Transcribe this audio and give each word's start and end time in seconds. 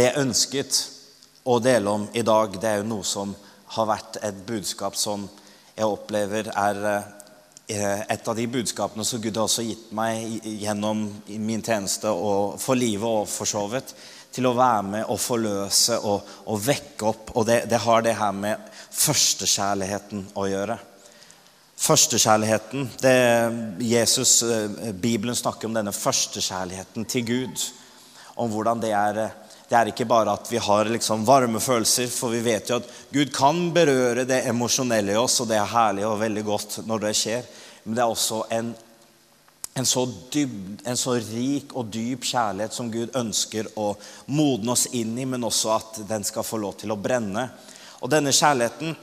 Det 0.00 0.06
jeg 0.06 0.16
ønsket 0.22 0.76
å 1.44 1.58
dele 1.60 1.92
om 1.92 2.04
i 2.16 2.22
dag, 2.24 2.54
det 2.56 2.68
er 2.70 2.78
jo 2.80 2.86
noe 2.88 3.04
som 3.04 3.34
har 3.74 3.88
vært 3.90 4.14
et 4.24 4.36
budskap 4.48 4.94
som 4.96 5.26
jeg 5.74 5.84
opplever 5.84 6.46
er 6.48 6.78
eh, 6.88 7.98
et 8.08 8.30
av 8.32 8.38
de 8.38 8.46
budskapene 8.48 9.04
som 9.04 9.20
Gud 9.20 9.36
har 9.36 9.44
også 9.44 9.66
gitt 9.66 9.90
meg 9.92 10.46
gjennom 10.62 11.02
min 11.28 11.60
tjeneste 11.60 12.08
og 12.08 12.56
for 12.62 12.80
livet 12.80 13.04
og 13.04 13.28
for 13.28 13.50
så 13.50 13.66
vidt. 13.74 13.92
Til 14.32 14.48
å 14.48 14.54
være 14.56 14.86
med 14.88 15.04
og 15.12 15.20
forløse 15.20 16.00
og, 16.00 16.32
og 16.48 16.64
vekke 16.64 17.10
opp. 17.10 17.34
Og 17.36 17.44
det, 17.50 17.58
det 17.68 17.82
har 17.84 18.00
det 18.06 18.16
her 18.22 18.32
med 18.40 18.72
førstekjærligheten 19.02 20.24
å 20.32 20.48
gjøre. 20.48 20.78
Førstekjærligheten 21.76 22.88
det, 23.04 23.14
Jesus, 23.84 24.38
eh, 24.48 24.96
Bibelen 24.96 25.36
snakker 25.36 25.68
om 25.68 25.76
denne 25.76 25.92
førstekjærligheten 25.92 27.04
til 27.04 27.28
Gud. 27.34 27.68
Om 28.40 28.56
hvordan 28.56 28.80
det 28.80 28.96
er 28.96 29.24
det 29.70 29.78
er 29.78 29.88
ikke 29.92 30.08
bare 30.10 30.32
at 30.34 30.48
vi 30.50 30.58
har 30.58 30.88
liksom 30.90 31.22
varme 31.22 31.60
følelser, 31.62 32.08
for 32.10 32.34
vi 32.34 32.42
vet 32.42 32.72
jo 32.72 32.80
at 32.80 32.88
Gud 33.14 33.30
kan 33.30 33.68
berøre 33.70 34.24
det 34.26 34.40
emosjonelle 34.50 35.14
i 35.14 35.18
oss, 35.20 35.36
og 35.42 35.46
det 35.46 35.60
er 35.60 35.68
herlig 35.70 36.08
og 36.08 36.18
veldig 36.18 36.42
godt 36.48 36.78
når 36.88 37.04
det 37.04 37.12
skjer. 37.14 37.44
Men 37.84 37.94
det 37.94 38.02
er 38.02 38.10
også 38.10 38.40
en, 38.56 38.72
en, 39.78 39.86
så, 39.86 40.02
dyb, 40.34 40.56
en 40.82 40.98
så 40.98 41.14
rik 41.22 41.76
og 41.78 41.86
dyp 41.94 42.26
kjærlighet 42.32 42.74
som 42.74 42.90
Gud 42.90 43.14
ønsker 43.14 43.70
å 43.78 43.92
modne 44.34 44.74
oss 44.74 44.88
inn 44.90 45.14
i, 45.14 45.28
men 45.30 45.46
også 45.46 45.70
at 45.76 46.02
den 46.08 46.26
skal 46.26 46.46
få 46.46 46.58
lov 46.64 46.74
til 46.82 46.90
å 46.90 46.98
brenne. 46.98 47.46
Og 48.02 48.10
denne 48.10 48.34
kjærligheten 48.34 48.98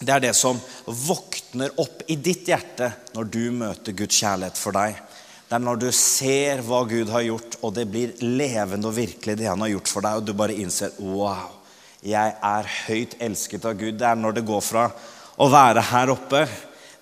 det 0.00 0.14
er 0.14 0.22
det 0.24 0.34
som 0.34 0.58
våkner 0.86 1.74
opp 1.78 2.06
i 2.08 2.16
ditt 2.16 2.48
hjerte 2.48 2.88
når 3.12 3.26
du 3.30 3.42
møter 3.52 3.94
Guds 3.94 4.16
kjærlighet 4.24 4.58
for 4.58 4.74
deg. 4.74 4.96
Det 5.50 5.56
er 5.58 5.62
når 5.66 5.78
du 5.82 5.88
ser 5.90 6.60
hva 6.62 6.84
Gud 6.86 7.08
har 7.10 7.24
gjort, 7.26 7.56
og 7.66 7.72
det 7.74 7.88
blir 7.90 8.12
levende 8.22 8.86
og 8.86 8.94
virkelig 8.94 9.34
det 9.34 9.48
han 9.50 9.64
har 9.64 9.72
gjort 9.72 9.88
for 9.90 10.06
deg, 10.06 10.20
og 10.20 10.28
du 10.28 10.30
bare 10.38 10.54
innser 10.54 10.92
wow, 11.02 11.56
jeg 12.06 12.36
er 12.38 12.68
høyt 12.86 13.16
elsket 13.18 13.66
av 13.66 13.74
Gud. 13.80 13.96
Det 13.98 14.06
er 14.06 14.20
når 14.20 14.36
det 14.36 14.44
går 14.46 14.62
fra 14.62 14.84
å 15.42 15.48
være 15.50 15.82
her 15.88 16.12
oppe 16.14 16.44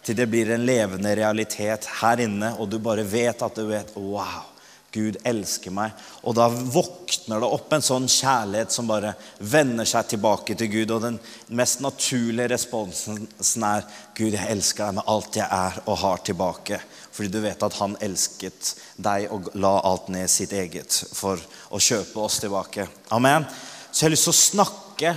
til 0.01 0.17
det 0.17 0.31
blir 0.33 0.55
en 0.55 0.65
levende 0.65 1.13
realitet 1.19 1.91
her 1.99 2.25
inne, 2.25 2.55
og 2.57 2.73
du 2.73 2.79
bare 2.81 3.05
vet 3.05 3.45
at 3.45 3.61
du 3.61 3.69
vet 3.69 3.93
wow, 4.01 4.49
Gud 4.93 5.19
elsker 5.29 5.73
meg. 5.75 5.93
Og 6.25 6.37
da 6.39 6.47
våkner 6.49 7.43
det 7.43 7.49
opp 7.59 7.75
en 7.77 7.85
sånn 7.85 8.07
kjærlighet 8.09 8.73
som 8.73 8.89
bare 8.89 9.13
vender 9.39 9.89
seg 9.89 10.09
tilbake 10.15 10.57
til 10.57 10.71
Gud. 10.73 10.95
Og 10.97 11.03
den 11.05 11.19
mest 11.61 11.83
naturlige 11.85 12.55
responsen 12.55 13.67
er 13.69 13.85
Gud, 14.17 14.33
jeg 14.33 14.49
elsker 14.55 14.87
deg 14.87 14.99
med 14.99 15.11
alt 15.13 15.37
jeg 15.37 15.49
er 15.49 15.83
og 15.85 16.01
har 16.05 16.25
tilbake. 16.25 16.81
Fordi 17.13 17.33
du 17.35 17.41
vet 17.45 17.67
at 17.67 17.77
han 17.83 17.99
elsket 18.05 18.73
deg 18.97 19.29
og 19.35 19.53
la 19.61 19.75
alt 19.91 20.09
ned 20.15 20.31
sitt 20.33 20.55
eget 20.57 21.03
for 21.13 21.41
å 21.75 21.83
kjøpe 21.83 22.25
oss 22.25 22.41
tilbake. 22.41 22.89
Amen. 23.13 23.45
Så 23.91 24.05
jeg 24.05 24.09
har 24.09 24.17
lyst 24.17 24.29
til 24.29 24.37
å 24.37 24.41
snakke 24.41 25.15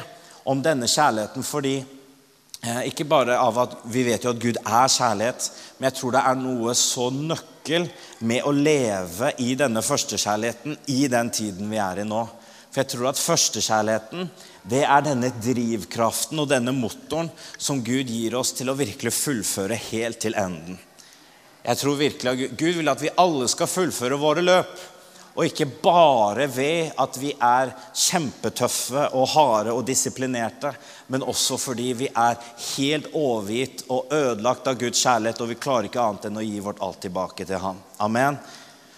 om 0.52 0.62
denne 0.64 0.90
kjærligheten 0.90 1.46
fordi 1.46 1.76
Ikke 2.62 3.08
bare 3.10 3.40
av 3.42 3.58
at 3.58 3.72
vi 3.90 4.04
vet 4.06 4.22
jo 4.26 4.36
at 4.36 4.42
Gud 4.42 4.60
er 4.62 4.92
kjærlighet, 4.94 5.48
men 5.80 5.88
jeg 5.88 5.98
tror 5.98 6.14
det 6.14 6.22
er 6.30 6.38
noe 6.38 6.76
så 6.78 7.08
nøkkel 7.10 7.88
med 8.30 8.46
å 8.46 8.54
leve 8.54 9.32
i 9.42 9.56
denne 9.58 9.82
førstekjærligheten 9.82 10.78
i 10.94 11.00
den 11.10 11.32
tiden 11.34 11.72
vi 11.74 11.80
er 11.82 12.04
i 12.04 12.06
nå. 12.06 12.22
For 12.70 12.84
jeg 12.84 12.92
tror 12.94 13.10
at 13.10 13.20
førstekjærligheten 13.20 14.30
det 14.70 14.84
er 14.86 15.02
denne 15.04 15.32
drivkraften 15.42 16.40
og 16.44 16.52
denne 16.52 16.74
motoren 16.76 17.32
som 17.58 17.82
Gud 17.82 18.14
gir 18.14 18.38
oss 18.38 18.54
til 18.54 18.70
å 18.70 18.78
virkelig 18.78 19.14
fullføre 19.18 19.80
helt 19.90 20.22
til 20.22 20.38
enden. 20.38 20.78
Jeg 21.66 21.78
tror 21.82 21.98
virkelig 21.98 22.30
at 22.32 22.58
Gud 22.62 22.78
vil 22.78 22.94
at 22.94 23.02
vi 23.02 23.16
alle 23.22 23.50
skal 23.50 23.70
fullføre 23.70 24.22
våre 24.22 24.46
løp. 24.46 24.78
Og 25.36 25.46
ikke 25.48 25.68
bare 25.84 26.48
ved 26.52 26.92
at 27.00 27.18
vi 27.20 27.32
er 27.32 27.72
kjempetøffe 27.96 29.06
og 29.16 29.30
harde 29.32 29.76
og 29.76 29.86
disiplinerte, 29.88 30.74
men 31.08 31.24
også 31.24 31.56
fordi 31.62 31.92
vi 32.02 32.10
er 32.10 32.40
helt 32.76 33.14
overgitt 33.16 33.86
og 33.88 34.12
ødelagt 34.12 34.68
av 34.68 34.80
Guds 34.82 35.00
kjærlighet, 35.00 35.40
og 35.40 35.54
vi 35.54 35.60
klarer 35.62 35.88
ikke 35.88 36.04
annet 36.04 36.28
enn 36.28 36.42
å 36.42 36.44
gi 36.44 36.60
vårt 36.64 36.84
alt 36.84 37.00
tilbake 37.06 37.48
til 37.48 37.64
Ham. 37.64 37.80
Amen. 38.04 38.42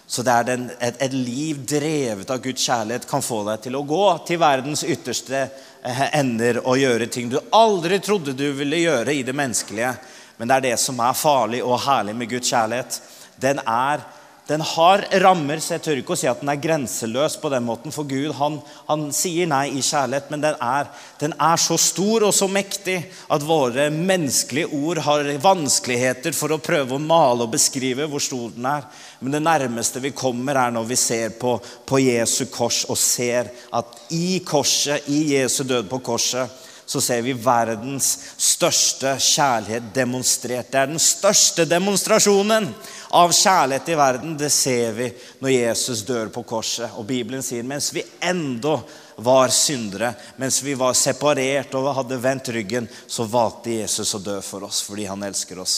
Så 0.06 0.22
det 0.22 0.32
er 0.32 0.48
den, 0.48 0.66
et, 0.80 0.98
et, 1.00 1.14
liv 1.16 1.62
drevet 1.64 2.28
av 2.30 2.42
Guds 2.44 2.66
kjærlighet 2.66 3.06
kan 3.08 3.24
få 3.24 3.40
deg 3.46 3.62
til 3.64 3.78
å 3.78 3.86
gå 3.88 4.02
til 4.28 4.40
verdens 4.42 4.84
ytterste 4.84 5.46
eh, 5.46 6.02
ender 6.18 6.60
og 6.60 6.76
gjøre 6.76 7.08
ting 7.08 7.30
du 7.32 7.38
aldri 7.56 7.98
trodde 8.04 8.34
du 8.36 8.50
ville 8.58 8.82
gjøre 8.82 9.14
i 9.14 9.22
det 9.24 9.32
menneskelige. 9.36 9.94
Men 10.36 10.50
det 10.50 10.58
er 10.58 10.66
det 10.66 10.76
som 10.82 11.00
er 11.00 11.16
farlig 11.16 11.62
og 11.64 11.80
herlig 11.86 12.16
med 12.18 12.30
Guds 12.34 12.52
kjærlighet. 12.52 13.00
Den, 13.40 13.62
er, 13.64 14.04
den 14.46 14.60
har 14.60 15.00
rammer, 15.22 15.56
så 15.56 15.78
jeg 15.78 15.82
tør 15.84 16.00
ikke 16.02 16.12
å 16.12 16.18
si 16.20 16.28
at 16.28 16.42
den 16.42 16.50
er 16.52 16.60
grenseløs 16.60 17.38
på 17.40 17.48
den 17.48 17.64
måten. 17.64 17.94
For 17.94 18.04
Gud 18.04 18.34
han, 18.36 18.58
han 18.90 19.06
sier 19.16 19.48
nei 19.48 19.70
i 19.72 19.80
kjærlighet, 19.80 20.28
men 20.34 20.42
den 20.42 20.58
er, 20.60 20.90
den 21.22 21.32
er, 21.40 21.56
så 21.60 21.78
stor 21.80 22.26
og 22.28 22.34
så 22.36 22.48
mektig 22.52 22.98
at 23.32 23.46
våre 23.48 23.86
menneskelige 23.94 24.68
ord 24.76 25.00
har 25.06 25.30
vanskeligheter 25.40 26.36
for 26.36 26.52
å 26.52 26.60
prøve 26.60 26.98
å 26.98 27.00
male 27.00 27.46
og 27.46 27.54
beskrive 27.56 28.04
hvor 28.10 28.20
stor 28.20 28.52
den 28.52 28.68
er. 28.68 28.84
Men 29.24 29.38
det 29.38 29.44
nærmeste 29.46 30.04
vi 30.04 30.12
kommer, 30.12 30.60
er 30.60 30.76
når 30.76 30.92
vi 30.92 31.00
ser 31.00 31.32
på, 31.40 31.56
på 31.88 32.02
Jesu 32.04 32.44
kors 32.52 32.82
og 32.92 33.00
ser 33.00 33.48
at 33.72 34.04
i 34.12 34.42
korset, 34.44 35.08
i 35.08 35.38
Jesu 35.38 35.62
død 35.64 35.88
på 35.88 36.02
korset, 36.04 36.52
så 36.86 37.00
ser 37.00 37.22
vi 37.24 37.32
verdens 37.32 38.10
største 38.36 39.14
kjærlighet 39.18 39.88
demonstrert. 39.94 40.70
Det 40.72 40.80
er 40.80 40.90
den 40.92 41.00
største 41.02 41.64
demonstrasjonen 41.68 42.68
av 43.16 43.32
kjærlighet 43.32 43.88
i 43.88 43.96
verden. 43.98 44.36
Det 44.38 44.50
ser 44.52 44.92
vi 44.96 45.08
når 45.40 45.54
Jesus 45.54 46.04
dør 46.06 46.32
på 46.34 46.44
korset. 46.48 46.92
Og 46.98 47.06
Bibelen 47.08 47.42
sier 47.44 47.66
mens 47.66 47.92
vi 47.94 48.04
enda 48.20 48.76
var 49.16 49.52
syndere, 49.54 50.12
mens 50.36 50.60
vi 50.66 50.74
var 50.74 50.96
separert 50.98 51.74
og 51.78 51.92
hadde 52.00 52.18
vendt 52.20 52.50
ryggen, 52.54 52.88
så 53.06 53.26
valgte 53.30 53.78
Jesus 53.78 54.14
å 54.16 54.22
dø 54.22 54.40
for 54.42 54.66
oss 54.66 54.82
fordi 54.84 55.06
han 55.06 55.22
elsker 55.22 55.60
oss. 55.62 55.76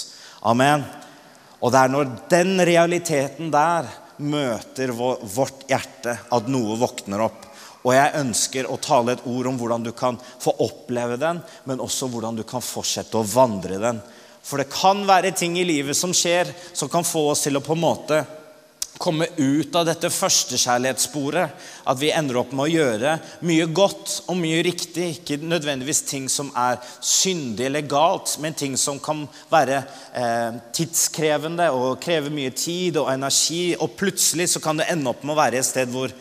Amen. 0.49 0.84
Og 1.61 1.72
det 1.72 1.83
er 1.83 1.93
når 1.93 2.11
den 2.33 2.56
realiteten 2.66 3.53
der 3.53 3.89
møter 4.16 4.93
vårt 4.97 5.66
hjerte, 5.69 6.16
at 6.33 6.49
noe 6.49 6.78
våkner 6.81 7.27
opp. 7.27 7.46
Og 7.87 7.95
jeg 7.95 8.19
ønsker 8.19 8.67
å 8.67 8.81
tale 8.83 9.15
et 9.15 9.27
ord 9.31 9.47
om 9.47 9.59
hvordan 9.61 9.85
du 9.87 9.93
kan 9.95 10.19
få 10.19 10.57
oppleve 10.65 11.19
den, 11.23 11.39
men 11.71 11.83
også 11.83 12.09
hvordan 12.11 12.39
du 12.39 12.43
kan 12.49 12.65
fortsette 12.65 13.19
å 13.19 13.27
vandre 13.31 13.79
den. 13.79 14.01
For 14.47 14.59
det 14.59 14.71
kan 14.75 15.05
være 15.07 15.35
ting 15.35 15.55
i 15.59 15.67
livet 15.67 15.99
som 15.99 16.15
skjer, 16.15 16.51
som 16.75 16.91
kan 16.91 17.07
få 17.07 17.29
oss 17.31 17.47
til 17.47 17.59
å 17.59 17.63
på 17.63 17.75
en 17.77 17.83
måte 17.83 18.25
komme 18.99 19.27
ut 19.37 19.75
av 19.77 19.87
dette 19.87 20.11
førstekjærlighetssporet. 20.11 21.65
At 21.87 21.99
vi 22.01 22.13
ender 22.15 22.41
opp 22.41 22.55
med 22.57 22.67
å 22.67 22.71
gjøre 22.71 23.17
mye 23.47 23.67
godt 23.77 24.21
og 24.31 24.39
mye 24.41 24.63
riktig. 24.67 25.09
Ikke 25.19 25.39
nødvendigvis 25.43 26.03
ting 26.09 26.31
som 26.33 26.51
er 26.59 26.81
syndig 27.01 27.69
eller 27.69 27.87
galt, 27.87 28.37
men 28.43 28.57
ting 28.57 28.77
som 28.81 29.01
kan 29.03 29.27
være 29.53 29.83
eh, 30.17 30.63
tidskrevende 30.75 31.69
og 31.75 32.01
kreve 32.03 32.33
mye 32.35 32.55
tid 32.57 32.99
og 33.03 33.13
energi. 33.13 33.77
Og 33.79 33.95
plutselig 33.99 34.51
så 34.55 34.65
kan 34.65 34.81
det 34.81 34.89
ende 34.93 35.13
opp 35.13 35.23
med 35.27 35.37
å 35.37 35.43
være 35.43 35.61
et 35.61 35.69
sted 35.69 35.93
hvor 35.93 36.15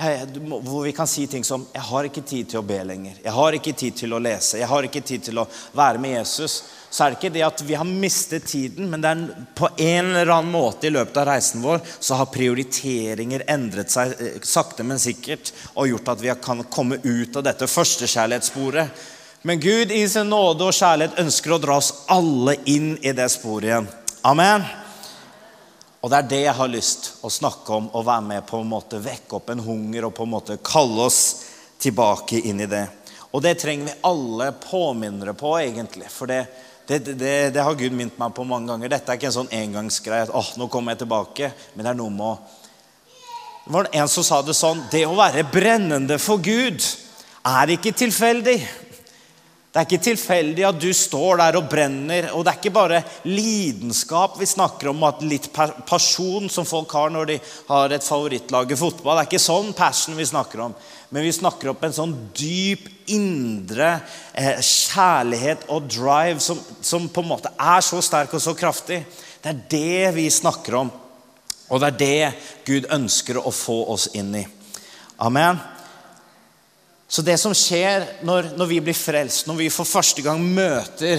hvor 0.00 0.84
vi 0.84 0.92
kan 0.92 1.06
si 1.06 1.26
ting 1.26 1.44
som 1.44 1.66
'Jeg 1.72 1.82
har 1.82 2.04
ikke 2.04 2.22
tid 2.26 2.48
til 2.48 2.58
å 2.58 2.66
be 2.66 2.84
lenger. 2.84 3.14
Jeg 3.24 3.32
har 3.32 3.52
ikke 3.52 3.72
tid 3.72 3.96
til 3.96 4.12
å 4.12 4.18
lese. 4.18 4.58
Jeg 4.58 4.68
har 4.68 4.82
ikke 4.82 5.00
tid 5.00 5.22
til 5.22 5.38
å 5.38 5.48
være 5.72 5.98
med 5.98 6.10
Jesus.' 6.18 6.62
Så 6.90 7.04
er 7.04 7.10
det 7.10 7.18
ikke 7.20 7.34
det 7.34 7.42
at 7.46 7.60
vi 7.62 7.74
har 7.74 7.84
mistet 7.84 8.46
tiden, 8.50 8.90
men 8.90 9.00
det 9.00 9.10
er 9.10 9.44
på 9.54 9.68
en 9.78 10.08
eller 10.10 10.32
annen 10.34 10.50
måte 10.50 10.88
i 10.88 10.90
løpet 10.90 11.16
av 11.16 11.28
reisen 11.28 11.62
vår 11.62 11.78
så 12.00 12.18
har 12.18 12.26
prioriteringer 12.26 13.44
endret 13.46 13.90
seg 13.94 14.16
eh, 14.18 14.40
sakte, 14.42 14.82
men 14.82 14.98
sikkert 14.98 15.52
og 15.76 15.86
gjort 15.86 16.08
at 16.08 16.20
vi 16.20 16.34
kan 16.42 16.64
komme 16.64 16.98
ut 17.04 17.36
av 17.36 17.46
dette 17.46 17.70
førstekjærlighetssporet. 17.70 19.06
Men 19.42 19.62
Gud 19.62 19.94
i 19.94 20.02
sin 20.08 20.28
nåde 20.28 20.66
og 20.66 20.74
kjærlighet 20.74 21.22
ønsker 21.22 21.54
å 21.54 21.62
dra 21.62 21.78
oss 21.78 21.94
alle 22.10 22.58
inn 22.64 22.96
i 23.00 23.14
det 23.14 23.30
sporet 23.30 23.70
igjen. 23.70 23.90
Amen. 24.26 24.66
Og 26.00 26.08
det 26.08 26.16
er 26.16 26.28
det 26.30 26.40
jeg 26.46 26.56
har 26.56 26.70
lyst 26.72 27.08
å 27.26 27.30
snakke 27.32 27.76
om 27.76 27.90
og 27.92 28.06
være 28.06 28.24
med 28.24 28.46
på 28.48 28.62
en 28.62 28.70
måte 28.70 29.00
vekke 29.04 29.36
opp 29.36 29.50
en 29.52 29.60
hunger 29.60 30.06
og 30.08 30.14
på 30.16 30.24
en 30.24 30.32
måte 30.32 30.56
kalle 30.64 31.04
oss 31.10 31.20
tilbake 31.80 32.40
inn 32.48 32.62
i 32.64 32.68
det. 32.70 32.86
Og 33.30 33.44
det 33.44 33.58
trenger 33.60 33.90
vi 33.90 33.98
alle 34.08 34.48
påminnere 34.58 35.36
på, 35.38 35.52
egentlig. 35.60 36.08
For 36.10 36.30
det, 36.30 36.40
det, 36.88 36.98
det, 37.20 37.34
det 37.54 37.62
har 37.62 37.76
Gud 37.78 37.94
minnet 37.94 38.18
meg 38.18 38.32
på 38.34 38.46
mange 38.48 38.72
ganger. 38.72 38.90
Dette 38.90 39.12
er 39.12 39.20
ikke 39.20 39.28
en 39.28 39.36
sånn 39.36 39.52
engangsgreie 39.54 40.26
at 40.26 40.32
åh, 40.34 40.50
nå 40.58 40.66
kommer 40.72 40.96
jeg 40.96 41.04
tilbake. 41.04 41.52
Men 41.74 41.86
det 41.86 41.92
er 41.92 42.00
noe 42.00 42.16
med 42.16 42.26
å 42.26 42.34
Det 43.66 43.74
var 43.76 43.90
en 44.00 44.08
som 44.08 44.24
sa 44.24 44.40
det 44.42 44.56
sånn 44.56 44.80
Det 44.90 45.04
å 45.06 45.14
være 45.14 45.44
brennende 45.46 46.16
for 46.18 46.40
Gud 46.42 46.80
er 47.46 47.76
ikke 47.76 47.92
tilfeldig. 47.94 48.56
Det 49.70 49.78
er 49.78 49.86
ikke 49.86 50.02
tilfeldig 50.02 50.64
at 50.66 50.78
du 50.82 50.88
står 50.96 51.38
der 51.38 51.56
og 51.60 51.68
brenner. 51.70 52.26
Og 52.34 52.42
det 52.42 52.50
er 52.50 52.58
ikke 52.58 52.72
bare 52.74 53.04
lidenskap 53.30 54.34
vi 54.40 54.48
snakker 54.50 54.90
om, 54.90 55.04
at 55.06 55.22
litt 55.22 55.46
pasjon 55.86 56.50
som 56.50 56.66
folk 56.66 56.90
har 56.98 57.12
når 57.14 57.30
de 57.30 57.36
har 57.68 57.94
et 57.94 58.06
favorittlag 58.06 58.74
i 58.74 58.80
fotball. 58.80 59.20
Det 59.20 59.22
er 59.22 59.30
ikke 59.30 59.42
sånn 59.44 59.70
passion 59.78 60.18
vi 60.18 60.26
snakker 60.26 60.64
om. 60.66 60.74
Men 61.14 61.26
vi 61.26 61.36
snakker 61.38 61.70
om 61.70 61.86
en 61.86 61.94
sånn 61.94 62.16
dyp, 62.34 62.90
indre 63.14 63.92
eh, 64.34 64.58
kjærlighet 64.58 65.64
og 65.70 65.86
drive 65.90 66.42
som, 66.42 66.58
som 66.82 67.06
på 67.10 67.22
en 67.22 67.30
måte 67.30 67.54
er 67.54 67.82
så 67.86 68.02
sterk 68.02 68.34
og 68.34 68.42
så 68.42 68.58
kraftig. 68.58 69.04
Det 69.42 69.54
er 69.54 69.66
det 69.70 70.14
vi 70.18 70.28
snakker 70.34 70.82
om. 70.82 70.90
Og 71.70 71.78
det 71.78 71.92
er 71.92 72.00
det 72.02 72.30
Gud 72.66 72.90
ønsker 72.90 73.38
å 73.38 73.54
få 73.54 73.84
oss 73.94 74.10
inn 74.18 74.34
i. 74.34 74.48
Amen. 75.22 75.62
Så 77.10 77.22
det 77.26 77.40
som 77.42 77.54
skjer 77.56 78.04
når, 78.22 78.52
når, 78.54 78.68
vi 78.70 78.76
blir 78.86 78.94
frelst, 78.94 79.48
når 79.50 79.56
vi 79.64 79.72
for 79.74 79.88
første 79.88 80.22
gang 80.22 80.38
møter 80.46 81.18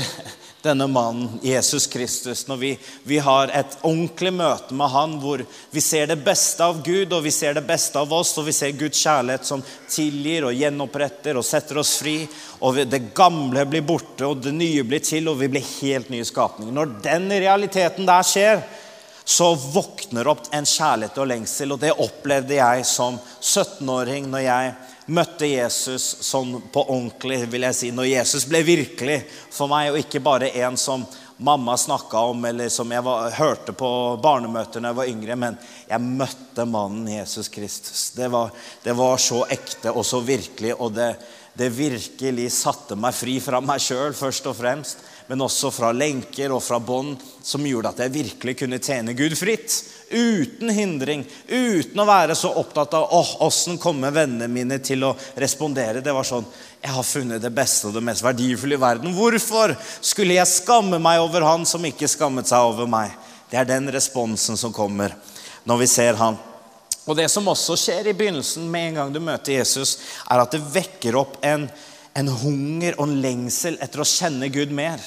denne 0.64 0.86
mannen, 0.88 1.34
Jesus 1.44 1.84
Kristus, 1.92 2.46
når 2.48 2.60
vi, 2.62 2.70
vi, 3.04 3.18
har 3.20 3.52
et 3.52 3.74
ordentlig 3.82 4.32
møte 4.32 4.78
med 4.78 4.88
han 4.94 5.18
hvor 5.20 5.42
vi 5.44 5.84
ser 5.84 6.08
det 6.08 6.22
beste 6.24 6.64
av 6.64 6.80
Gud 6.86 7.12
og 7.12 7.26
vi 7.26 7.34
ser 7.36 7.58
det 7.58 7.66
beste 7.68 8.00
av 8.00 8.14
oss, 8.16 8.32
og 8.40 8.48
vi 8.48 8.54
ser 8.56 8.78
Guds 8.80 9.02
kjærlighet 9.04 9.50
som 9.50 9.64
tilgir 9.92 10.48
og 10.48 10.56
gjenoppretter 10.56 11.40
og 11.42 11.44
setter 11.44 11.82
oss 11.82 11.98
fri, 12.00 12.22
og 12.64 12.80
det 12.88 13.02
gamle 13.18 13.66
blir 13.68 13.84
borte 13.84 14.30
og 14.30 14.46
det 14.46 14.54
nye 14.56 14.86
blir 14.88 15.04
til, 15.04 15.28
og 15.28 15.42
vi 15.42 15.50
blir 15.52 15.74
helt 15.82 16.14
nye 16.14 16.30
skapninger. 16.30 16.72
Når 16.78 16.96
den 17.04 17.28
realiteten 17.34 18.08
der 18.08 18.24
skjer, 18.32 18.64
så 19.28 19.52
våkner 19.56 20.28
opp 20.32 20.48
en 20.56 20.66
kjærlighet 20.68 21.20
og 21.20 21.30
lengsel. 21.30 21.76
Og 21.76 21.84
det 21.84 21.92
opplevde 22.00 22.58
jeg 22.58 22.88
som 22.88 23.20
17-åring 23.42 24.32
når 24.32 24.46
jeg 24.48 24.74
møtte 25.12 25.50
Jesus 25.50 26.06
sånn 26.24 26.56
på 26.72 26.84
ordentlig, 26.86 27.44
vil 27.52 27.66
jeg 27.68 27.78
si. 27.78 27.90
Når 27.96 28.08
Jesus 28.10 28.48
ble 28.50 28.64
virkelig 28.66 29.18
for 29.52 29.72
meg, 29.72 29.92
og 29.92 30.00
ikke 30.02 30.24
bare 30.24 30.52
en 30.64 30.80
som 30.80 31.04
mamma 31.42 31.76
snakka 31.78 32.22
om, 32.32 32.46
eller 32.46 32.70
som 32.70 32.92
jeg 32.94 33.04
var, 33.06 33.32
hørte 33.36 33.74
på 33.74 33.92
barnemøter 34.22 34.84
da 34.84 34.92
jeg 34.92 35.00
var 35.02 35.12
yngre. 35.12 35.38
Men 35.44 35.60
jeg 35.90 36.08
møtte 36.22 36.68
mannen 36.70 37.10
Jesus 37.12 37.52
Kristus. 37.52 38.10
Det 38.16 38.30
var, 38.32 38.52
det 38.84 38.96
var 38.98 39.22
så 39.22 39.44
ekte 39.52 39.94
og 39.94 40.06
så 40.08 40.22
virkelig. 40.26 40.76
Og 40.78 40.94
det, 40.96 41.14
det 41.58 41.72
virkelig 41.76 42.52
satte 42.56 43.00
meg 43.00 43.18
fri 43.18 43.40
fra 43.44 43.62
meg 43.64 43.82
sjøl, 43.84 44.14
først 44.18 44.52
og 44.52 44.60
fremst 44.62 45.08
men 45.32 45.46
også 45.46 45.70
fra 45.72 45.94
lenker 45.96 46.52
og 46.52 46.60
fra 46.60 46.76
bånd, 46.84 47.14
som 47.40 47.64
gjorde 47.64 47.94
at 47.94 48.02
jeg 48.04 48.12
virkelig 48.12 48.58
kunne 48.60 48.82
tjene 48.84 49.14
Gud 49.16 49.32
fritt. 49.40 49.78
Uten 50.12 50.68
hindring, 50.76 51.22
uten 51.48 52.02
å 52.04 52.06
være 52.10 52.36
så 52.36 52.50
opptatt 52.60 52.98
av 53.00 53.14
åh, 53.16 53.30
åssen 53.48 53.78
kommer 53.80 54.12
vennene 54.12 54.50
mine 54.52 54.82
til 54.84 55.06
å 55.08 55.14
respondere. 55.40 56.02
Det 56.04 56.12
var 56.12 56.28
sånn 56.28 56.44
Jeg 56.82 56.92
har 56.98 57.08
funnet 57.08 57.40
det 57.46 57.54
beste 57.56 57.88
og 57.88 57.96
det 57.96 58.04
mest 58.04 58.26
verdifulle 58.26 58.76
i 58.76 58.82
verden. 58.82 59.14
Hvorfor 59.16 59.72
skulle 60.02 60.36
jeg 60.36 60.52
skamme 60.52 61.00
meg 61.00 61.22
over 61.24 61.48
han 61.48 61.64
som 61.64 61.88
ikke 61.88 62.12
skammet 62.12 62.52
seg 62.52 62.68
over 62.74 62.92
meg? 62.92 63.16
Det 63.48 63.62
er 63.62 63.72
den 63.72 63.88
responsen 63.96 64.60
som 64.60 64.76
kommer 64.76 65.16
når 65.64 65.80
vi 65.86 65.90
ser 65.94 66.20
han. 66.20 66.36
Og 67.08 67.16
Det 67.16 67.30
som 67.32 67.48
også 67.48 67.80
skjer 67.80 68.12
i 68.12 68.18
begynnelsen, 68.20 68.68
med 68.68 68.90
en 68.90 69.00
gang 69.00 69.16
du 69.16 69.22
møter 69.24 69.56
Jesus, 69.62 69.96
er 70.28 70.44
at 70.44 70.52
det 70.52 70.62
vekker 70.76 71.16
opp 71.24 71.40
en, 71.40 71.70
en 72.20 72.36
hunger 72.44 73.00
og 73.00 73.08
en 73.08 73.18
lengsel 73.24 73.80
etter 73.80 74.04
å 74.04 74.12
kjenne 74.12 74.52
Gud 74.52 74.76
mer. 74.76 75.00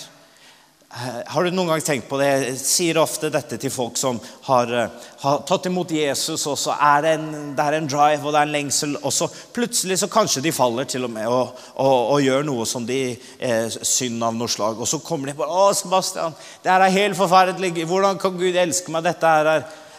Eh, 0.95 1.23
har 1.27 1.43
du 1.45 1.51
noen 1.51 1.73
gang 1.73 1.81
tenkt 1.83 2.07
på 2.07 2.19
det? 2.21 2.27
Jeg 2.31 2.59
sier 2.63 2.99
ofte 3.03 3.27
dette 3.35 3.57
til 3.59 3.73
folk 3.75 3.97
som 3.99 4.21
har, 4.47 4.71
eh, 4.71 4.93
har 5.25 5.41
tatt 5.43 5.67
imot 5.67 5.91
Jesus, 5.91 6.47
og 6.47 6.55
så 6.55 6.77
er 6.79 7.03
det, 7.03 7.15
en, 7.19 7.57
det 7.57 7.65
er 7.65 7.77
en 7.81 7.89
drive 7.91 8.23
og 8.23 8.31
det 8.31 8.39
er 8.39 8.47
en 8.47 8.55
lengsel, 8.55 8.95
og 9.03 9.11
så 9.11 9.27
plutselig 9.27 9.99
så 9.99 10.07
kanskje 10.07 10.45
de 10.45 10.53
faller 10.55 10.87
til 10.87 11.09
og 11.09 11.11
med 11.11 11.27
og, 11.27 11.59
og, 11.75 12.13
og 12.15 12.23
gjør 12.23 12.47
noe 12.47 12.67
som 12.71 12.87
de 12.87 13.01
eh, 13.11 13.67
synd 13.75 14.23
av 14.23 14.39
noe 14.39 14.47
slag. 14.47 14.79
Og 14.79 14.87
så 14.87 15.03
kommer 15.03 15.33
de 15.33 15.35
på 15.35 15.43
'Å, 15.43 15.75
Sebastian, 15.75 16.39
det 16.63 16.71
her 16.71 16.87
er 16.87 16.99
helt 17.01 17.19
forferdelig. 17.19 17.89
Hvordan 17.91 18.23
kan 18.23 18.39
Gud 18.39 18.55
elske 18.55 18.95
meg? 18.95 19.03
Dette 19.03 19.27
er, 19.27 19.53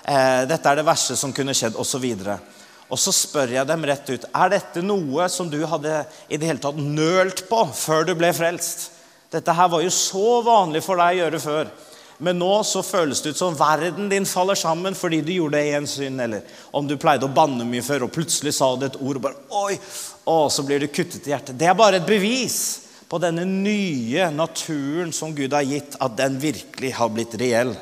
eh, 0.08 0.46
dette 0.48 0.70
er 0.70 0.76
det 0.80 0.88
verste 0.88 1.20
som 1.20 1.34
kunne 1.34 1.52
skjedd.' 1.52 1.76
Og 1.76 1.86
så 1.86 2.00
videre. 2.00 2.40
Og 2.88 2.98
så 2.98 3.12
spør 3.12 3.52
jeg 3.52 3.68
dem 3.68 3.84
rett 3.84 4.10
ut 4.10 4.32
er 4.32 4.50
dette 4.50 4.82
noe 4.82 5.28
som 5.28 5.50
du 5.50 5.60
hadde 5.66 6.06
i 6.30 6.38
det 6.38 6.48
hele 6.48 6.64
tatt 6.64 6.80
nølt 6.80 7.50
på 7.50 7.66
før 7.74 8.06
du 8.08 8.16
ble 8.16 8.32
frelst. 8.32 8.95
Dette 9.36 9.56
her 9.56 9.68
var 9.72 9.84
jo 9.84 9.92
så 9.92 10.40
vanlig 10.46 10.82
for 10.86 11.02
deg 11.02 11.18
å 11.18 11.22
gjøre 11.26 11.44
før. 11.44 11.74
Men 12.24 12.38
nå 12.40 12.52
så 12.64 12.80
føles 12.86 13.20
det 13.22 13.34
ut 13.34 13.40
som 13.42 13.58
verden 13.60 14.08
din 14.08 14.28
faller 14.28 14.56
sammen 14.56 14.96
fordi 14.96 15.20
du 15.26 15.34
gjorde 15.36 15.60
det 15.60 15.66
i 15.68 15.74
en 15.76 15.90
synd. 15.90 16.22
Eller 16.24 16.46
om 16.72 16.88
du 16.88 16.96
pleide 17.00 17.28
å 17.28 17.36
banne 17.36 17.68
mye 17.68 17.84
før, 17.84 18.08
og 18.08 18.14
plutselig 18.16 18.56
sa 18.56 18.72
du 18.80 18.88
et 18.88 19.00
ord, 19.02 19.20
og 19.20 19.26
bare 19.28 19.66
oi, 19.66 19.78
Og 20.32 20.48
så 20.50 20.64
blir 20.66 20.80
du 20.80 20.88
kuttet 20.88 21.28
i 21.28 21.34
hjertet. 21.34 21.58
Det 21.60 21.68
er 21.68 21.76
bare 21.78 22.00
et 22.00 22.08
bevis 22.08 22.60
på 23.10 23.20
denne 23.22 23.44
nye 23.46 24.30
naturen 24.34 25.12
som 25.14 25.36
Gud 25.36 25.54
har 25.54 25.68
gitt, 25.68 26.00
at 26.02 26.16
den 26.18 26.40
virkelig 26.42 26.94
har 26.98 27.12
blitt 27.14 27.36
reell. 27.38 27.76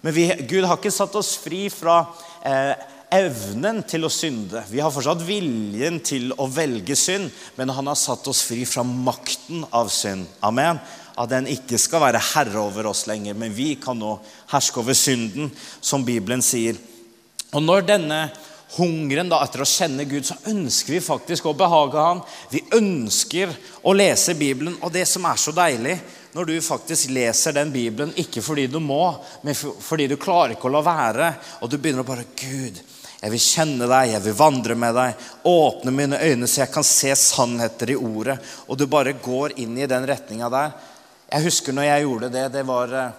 Men 0.00 0.14
vi, 0.14 0.30
Gud 0.48 0.64
har 0.64 0.78
ikke 0.78 0.94
satt 0.94 1.18
oss 1.18 1.34
fri 1.42 1.66
fra 1.72 1.98
eh, 2.46 2.72
evnen 3.12 3.82
til 3.88 4.06
å 4.06 4.12
synde. 4.12 4.62
Vi 4.70 4.80
har 4.82 4.92
fortsatt 4.92 5.24
viljen 5.26 6.00
til 6.04 6.32
å 6.36 6.48
velge 6.50 6.96
synd, 6.98 7.30
men 7.56 7.72
han 7.74 7.90
har 7.90 7.98
satt 7.98 8.26
oss 8.30 8.42
fri 8.48 8.64
fra 8.68 8.84
makten 8.86 9.64
av 9.70 9.90
synd. 9.92 10.26
Amen. 10.46 10.80
At 11.16 11.30
den 11.32 11.48
ikke 11.48 11.78
skal 11.80 12.02
være 12.04 12.24
herre 12.34 12.60
over 12.66 12.90
oss 12.90 13.06
lenger, 13.08 13.38
men 13.38 13.54
vi 13.56 13.74
kan 13.80 13.96
nå 13.98 14.18
herske 14.52 14.82
over 14.82 14.96
synden, 14.96 15.48
som 15.80 16.04
Bibelen 16.04 16.44
sier. 16.44 16.76
Og 17.54 17.62
når 17.64 17.86
denne 17.88 18.20
hungeren 18.76 19.30
da 19.30 19.38
etter 19.44 19.62
å 19.62 19.68
kjenne 19.68 20.04
Gud, 20.08 20.26
så 20.26 20.36
ønsker 20.50 20.96
vi 20.96 21.04
faktisk 21.04 21.46
å 21.46 21.56
behage 21.56 22.02
Han. 22.02 22.22
Vi 22.50 22.64
ønsker 22.76 23.52
å 23.86 23.94
lese 23.96 24.34
Bibelen. 24.36 24.76
Og 24.82 24.92
det 24.92 25.06
som 25.08 25.24
er 25.28 25.40
så 25.40 25.54
deilig, 25.56 25.96
når 26.36 26.50
du 26.50 26.56
faktisk 26.60 27.14
leser 27.16 27.54
den 27.56 27.70
Bibelen, 27.72 28.12
ikke 28.20 28.42
fordi 28.44 28.66
du 28.68 28.76
må, 28.82 29.14
men 29.46 29.56
fordi 29.56 30.08
du 30.10 30.18
klarer 30.20 30.56
ikke 30.56 30.68
å 30.68 30.74
la 30.74 30.82
være, 30.84 31.30
og 31.62 31.70
du 31.70 31.78
begynner 31.78 32.04
å 32.04 32.08
bare 32.10 32.28
Gud, 32.36 32.82
jeg 33.16 33.32
vil 33.32 33.40
kjenne 33.40 33.86
deg, 33.88 34.10
jeg 34.12 34.22
vil 34.26 34.34
vandre 34.36 34.74
med 34.76 34.96
deg. 34.96 35.28
Åpne 35.48 35.92
mine 35.94 36.18
øyne 36.20 36.48
så 36.50 36.62
jeg 36.62 36.72
kan 36.74 36.84
se 36.84 37.14
sannheter 37.16 37.94
i 37.94 37.96
ordet. 37.96 38.36
Og 38.68 38.76
du 38.76 38.84
bare 38.90 39.16
går 39.22 39.56
inn 39.62 39.76
i 39.78 39.88
den 39.88 40.04
retninga 40.08 40.50
der. 40.52 40.74
Jeg 41.32 41.46
husker 41.48 41.74
når 41.74 41.88
jeg 41.88 42.04
gjorde 42.04 42.30
det. 42.34 42.44
det 42.52 42.64
var 42.68 42.92
eh, 42.92 43.14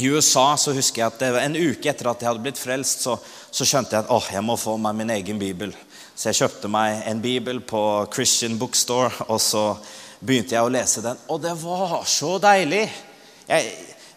I 0.00 0.08
USA 0.08 0.46
så 0.56 0.72
husker 0.74 1.02
jeg 1.02 1.12
at 1.12 1.20
det 1.20 1.28
var 1.34 1.44
en 1.44 1.58
uke 1.58 1.90
etter 1.90 2.08
at 2.08 2.22
jeg 2.22 2.30
hadde 2.30 2.42
blitt 2.46 2.58
frelst, 2.58 3.04
så, 3.04 3.18
så 3.50 3.66
skjønte 3.68 3.94
jeg 3.94 4.06
at 4.06 4.14
åh, 4.16 4.30
jeg 4.32 4.42
må 4.46 4.56
få 4.58 4.78
meg 4.80 4.96
min 4.96 5.12
egen 5.14 5.38
bibel. 5.38 5.74
Så 6.14 6.30
jeg 6.30 6.40
kjøpte 6.40 6.70
meg 6.72 7.04
en 7.06 7.20
bibel 7.22 7.60
på 7.62 7.82
Christian 8.14 8.56
Bookstore, 8.58 9.12
og 9.28 9.38
så 9.44 9.66
begynte 10.18 10.56
jeg 10.56 10.64
å 10.64 10.72
lese 10.72 11.04
den. 11.04 11.20
Og 11.28 11.42
det 11.44 11.52
var 11.60 12.00
så 12.08 12.38
deilig! 12.42 12.88
Jeg, 13.48 13.68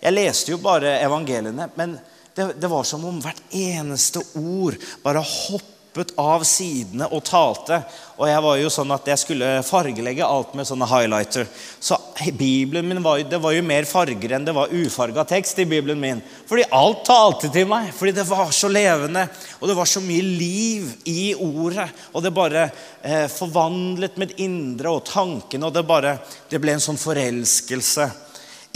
jeg 0.02 0.16
leste 0.16 0.56
jo 0.56 0.64
bare 0.64 0.97
evangeliene. 1.04 1.68
men 1.76 2.00
det, 2.35 2.54
det, 2.59 2.68
var 2.68 2.83
som 2.83 3.06
om 3.06 3.19
hvert 3.21 3.44
eneste 3.52 4.23
ord 4.40 4.78
bare 5.04 5.23
hoppet 5.26 6.14
av 6.21 6.45
sidene 6.47 7.09
og 7.11 7.26
talte. 7.28 7.81
Og 8.16 8.30
jeg 8.30 8.44
var 8.45 8.59
jo 8.61 8.69
sånn 8.71 8.94
at 8.95 9.09
jeg 9.11 9.19
skulle 9.19 9.50
fargelegge 9.68 10.23
alt 10.23 10.54
med 10.56 10.69
sånne 10.69 10.88
highlighter. 10.88 11.50
Så 11.83 11.97
Bibelen 12.40 12.88
min 12.88 13.04
var, 13.04 13.19
det 13.28 13.42
var 13.44 13.52
jo 13.52 13.66
mer 13.68 13.90
farger 13.90 14.38
enn 14.38 14.47
det 14.47 14.56
var 14.56 14.71
ufarga 14.71 15.26
tekst 15.28 15.59
i 15.59 15.68
Bibelen 15.68 16.00
min. 16.00 16.23
Fordi 16.47 16.69
alt 16.71 17.04
talte 17.09 17.52
til 17.52 17.68
meg. 17.68 17.92
Fordi 17.97 18.16
det 18.21 18.28
var 18.31 18.56
så 18.56 18.71
levende. 18.71 19.28
Og 19.59 19.68
det 19.68 19.78
var 19.81 19.92
så 19.92 20.04
mye 20.06 20.23
liv 20.23 20.88
i 21.11 21.33
ordet. 21.35 21.90
Og 22.16 22.23
det 22.23 22.35
bare 22.40 22.69
eh, 23.04 23.28
forvandlet 23.28 24.19
mitt 24.23 24.38
indre 24.40 24.95
og 24.95 25.04
tankene. 25.11 25.68
Og 25.68 25.76
det 25.76 25.88
bare 25.90 26.19
Det 26.47 26.59
ble 26.64 26.80
en 26.80 26.83
sånn 26.83 27.00
forelskelse 27.00 28.07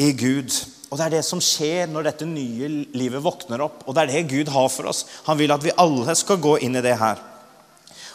i 0.03 0.11
Gud. 0.11 0.51
Og 0.89 0.97
Det 0.97 1.05
er 1.05 1.13
det 1.17 1.23
som 1.25 1.41
skjer 1.41 1.89
når 1.91 2.09
dette 2.09 2.27
nye 2.29 2.69
livet 2.95 3.23
våkner 3.23 3.63
opp. 3.65 3.83
Og 3.85 3.95
det 3.95 4.05
er 4.05 4.11
det 4.13 4.27
Gud 4.31 4.51
har 4.53 4.67
for 4.69 4.91
oss. 4.91 5.05
Han 5.25 5.39
vil 5.39 5.53
at 5.55 5.63
vi 5.65 5.73
alle 5.81 6.15
skal 6.17 6.41
gå 6.41 6.57
inn 6.65 6.77
i 6.77 6.83
det 6.85 6.97
her. 6.99 7.21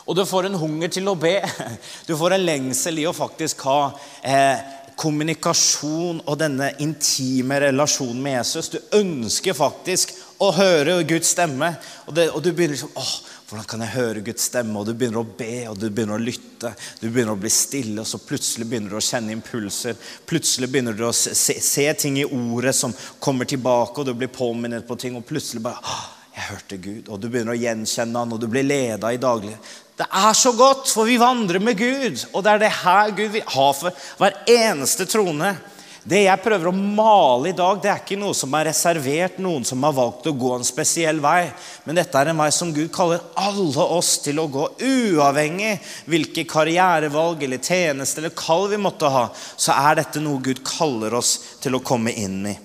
Og 0.07 0.17
du 0.17 0.25
får 0.27 0.49
en 0.49 0.59
hunger 0.59 0.91
til 0.91 1.09
å 1.11 1.19
be. 1.19 1.39
Du 2.09 2.17
får 2.19 2.35
en 2.35 2.47
lengsel 2.47 3.03
i 3.03 3.07
å 3.07 3.15
faktisk 3.15 3.63
ha 3.69 3.93
eh, 4.27 4.63
kommunikasjon 5.01 6.23
og 6.27 6.39
denne 6.41 6.73
intime 6.83 7.61
relasjonen 7.63 8.23
med 8.23 8.39
Jesus. 8.39 8.71
Du 8.73 8.79
ønsker 8.99 9.57
faktisk 9.57 10.13
å 10.43 10.51
høre 10.57 11.01
Guds 11.09 11.33
stemme. 11.35 11.73
Og, 12.07 12.15
det, 12.17 12.31
og 12.35 12.43
du 12.45 12.51
begynner 12.51 12.77
liksom 12.77 12.97
åh, 12.99 13.13
hvordan 13.51 13.67
kan 13.67 13.81
jeg 13.83 13.95
høre 13.97 14.21
Guds 14.23 14.45
stemme? 14.47 14.79
Og 14.79 14.87
du 14.87 14.93
begynner 14.95 15.25
å 15.25 15.27
be 15.27 15.65
og 15.67 15.79
du 15.81 15.89
begynner 15.91 16.15
å 16.15 16.23
lytte. 16.23 16.71
Du 17.01 17.09
begynner 17.09 17.35
å 17.35 17.41
bli 17.41 17.51
stille, 17.51 17.99
og 17.99 18.07
så 18.07 18.21
plutselig 18.23 18.69
begynner 18.71 18.95
du 18.95 18.99
å 19.01 19.03
kjenne 19.03 19.35
impulser. 19.35 19.99
Plutselig 20.31 20.69
begynner 20.71 20.95
du 20.95 21.03
å 21.09 21.13
se, 21.17 21.35
se 21.35 21.87
ting 21.99 22.21
i 22.21 22.29
ordet 22.29 22.77
som 22.79 22.95
kommer 23.19 23.51
tilbake, 23.51 23.99
og 23.99 24.07
du 24.07 24.15
blir 24.15 24.31
påminnet 24.31 24.87
på 24.87 24.95
ting. 25.03 25.19
Og 25.19 25.27
plutselig 25.27 25.65
bare 25.67 25.83
jeg 26.31 26.47
hørte 26.47 26.79
Gud. 26.79 27.11
Og 27.11 27.19
du 27.19 27.27
begynner 27.27 27.57
å 27.57 27.59
gjenkjenne 27.59 28.23
han, 28.23 28.37
og 28.37 28.39
du 28.39 28.47
blir 28.51 28.69
leda 28.69 29.11
i 29.11 29.19
daglig. 29.21 29.57
Det 29.99 30.07
er 30.07 30.39
så 30.39 30.55
godt, 30.57 30.87
for 30.89 31.11
vi 31.11 31.19
vandrer 31.21 31.61
med 31.61 31.77
Gud. 31.77 32.23
Og 32.31 32.47
det 32.47 32.55
er 32.55 32.63
det 32.63 32.73
her 32.85 33.11
Gud 33.19 33.35
vil 33.35 33.51
ha 33.57 33.69
for 33.77 34.07
hver 34.23 34.39
eneste 34.47 35.11
trone. 35.11 35.57
Det 36.03 36.23
jeg 36.23 36.41
prøver 36.41 36.71
å 36.71 36.73
male 36.73 37.51
i 37.51 37.57
dag, 37.57 37.81
det 37.83 37.91
er 37.93 37.99
ikke 38.01 38.17
noe 38.21 38.37
som 38.37 38.55
er 38.57 38.71
reservert 38.71 39.37
noen 39.43 39.67
som 39.69 39.83
har 39.85 39.93
valgt 39.97 40.29
å 40.31 40.33
gå 40.33 40.55
en 40.57 40.65
spesiell 40.65 41.21
vei. 41.21 41.51
Men 41.85 41.99
dette 42.01 42.17
er 42.17 42.31
en 42.31 42.41
vei 42.41 42.49
som 42.57 42.73
Gud 42.73 42.89
kaller 42.95 43.21
alle 43.37 43.85
oss 43.99 44.15
til 44.25 44.41
å 44.41 44.49
gå, 44.49 44.65
uavhengig 44.81 45.75
hvilke 46.09 46.47
karrierevalg 46.49 47.45
eller 47.45 47.61
tjeneste 47.61 48.23
eller 48.23 48.33
kall 48.37 48.71
vi 48.73 48.81
måtte 48.81 49.13
ha. 49.13 49.27
Så 49.35 49.77
er 49.77 50.01
dette 50.01 50.23
noe 50.25 50.41
Gud 50.45 50.63
kaller 50.65 51.19
oss 51.21 51.35
til 51.61 51.77
å 51.77 51.83
komme 51.85 52.15
inn 52.17 52.47
i. 52.49 52.57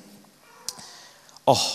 Åh, 1.51 1.65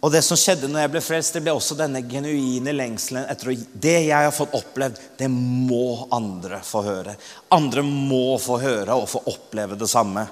og 0.00 0.12
det 0.14 0.22
som 0.24 0.38
skjedde 0.38 0.68
når 0.70 0.86
jeg 0.86 0.92
ble 0.94 1.02
frelst, 1.04 1.34
det 1.36 1.42
ble 1.44 1.52
også 1.52 1.76
denne 1.76 2.00
genuine 2.08 2.72
lengselen 2.72 3.26
etter 3.28 3.50
å 3.50 3.56
Det 3.58 3.98
jeg 4.06 4.16
har 4.16 4.32
fått 4.32 4.54
opplevd, 4.56 5.00
det 5.18 5.28
må 5.28 6.06
andre 6.14 6.62
få 6.64 6.84
høre. 6.86 7.16
Andre 7.52 7.84
må 7.84 8.38
få 8.40 8.56
høre 8.62 8.96
og 8.96 9.10
få 9.10 9.20
oppleve 9.28 9.76
det 9.76 9.90
samme. 9.90 10.24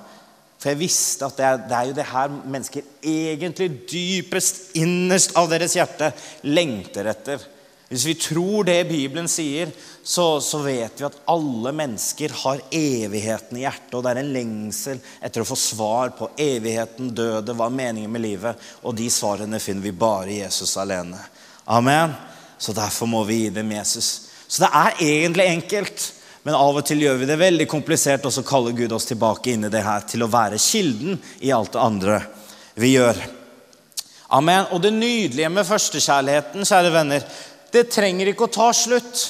For 0.59 0.73
jeg 0.73 0.81
visste 0.81 1.29
at 1.29 1.39
det 1.39 1.47
er, 1.47 1.61
det 1.69 1.77
er, 1.77 1.85
jo 1.87 1.95
det 1.95 2.09
her 2.11 2.33
mennesker 2.35 2.89
egentlig 3.07 3.69
dypest 3.91 4.75
innerst 4.79 5.37
av 5.39 5.47
deres 5.53 5.77
hjerte 5.79 6.11
lengter 6.51 7.07
etter. 7.13 7.45
Hvis 7.89 8.05
vi 8.05 8.15
tror 8.21 8.67
det 8.69 8.83
Bibelen 8.91 9.31
sier, 9.33 9.71
så, 10.03 10.41
så, 10.45 10.59
vet 10.61 10.99
vi 10.99 11.07
at 11.07 11.17
alle 11.31 11.73
mennesker 11.73 12.35
har 12.43 12.61
evigheten 12.75 13.57
i 13.57 13.63
hjertet. 13.63 13.95
Og 13.97 14.05
det 14.05 14.11
er 14.11 14.21
en 14.21 14.35
lengsel 14.35 15.01
etter 15.25 15.45
å 15.45 15.49
få 15.49 15.57
svar 15.57 16.13
på 16.19 16.29
evigheten, 16.43 17.15
døde, 17.17 17.55
hva 17.57 17.71
er 17.71 17.79
meningen 17.79 18.13
med 18.13 18.25
livet? 18.27 18.69
Og 18.83 18.97
de 18.99 19.09
svarene 19.13 19.63
finner 19.63 19.87
vi 19.87 19.95
bare 19.97 20.35
i 20.35 20.41
Jesus 20.43 20.75
alene. 20.81 21.23
Amen. 21.65 22.13
Så 22.59 22.75
derfor 22.77 23.09
må 23.09 23.23
vi 23.25 23.45
gi 23.45 23.57
dem 23.57 23.73
Jesus. 23.79 24.11
Så 24.49 24.67
det 24.67 24.73
er 24.75 25.03
egentlig 25.07 25.49
enkelt. 25.55 26.13
Men 26.49 26.57
av 26.57 26.79
og 26.81 26.85
til 26.89 27.03
gjør 27.05 27.19
vi 27.21 27.27
det 27.29 27.35
veldig 27.37 27.65
komplisert, 27.69 28.25
og 28.25 28.33
så 28.33 28.41
kaller 28.41 28.73
Gud 28.73 28.95
oss 28.97 29.05
tilbake 29.05 29.51
inn 29.53 29.67
i 29.69 29.69
det 29.69 29.83
her 29.85 30.07
til 30.09 30.23
å 30.25 30.31
være 30.33 30.57
kilden 30.57 31.19
i 31.45 31.51
alt 31.53 31.75
det 31.75 31.83
andre 31.83 32.15
vi 32.81 32.95
gjør. 32.95 33.21
Amen. 34.33 34.71
Og 34.73 34.81
det 34.81 34.95
nydelige 34.97 35.51
med 35.53 35.69
førstekjærligheten, 35.69 36.65
kjære 36.65 36.95
venner, 36.95 37.29
det 37.69 37.91
trenger 37.93 38.33
ikke 38.33 38.49
å 38.49 38.55
ta 38.57 38.71
slutt. 38.73 39.27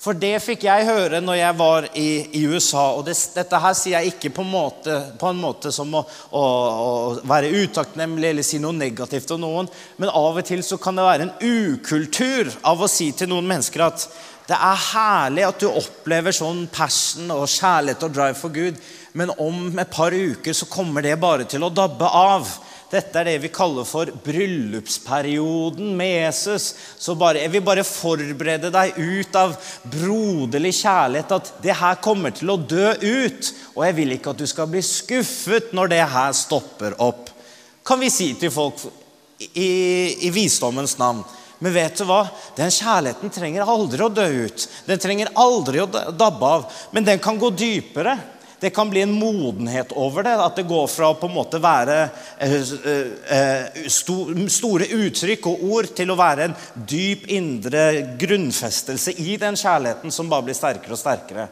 For 0.00 0.16
det 0.16 0.32
fikk 0.40 0.64
jeg 0.64 0.88
høre 0.88 1.20
når 1.20 1.38
jeg 1.42 1.60
var 1.60 1.90
i, 2.00 2.08
i 2.40 2.42
USA. 2.48 2.90
Og 2.96 3.04
det, 3.10 3.18
dette 3.36 3.60
her 3.60 3.76
sier 3.76 3.98
jeg 3.98 4.14
ikke 4.14 4.32
på 4.36 4.44
en 4.44 4.52
måte, 4.56 4.98
på 5.20 5.28
en 5.28 5.44
måte 5.44 5.72
som 5.72 5.92
å, 5.96 6.06
å, 6.32 6.42
å, 6.44 6.90
være 7.28 7.52
utakknemlig 7.60 8.32
eller 8.32 8.44
si 8.44 8.60
noe 8.60 8.76
negativt 8.76 9.36
om 9.36 9.44
noen. 9.44 9.68
Men 10.00 10.12
av 10.12 10.40
og 10.40 10.48
til 10.48 10.64
så 10.64 10.80
kan 10.80 10.96
det 10.96 11.08
være 11.12 11.28
en 11.28 11.34
ukultur 11.44 12.52
av 12.64 12.84
å 12.84 12.88
si 12.88 13.12
til 13.12 13.32
noen 13.32 13.52
mennesker 13.52 13.84
at 13.84 14.08
det 14.44 14.56
er 14.58 14.82
herlig 14.90 15.46
at 15.46 15.62
du 15.62 15.70
opplever 15.70 16.34
sånn 16.36 16.66
passion 16.72 17.30
og 17.32 17.46
kjærlighet 17.48 18.04
og 18.04 18.12
drive 18.12 18.36
for 18.36 18.52
Gud, 18.52 18.80
men 19.16 19.32
om 19.40 19.70
et 19.80 19.92
par 19.92 20.12
uker 20.12 20.56
så 20.56 20.68
kommer 20.68 21.04
det 21.04 21.14
bare 21.22 21.46
til 21.48 21.64
å 21.64 21.72
dabbe 21.72 22.08
av. 22.08 22.50
Dette 22.92 23.18
er 23.18 23.26
det 23.26 23.38
vi 23.42 23.50
kaller 23.54 23.86
for 23.88 24.10
bryllupsperioden 24.26 25.94
med 25.96 26.12
Jesus. 26.12 26.74
Så 27.00 27.16
bare, 27.18 27.40
jeg 27.40 27.54
vil 27.54 27.64
bare 27.64 27.86
forberede 27.88 28.70
deg 28.74 28.98
ut 28.98 29.38
av 29.38 29.54
broderlig 29.90 30.74
kjærlighet 30.82 31.32
at 31.38 31.52
det 31.64 31.78
her 31.80 32.02
kommer 32.04 32.34
til 32.36 32.52
å 32.52 32.58
dø 32.60 32.92
ut. 32.92 33.50
Og 33.74 33.80
jeg 33.88 33.96
vil 33.96 34.14
ikke 34.18 34.34
at 34.34 34.42
du 34.42 34.46
skal 34.50 34.68
bli 34.70 34.82
skuffet 34.84 35.72
når 35.74 35.94
det 35.94 36.02
her 36.12 36.36
stopper 36.36 36.98
opp. 37.02 37.32
Kan 37.84 38.02
vi 38.04 38.12
si 38.12 38.28
til 38.38 38.52
folk 38.54 38.84
i, 39.40 39.70
i 40.28 40.30
visdommens 40.34 40.98
navn. 41.00 41.24
Men 41.58 41.74
vet 41.74 41.98
du 41.98 42.04
hva? 42.08 42.24
Den 42.56 42.72
kjærligheten 42.72 43.32
trenger 43.32 43.70
aldri 43.70 44.04
å 44.04 44.12
dø 44.12 44.26
ut. 44.44 44.68
Den 44.88 45.00
trenger 45.02 45.32
aldri 45.38 45.82
å 45.82 45.88
dabbe 45.88 46.54
av. 46.58 46.64
Men 46.92 47.06
den 47.06 47.22
kan 47.22 47.38
gå 47.38 47.50
dypere. 47.54 48.16
Det 48.64 48.70
kan 48.70 48.88
bli 48.90 49.02
en 49.04 49.12
modenhet 49.12 49.92
over 49.92 50.24
det. 50.24 50.34
At 50.40 50.56
det 50.56 50.66
går 50.68 50.86
fra 50.88 51.10
å 51.12 51.18
på 51.20 51.28
en 51.28 51.36
måte 51.36 51.60
være 51.62 51.98
eh, 52.38 52.54
eh, 52.56 53.38
eh, 53.38 53.86
store 53.90 54.88
uttrykk 54.98 55.48
og 55.50 55.64
ord 55.68 55.90
til 55.96 56.10
å 56.10 56.18
være 56.18 56.48
en 56.48 56.58
dyp 56.74 57.28
indre 57.34 57.86
grunnfestelse 58.20 59.16
i 59.20 59.36
den 59.40 59.58
kjærligheten 59.60 60.14
som 60.14 60.32
bare 60.32 60.48
blir 60.48 60.58
sterkere 60.58 60.96
og 60.96 61.02
sterkere. 61.02 61.48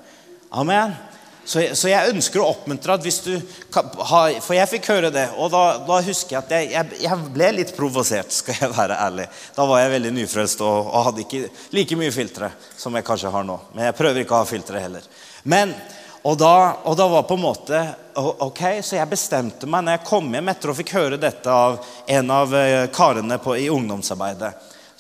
Amen. 0.57 0.97
Så, 1.45 1.89
jeg 1.91 2.13
ønsker 2.13 2.39
å 2.39 2.53
oppmuntre 2.53 2.95
at 2.95 3.03
hvis 3.03 3.19
du 3.25 3.33
har, 3.75 4.37
For 4.45 4.55
jeg 4.55 4.71
fikk 4.71 4.91
høre 4.93 5.11
det, 5.11 5.25
og 5.35 5.51
da, 5.51 5.63
da 5.89 5.99
husker 6.07 6.37
jeg 6.37 6.43
at 6.43 6.53
jeg, 6.55 7.01
jeg, 7.03 7.31
ble 7.35 7.49
litt 7.57 7.73
provosert, 7.75 8.31
skal 8.35 8.61
jeg 8.61 8.71
være 8.77 8.99
ærlig. 9.09 9.27
Da 9.57 9.67
var 9.67 9.83
jeg 9.83 9.95
veldig 9.97 10.13
nyfrelst 10.21 10.63
og, 10.63 10.93
og 10.93 11.09
hadde 11.09 11.25
ikke 11.25 11.49
like 11.75 11.99
mye 11.99 12.15
filtre 12.15 12.53
som 12.79 12.95
jeg 12.95 13.07
kanskje 13.09 13.33
har 13.35 13.49
nå. 13.49 13.59
Men 13.75 13.91
jeg 13.91 13.99
prøver 13.99 14.23
ikke 14.23 14.39
å 14.39 14.45
ha 14.45 14.49
filtre 14.49 14.85
heller. 14.85 15.11
Men 15.43 15.75
og 16.23 16.39
da, 16.39 16.55
og 16.87 16.95
da, 16.95 17.09
var 17.11 17.25
på 17.27 17.35
en 17.35 17.43
måte 17.43 17.79
Ok, 18.15 18.61
så 18.85 18.95
jeg 18.95 19.11
bestemte 19.11 19.67
meg 19.67 19.83
når 19.83 19.97
jeg 19.97 20.07
kom 20.07 20.27
hjem 20.31 20.51
etter 20.53 20.71
å 20.71 20.75
fikk 20.77 20.93
høre 20.95 21.19
dette 21.19 21.51
av 21.51 21.79
en 22.07 22.29
av 22.31 22.53
eh, 22.55 22.85
karene 22.93 23.39
på, 23.41 23.55
i 23.57 23.71
ungdomsarbeidet. 23.73 24.51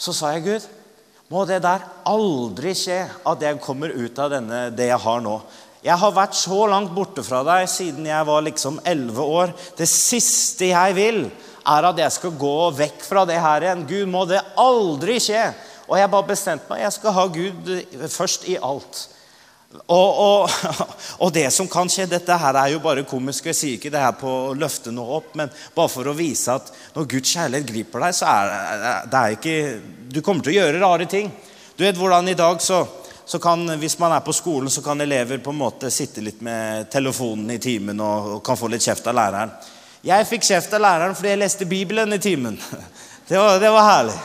Så 0.00 0.14
sa 0.16 0.32
jeg, 0.32 0.46
Gud, 0.46 0.64
må 1.28 1.44
det 1.46 1.60
der 1.62 1.84
aldri 2.08 2.72
skje 2.76 3.02
at 3.28 3.44
jeg 3.44 3.60
kommer 3.62 3.92
ut 3.92 4.18
av 4.18 4.32
denne, 4.32 4.62
det 4.72 4.88
jeg 4.88 4.98
har 5.04 5.20
nå. 5.22 5.36
Jeg 5.82 5.98
har 5.98 6.12
vært 6.14 6.36
så 6.38 6.60
langt 6.70 6.92
borte 6.94 7.24
fra 7.26 7.40
deg 7.46 7.66
siden 7.70 8.06
jeg 8.06 8.26
var 8.28 8.44
liksom 8.46 8.78
11 8.86 9.22
år. 9.22 9.54
Det 9.78 9.88
siste 9.90 10.70
jeg 10.70 10.94
vil, 10.94 11.24
er 11.66 11.88
at 11.88 11.98
jeg 11.98 12.14
skal 12.14 12.36
gå 12.38 12.58
vekk 12.78 13.02
fra 13.02 13.24
det 13.26 13.40
her 13.42 13.66
igjen. 13.66 13.82
Gud, 13.88 14.06
må 14.10 14.22
det 14.30 14.42
aldri 14.62 15.18
skje. 15.22 15.48
Og 15.88 15.98
jeg 15.98 16.12
bare 16.12 16.28
bestemte 16.28 16.70
meg. 16.70 16.84
Jeg 16.84 16.94
skal 16.94 17.16
ha 17.16 17.26
Gud 17.34 17.72
først 18.14 18.46
i 18.50 18.54
alt. 18.62 19.02
Og, 19.88 20.18
og, 20.22 20.54
og, 21.22 21.28
det 21.34 21.46
som 21.54 21.68
kan 21.70 21.88
skje 21.90 22.04
Dette 22.10 22.36
her 22.38 22.58
er 22.60 22.72
jo 22.74 22.82
bare 22.84 23.06
komisk. 23.08 23.48
Jeg 23.50 23.58
sier 23.58 23.78
ikke 23.78 23.90
det 23.92 24.02
her 24.04 24.14
på 24.18 24.30
å 24.30 24.56
løfte 24.58 24.92
noe 24.94 25.18
opp, 25.18 25.32
men 25.38 25.50
bare 25.74 25.90
for 25.90 26.06
å 26.06 26.16
vise 26.16 26.54
at 26.54 26.70
når 26.94 27.08
Guds 27.14 27.34
kjærlighet 27.34 27.70
griper 27.72 28.06
deg, 28.06 28.16
så 28.16 28.28
er 28.30 29.06
det 29.08 29.22
er 29.22 29.38
ikke 29.38 29.56
Du 30.12 30.20
kommer 30.20 30.44
til 30.44 30.54
å 30.54 30.58
gjøre 30.60 30.82
rare 30.82 31.08
ting. 31.10 31.32
Du 31.74 31.82
vet 31.86 31.98
hvordan 31.98 32.28
i 32.28 32.38
dag 32.38 32.60
så, 32.62 32.84
så 33.24 33.38
kan, 33.38 33.78
Hvis 33.78 33.98
man 33.98 34.12
er 34.12 34.20
på 34.20 34.32
skolen, 34.32 34.70
så 34.70 34.82
kan 34.82 35.00
elever 35.00 35.38
på 35.38 35.50
en 35.50 35.60
måte 35.60 35.90
sitte 35.90 36.20
litt 36.20 36.40
med 36.40 36.90
telefonen 36.90 37.50
i 37.50 37.58
timen 37.58 38.00
og, 38.00 38.36
og 38.36 38.42
kan 38.44 38.56
få 38.56 38.68
litt 38.68 38.82
kjeft 38.82 39.06
av 39.06 39.14
læreren. 39.14 39.54
Jeg 40.02 40.26
fikk 40.26 40.42
kjeft 40.42 40.72
av 40.74 40.82
læreren 40.82 41.14
fordi 41.14 41.30
jeg 41.30 41.40
leste 41.44 41.68
Bibelen 41.70 42.12
i 42.12 42.18
timen. 42.18 42.58
Det 43.22 43.38
var, 43.38 43.60
det 43.62 43.68
var 43.70 43.84
herlig. 43.86 44.16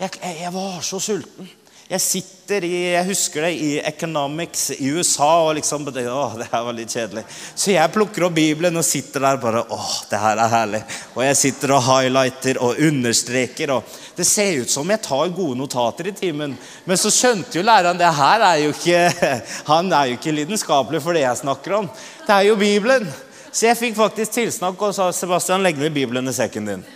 Jeg, 0.00 0.10
jeg, 0.20 0.50
var 0.52 0.80
så 0.84 0.98
sulten. 1.00 1.46
Jeg 1.90 2.02
sitter 2.04 2.62
i 2.62 2.74
jeg 2.92 3.06
husker 3.08 3.42
det, 3.42 3.48
i 3.58 3.70
Economics 3.82 4.68
i 4.76 4.92
USA 4.94 5.30
og 5.42 5.56
liksom 5.56 5.88
det, 5.88 6.04
å, 6.06 6.28
det 6.38 6.46
her 6.52 6.62
var 6.62 6.76
litt 6.76 6.92
kjedelig. 6.94 7.24
Så 7.58 7.72
jeg 7.72 7.90
plukker 7.90 8.28
opp 8.28 8.36
Bibelen 8.36 8.78
og 8.78 8.86
sitter 8.86 9.24
der 9.24 9.40
bare 9.42 9.64
Å, 9.66 9.78
det 10.06 10.20
her 10.22 10.38
er 10.38 10.52
herlig. 10.52 10.80
Og 11.16 11.24
jeg 11.26 11.40
sitter 11.40 11.74
og 11.74 11.82
highlighter 11.88 12.60
og 12.62 12.78
understreker. 12.86 13.72
og 13.74 13.98
Det 14.14 14.28
ser 14.28 14.60
ut 14.62 14.70
som 14.70 14.94
jeg 14.94 15.02
tar 15.02 15.34
gode 15.34 15.58
notater 15.58 16.12
i 16.12 16.14
timen. 16.14 16.54
Men 16.86 17.02
så 17.02 17.10
skjønte 17.10 17.58
jo 17.58 17.66
læreren 17.66 17.98
det 17.98 18.14
her 18.20 18.46
er 18.52 18.62
jo 18.62 18.70
ikke 18.70 19.34
Han 19.72 19.90
er 19.90 20.12
jo 20.12 20.20
ikke 20.20 20.38
lidenskapelig 20.38 21.02
for 21.02 21.18
det 21.18 21.26
jeg 21.26 21.42
snakker 21.42 21.78
om. 21.80 21.90
Det 22.22 22.36
er 22.36 22.52
jo 22.52 22.58
Bibelen. 22.60 23.10
Så 23.50 23.66
jeg 23.66 23.82
fikk 23.82 23.98
faktisk 23.98 24.38
tilsnakk 24.38 24.78
og 24.78 24.94
sa 24.94 25.10
Sebastian, 25.10 25.66
legg 25.66 25.82
ned 25.82 25.90
Bibelen 25.98 26.30
i 26.30 26.38
sekken 26.38 26.70
din. 26.70 26.86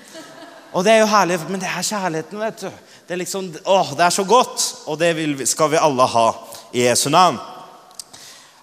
Og 0.75 0.87
det 0.87 0.95
er 0.95 1.03
jo 1.03 1.11
herlig, 1.11 1.43
men 1.51 1.63
det 1.63 1.67
er 1.71 1.87
kjærligheten, 1.87 2.41
vet 2.47 2.63
du. 2.63 2.71
Det 3.07 3.13
er, 3.13 3.17
liksom, 3.21 3.55
åh, 3.65 3.91
det 3.97 4.05
er 4.07 4.11
så 4.11 4.25
godt, 4.25 4.63
og 4.89 4.97
det 4.99 5.11
vil, 5.19 5.37
skal 5.45 5.69
vi 5.75 5.77
alle 5.77 6.07
ha 6.09 6.29
i 6.73 6.87
Jesu 6.87 7.11
navn. 7.13 7.37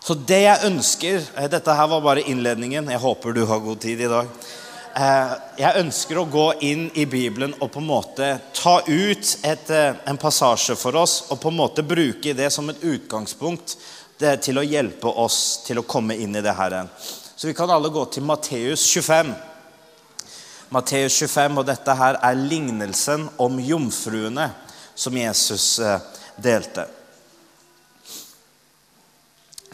Så 0.02 0.16
det 0.18 0.40
jeg 0.42 0.66
ønsker 0.66 1.20
eh, 1.38 1.46
Dette 1.52 1.76
her 1.78 1.90
var 1.92 2.02
bare 2.02 2.24
innledningen. 2.26 2.90
Jeg 2.90 3.04
håper 3.04 3.36
du 3.38 3.44
har 3.46 3.62
god 3.62 3.78
tid 3.84 4.02
i 4.02 4.10
dag. 4.10 4.32
Eh, 4.98 5.36
jeg 5.62 5.84
ønsker 5.84 6.18
å 6.18 6.26
gå 6.26 6.48
inn 6.66 6.88
i 6.98 7.06
Bibelen 7.06 7.54
og 7.60 7.70
på 7.76 7.84
en 7.84 7.92
måte 7.92 8.32
ta 8.58 8.80
ut 8.88 9.36
et, 9.46 9.70
eh, 9.70 10.02
en 10.10 10.18
passasje 10.18 10.74
for 10.74 10.98
oss 10.98 11.20
og 11.30 11.38
på 11.44 11.54
en 11.54 11.60
måte 11.62 11.86
bruke 11.86 12.34
det 12.34 12.50
som 12.50 12.74
et 12.74 12.82
utgangspunkt 12.82 13.78
til 14.18 14.58
å 14.58 14.66
hjelpe 14.66 15.14
oss 15.22 15.62
til 15.68 15.82
å 15.82 15.86
komme 15.86 16.18
inn 16.18 16.34
i 16.38 16.42
det 16.42 16.58
her. 16.58 16.80
Så 17.38 17.46
vi 17.46 17.54
kan 17.58 17.70
alle 17.70 17.94
gå 17.94 18.10
til 18.10 18.26
Matteus 18.26 18.90
25. 18.90 19.36
Matteus 20.72 21.18
25, 21.20 21.58
og 21.60 21.68
dette 21.68 21.94
her 22.00 22.16
er 22.24 22.38
lignelsen 22.40 23.26
om 23.44 23.58
jomfruene 23.60 24.46
som 24.96 25.18
Jesus 25.20 25.66
eh, 25.84 25.98
delte. 26.40 26.86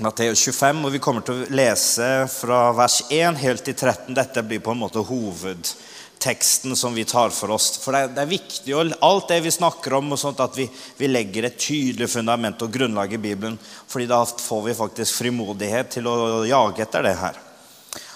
Matteus 0.01 0.41
25, 0.41 0.81
og 0.85 0.95
vi 0.95 1.01
kommer 1.01 1.25
til 1.25 1.43
å 1.43 1.51
lese 1.53 2.07
fra 2.33 2.71
vers 2.77 3.03
1 3.13 3.37
helt 3.43 3.61
til 3.65 3.77
13. 3.77 4.09
Dette 4.17 4.45
blir 4.45 4.63
på 4.65 4.73
en 4.73 4.81
måte 4.81 5.05
hovedteksten 5.05 6.73
som 6.77 6.97
vi 6.97 7.05
tar 7.05 7.29
for 7.29 7.53
oss. 7.53 7.71
For 7.81 7.93
det 7.93 8.17
er, 8.25 8.33
viktig, 8.33 8.73
og 8.73 8.97
alt 9.05 9.29
det 9.29 9.41
vi 9.45 9.53
snakker 9.53 9.99
om, 10.01 10.11
og 10.17 10.21
sånt, 10.21 10.41
at 10.41 10.57
vi, 10.57 10.65
vi, 10.97 11.13
legger 11.13 11.45
et 11.45 11.61
tydelig 11.61 12.09
fundament 12.09 12.65
og 12.65 12.73
grunnlag 12.73 13.13
i 13.13 13.21
Bibelen. 13.21 13.61
fordi 13.61 14.09
da 14.09 14.23
får 14.25 14.65
vi 14.65 14.79
faktisk 14.81 15.21
frimodighet 15.21 15.93
til 15.99 16.09
å 16.09 16.45
jage 16.49 16.89
etter 16.89 17.05
det 17.05 17.17
her. 17.21 17.43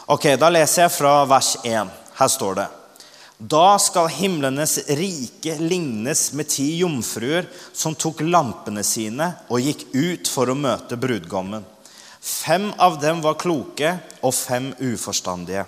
Ok, 0.10 0.32
Da 0.34 0.50
leser 0.50 0.88
jeg 0.88 0.98
fra 0.98 1.20
vers 1.30 1.56
1. 1.62 2.01
Her 2.22 2.28
står 2.28 2.56
det 2.56 2.68
Da 3.38 3.80
skal 3.82 4.12
himlenes 4.14 4.78
rike 4.94 5.56
lignes 5.58 6.28
med 6.38 6.52
ti 6.54 6.68
jomfruer 6.78 7.48
som 7.74 7.96
tok 7.98 8.22
lampene 8.22 8.84
sine 8.86 9.32
og 9.50 9.66
gikk 9.66 9.88
ut 9.96 10.30
for 10.30 10.52
å 10.52 10.58
møte 10.58 11.00
brudgommen. 11.02 11.66
Fem 12.22 12.68
av 12.78 13.00
dem 13.02 13.24
var 13.26 13.40
kloke 13.42 13.96
og 14.22 14.36
fem 14.38 14.70
uforstandige. 14.78 15.64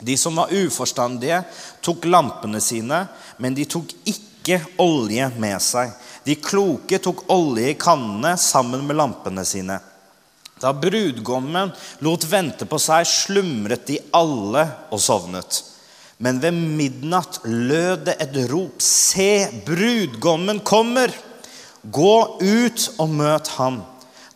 De 0.00 0.16
som 0.16 0.40
var 0.40 0.52
uforstandige, 0.56 1.42
tok 1.84 2.08
lampene 2.08 2.60
sine, 2.64 3.02
men 3.36 3.54
de 3.56 3.68
tok 3.68 3.92
ikke 4.08 4.62
olje 4.80 5.28
med 5.36 5.60
seg. 5.62 5.92
De 6.24 6.38
kloke 6.40 6.98
tok 7.04 7.26
olje 7.32 7.74
i 7.74 7.76
kannene 7.76 8.38
sammen 8.40 8.88
med 8.88 8.96
lampene 8.96 9.44
sine. 9.44 9.76
Da 10.60 10.72
brudgommen 10.72 11.72
lot 12.00 12.24
vente 12.24 12.64
på 12.64 12.80
seg, 12.80 13.04
slumret 13.04 13.84
de 13.92 14.00
alle 14.16 14.64
og 14.88 15.04
sovnet. 15.04 15.60
Men 16.18 16.38
ved 16.40 16.54
midnatt 16.54 17.40
lød 17.44 18.04
det 18.06 18.18
et 18.22 18.36
rop. 18.50 18.82
Se, 18.82 19.48
brudgommen 19.66 20.60
kommer! 20.60 21.14
Gå 21.82 22.14
ut 22.40 22.86
og 23.02 23.10
møt 23.12 23.50
ham. 23.58 23.82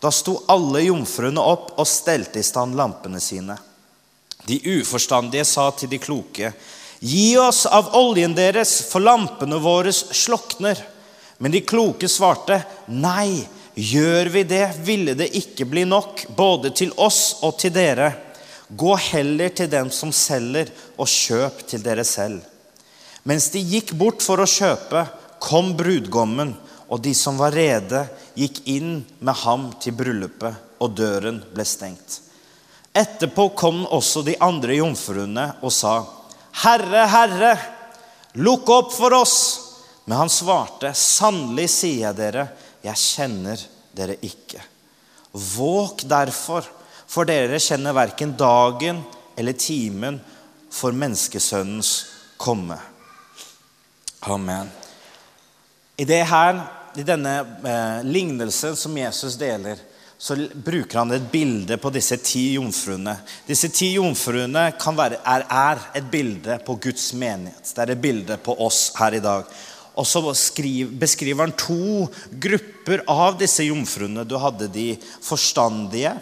Da 0.03 0.11
sto 0.13 0.37
alle 0.53 0.83
jomfruene 0.85 1.41
opp 1.41 1.73
og 1.81 1.89
stelte 1.89 2.43
i 2.43 2.47
stand 2.47 2.77
lampene 2.79 3.23
sine. 3.23 3.57
De 4.49 4.59
uforstandige 4.79 5.47
sa 5.49 5.71
til 5.77 5.91
de 5.91 5.99
kloke, 6.03 6.53
Gi 7.01 7.37
oss 7.39 7.67
av 7.67 7.93
oljen 7.95 8.35
deres, 8.35 8.73
for 8.91 9.05
lampene 9.05 9.61
våre 9.63 9.93
slokner. 9.95 10.81
Men 11.39 11.55
de 11.55 11.63
kloke 11.63 12.09
svarte, 12.11 12.59
nei, 12.91 13.47
gjør 13.79 14.33
vi 14.35 14.43
det, 14.51 14.65
ville 14.83 15.15
det 15.15 15.31
ikke 15.39 15.69
bli 15.71 15.85
nok, 15.87 16.25
både 16.35 16.73
til 16.75 16.91
oss 16.99 17.39
og 17.47 17.55
til 17.63 17.71
dere. 17.75 18.11
Gå 18.69 18.97
heller 19.01 19.49
til 19.49 19.71
dem 19.73 19.91
som 19.95 20.13
selger, 20.13 20.71
og 21.01 21.09
kjøp 21.09 21.65
til 21.69 21.83
dere 21.85 22.05
selv. 22.05 22.43
Mens 23.29 23.49
de 23.53 23.63
gikk 23.65 23.95
bort 23.97 24.25
for 24.25 24.41
å 24.41 24.49
kjøpe, 24.49 25.07
kom 25.41 25.75
brudgommen, 25.79 26.55
og 26.89 27.03
de 27.05 27.13
som 27.17 27.37
var 27.41 27.53
rede, 27.57 28.07
gikk 28.37 28.63
inn 28.69 29.03
med 29.21 29.37
ham 29.45 29.69
til 29.81 29.97
bryllupet, 29.97 30.65
og 30.81 30.95
døren 30.97 31.41
ble 31.53 31.65
stengt. 31.69 32.21
Etterpå 32.97 33.51
kom 33.59 33.85
også 33.85 34.25
de 34.27 34.35
andre 34.43 34.79
jomfruene 34.79 35.51
og 35.63 35.73
sa, 35.75 36.01
Herre, 36.65 37.05
Herre, 37.13 37.53
lukk 38.41 38.71
opp 38.75 38.95
for 38.95 39.15
oss. 39.15 39.39
Men 40.09 40.23
han 40.25 40.33
svarte, 40.33 40.95
Sannelig 40.97 41.69
sier 41.71 42.09
jeg 42.09 42.19
dere, 42.19 42.49
jeg 42.83 43.01
kjenner 43.03 43.63
dere 43.95 44.17
ikke. 44.25 44.63
Våg 45.33 46.07
derfor, 46.09 46.65
for 47.09 47.29
dere 47.29 47.61
kjenner 47.63 47.97
verken 47.97 48.35
dagen 48.39 49.01
eller 49.39 49.57
timen 49.57 50.21
for 50.71 50.93
menneskesønnens 50.93 51.93
komme. 52.37 52.77
Amen. 54.29 54.69
I, 55.97 56.05
det 56.05 56.23
her, 56.31 56.61
i 56.99 57.05
denne 57.07 57.39
eh, 57.67 58.05
lignelsen 58.07 58.77
som 58.77 58.97
Jesus 58.99 59.39
deler, 59.41 59.81
så 60.19 60.35
bruker 60.53 60.99
han 60.99 61.15
et 61.15 61.27
bilde 61.31 61.79
på 61.79 61.91
disse 61.95 62.19
ti 62.23 62.57
jomfruene. 62.57 63.15
Disse 63.47 63.71
ti 63.71 63.93
jomfruene 63.95 64.65
være, 64.75 65.21
er, 65.23 65.45
er, 65.47 65.83
et 65.99 66.07
bilde 66.11 66.59
på 66.67 66.75
Guds 66.83 67.13
menighet. 67.15 67.71
Det 67.71 67.85
er 67.85 67.95
et 67.95 68.03
bilde 68.03 68.39
på 68.43 68.57
oss 68.67 68.89
her 68.99 69.15
i 69.15 69.23
dag. 69.23 69.47
Og 69.99 70.07
så 70.07 70.23
beskriver 70.23 71.45
han 71.45 71.55
to 71.59 72.07
grupper 72.31 73.05
av 73.11 73.39
disse 73.39 73.67
jomfruene. 73.67 74.27
Du 74.27 74.37
hadde 74.39 74.71
de 74.75 74.93
forstandige, 75.23 76.17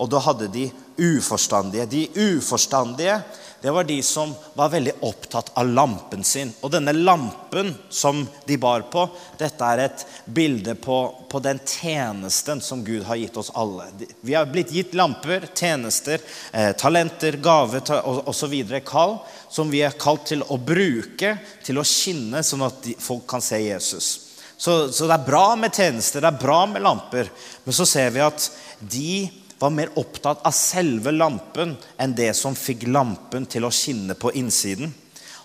og 0.00 0.08
du 0.08 0.16
hadde 0.22 0.48
de 0.52 0.66
uforstandige. 0.96 1.86
De 1.90 2.06
uforstandige 2.32 3.20
det 3.62 3.70
var 3.70 3.84
de 3.84 4.02
som 4.02 4.34
var 4.54 4.70
veldig 4.72 4.92
opptatt 5.04 5.50
av 5.54 5.68
lampen 5.68 6.24
sin. 6.24 6.52
Og 6.64 6.70
denne 6.72 6.94
lampen 6.96 7.74
som 7.92 8.22
de 8.46 8.56
bar 8.56 8.86
på, 8.92 9.02
dette 9.38 9.66
er 9.66 9.82
et 9.84 10.04
bilde 10.24 10.74
på, 10.80 10.96
på 11.28 11.42
den 11.44 11.60
tjenesten 11.68 12.62
som 12.64 12.80
Gud 12.84 13.04
har 13.04 13.20
gitt 13.20 13.36
oss 13.36 13.52
alle. 13.52 13.90
Vi 14.24 14.34
har 14.34 14.48
blitt 14.48 14.72
gitt 14.72 14.96
lamper, 14.96 15.44
tjenester, 15.52 16.24
eh, 16.52 16.72
talenter, 16.72 17.36
gaver 17.36 17.84
osv. 18.00 18.56
Kall 18.86 19.18
som 19.52 19.68
vi 19.68 19.84
er 19.84 19.98
kalt 20.00 20.30
til 20.32 20.46
å 20.48 20.56
bruke 20.56 21.36
til 21.66 21.82
å 21.82 21.84
skinne, 21.84 22.40
sånn 22.40 22.64
at 22.64 22.80
de, 22.86 22.96
folk 22.96 23.28
kan 23.28 23.44
se 23.44 23.60
Jesus. 23.60 24.08
Så, 24.56 24.88
så 24.92 25.04
det 25.04 25.18
er 25.18 25.28
bra 25.28 25.44
med 25.56 25.76
tjenester, 25.76 26.24
det 26.24 26.32
er 26.32 26.40
bra 26.40 26.64
med 26.68 26.84
lamper, 26.84 27.28
men 27.64 27.76
så 27.76 27.84
ser 27.88 28.10
vi 28.12 28.24
at 28.24 28.48
de 28.80 29.12
var 29.60 29.70
mer 29.70 29.90
opptatt 30.00 30.40
av 30.46 30.54
selve 30.56 31.12
lampen 31.12 31.74
enn 32.00 32.14
det 32.16 32.32
som 32.36 32.56
fikk 32.56 32.86
lampen 32.88 33.44
til 33.44 33.66
å 33.68 33.72
skinne 33.74 34.16
på 34.16 34.32
innsiden. 34.40 34.88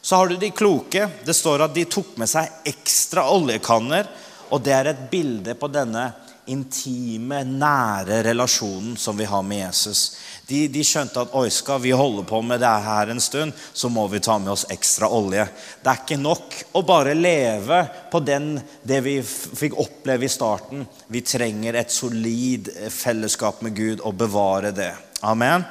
Så 0.01 0.15
har 0.15 0.29
du 0.29 0.37
de 0.39 0.51
kloke. 0.55 1.09
Det 1.25 1.33
står 1.35 1.65
at 1.65 1.73
de 1.75 1.83
tok 1.89 2.13
med 2.21 2.29
seg 2.31 2.63
ekstra 2.69 3.25
oljekanner. 3.33 4.07
Og 4.55 4.61
det 4.63 4.71
er 4.71 4.91
et 4.91 5.01
bilde 5.11 5.55
på 5.59 5.67
denne 5.73 6.05
intime, 6.51 7.43
nære 7.43 8.21
relasjonen 8.27 8.95
som 8.97 9.17
vi 9.17 9.27
har 9.29 9.43
med 9.43 9.63
Jesus. 9.63 10.01
De, 10.47 10.65
de, 10.69 10.83
skjønte 10.85 11.23
at 11.23 11.33
oi, 11.37 11.47
skal 11.53 11.81
vi 11.81 11.93
holde 11.95 12.25
på 12.27 12.41
med 12.45 12.61
det 12.61 12.73
her 12.85 13.09
en 13.11 13.21
stund, 13.23 13.53
så 13.73 13.89
må 13.89 14.05
vi 14.11 14.21
ta 14.23 14.37
med 14.41 14.53
oss 14.53 14.67
ekstra 14.73 15.09
olje. 15.09 15.47
Det 15.81 15.91
er 15.91 16.03
ikke 16.03 16.19
nok 16.21 16.57
å 16.77 16.83
bare 16.85 17.15
leve 17.17 17.81
på 18.11 18.21
den, 18.25 18.53
det 18.83 19.01
vi 19.05 19.17
fikk 19.25 19.77
oppleve 19.81 20.27
i 20.27 20.31
starten. 20.31 20.85
Vi 21.07 21.23
trenger 21.25 21.79
et 21.81 21.93
solid 21.93 22.69
fellesskap 22.93 23.63
med 23.65 23.75
Gud 23.77 24.03
og 24.05 24.19
bevare 24.21 24.73
det. 24.75 24.91
Amen. 25.25 25.65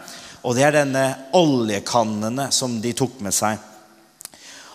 Og 0.44 0.56
det 0.56 0.66
er 0.66 0.80
denne 0.80 1.04
oljekannene 1.38 2.50
som 2.52 2.80
de 2.82 2.92
tok 2.96 3.20
med 3.24 3.34
seg. 3.34 3.62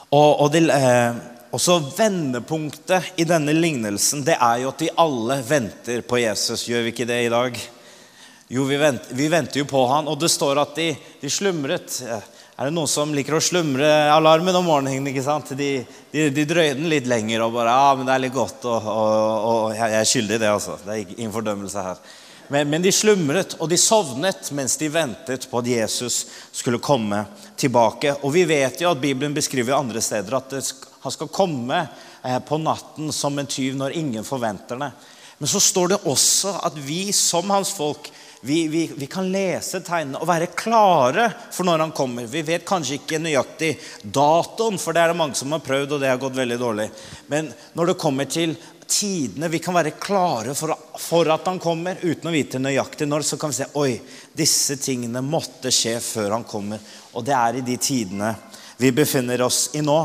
Og, 0.10 0.32
og 0.42 0.48
de, 0.56 0.64
eh, 0.74 1.20
også 1.56 1.80
vendepunktet 1.98 3.16
i 3.18 3.26
denne 3.28 3.56
lignelsen 3.56 4.22
det 4.26 4.36
er 4.38 4.64
jo 4.64 4.70
at 4.70 4.82
de 4.84 4.90
alle 5.02 5.40
venter 5.46 6.04
på 6.06 6.20
Jesus. 6.22 6.68
Gjør 6.70 6.86
vi 6.86 6.94
ikke 6.94 7.08
det 7.10 7.24
i 7.26 7.32
dag? 7.34 7.58
Jo, 8.50 8.66
vi, 8.66 8.78
venter, 8.82 9.14
vi, 9.14 9.30
venter 9.30 9.62
jo 9.62 9.66
på 9.70 9.82
han, 9.92 10.10
og 10.10 10.18
det 10.22 10.32
står 10.34 10.62
at 10.62 10.78
de, 10.78 10.88
de, 11.22 11.30
slumret. 11.30 12.00
Er 12.58 12.68
det 12.68 12.74
noen 12.74 12.90
som 12.90 13.12
liker 13.14 13.38
å 13.38 13.42
slumre 13.44 13.90
alarmen 14.10 14.58
om 14.58 14.66
morgenen? 14.66 15.10
ikke 15.12 15.26
sant? 15.26 15.54
De, 15.58 15.84
de, 16.14 16.30
de 16.34 16.46
drøyer 16.50 16.78
den 16.78 16.90
litt 16.90 17.10
lenger 17.10 17.46
og 17.46 17.54
bare 17.58 17.76
Ja, 17.78 17.92
men 17.98 18.10
det 18.10 18.16
er 18.16 18.24
litt 18.26 18.34
godt, 18.34 18.66
og, 18.66 18.90
og, 18.90 19.46
og 19.52 19.78
jeg 19.78 20.00
er 20.00 20.10
skyldig 20.10 20.40
i 20.40 20.42
det, 20.42 20.50
altså. 20.54 20.80
Det 20.82 20.96
er 20.96 21.14
ingen 21.18 21.36
fordømmelse 21.36 21.86
her. 21.86 22.02
Men, 22.52 22.70
men, 22.70 22.82
de 22.82 22.92
slumret, 22.92 23.54
og 23.62 23.70
de 23.70 23.78
sovnet 23.78 24.50
mens 24.58 24.74
de 24.82 24.90
ventet 24.90 25.46
på 25.50 25.60
at 25.62 25.68
Jesus 25.70 26.24
skulle 26.52 26.82
komme 26.82 27.22
tilbake. 27.60 28.16
Og 28.26 28.34
vi 28.34 28.46
vet 28.50 28.82
jo 28.82 28.90
at 28.90 29.02
Bibelen 29.02 29.36
beskriver 29.38 29.78
andre 29.78 30.02
steder 30.02 30.40
at 30.40 30.56
han 31.04 31.14
skal 31.14 31.30
komme 31.30 31.84
eh, 32.24 32.40
på 32.42 32.58
natten 32.58 33.14
som 33.14 33.38
en 33.38 33.50
tyv 33.50 33.78
når 33.78 33.98
ingen 34.02 34.26
forventer 34.26 34.82
det. 34.82 34.90
Men 35.38 35.52
så 35.52 35.62
står 35.62 35.94
det 35.94 36.02
også 36.10 36.56
at 36.66 36.82
vi 36.84 37.14
som 37.16 37.54
hans 37.54 37.72
folk 37.78 38.10
vi, 38.42 38.68
vi, 38.72 38.86
vi, 38.96 39.08
kan 39.12 39.28
lese 39.32 39.82
tegnene 39.84 40.20
og 40.22 40.28
være 40.30 40.48
klare 40.56 41.26
for 41.52 41.68
når 41.68 41.84
han 41.84 41.94
kommer. 41.96 42.28
Vi 42.32 42.44
vet 42.48 42.68
kanskje 42.68 42.96
ikke 43.02 43.20
nøyaktig 43.20 43.74
datoen, 44.02 44.80
for 44.80 44.96
det 44.96 45.04
er 45.04 45.12
det 45.12 45.20
mange 45.20 45.36
som 45.36 45.52
har 45.52 45.64
prøvd, 45.64 45.98
og 45.98 46.00
det 46.00 46.08
har 46.08 46.22
gått 46.22 46.38
veldig 46.40 46.60
dårlig. 46.62 46.88
Men 47.28 47.52
når 47.76 47.92
det 47.92 48.00
kommer 48.00 48.30
til 48.32 48.56
tidene 48.90 49.50
vi 49.50 49.60
kan 49.64 49.76
være 49.78 49.96
klare 50.02 50.56
for, 50.58 50.74
for 51.00 51.30
at 51.32 51.46
han 51.48 51.60
kommer, 51.62 52.02
uten 52.02 52.30
å 52.30 52.34
vite 52.34 52.62
nøyaktig 52.62 53.08
når, 53.08 53.26
så 53.26 53.38
kan 53.40 53.54
vi 53.54 53.60
se 53.60 53.70
oi, 53.80 53.94
disse 54.34 54.80
tingene 54.82 55.22
måtte 55.26 55.72
skje 55.74 55.98
før 56.04 56.38
han 56.38 56.48
kommer. 56.48 56.82
Og 57.14 57.26
det 57.26 57.36
er 57.38 57.60
i 57.60 57.66
de 57.66 57.78
tidene 57.82 58.34
vi 58.80 58.92
befinner 58.96 59.42
oss 59.46 59.70
i 59.78 59.84
nå. 59.86 60.00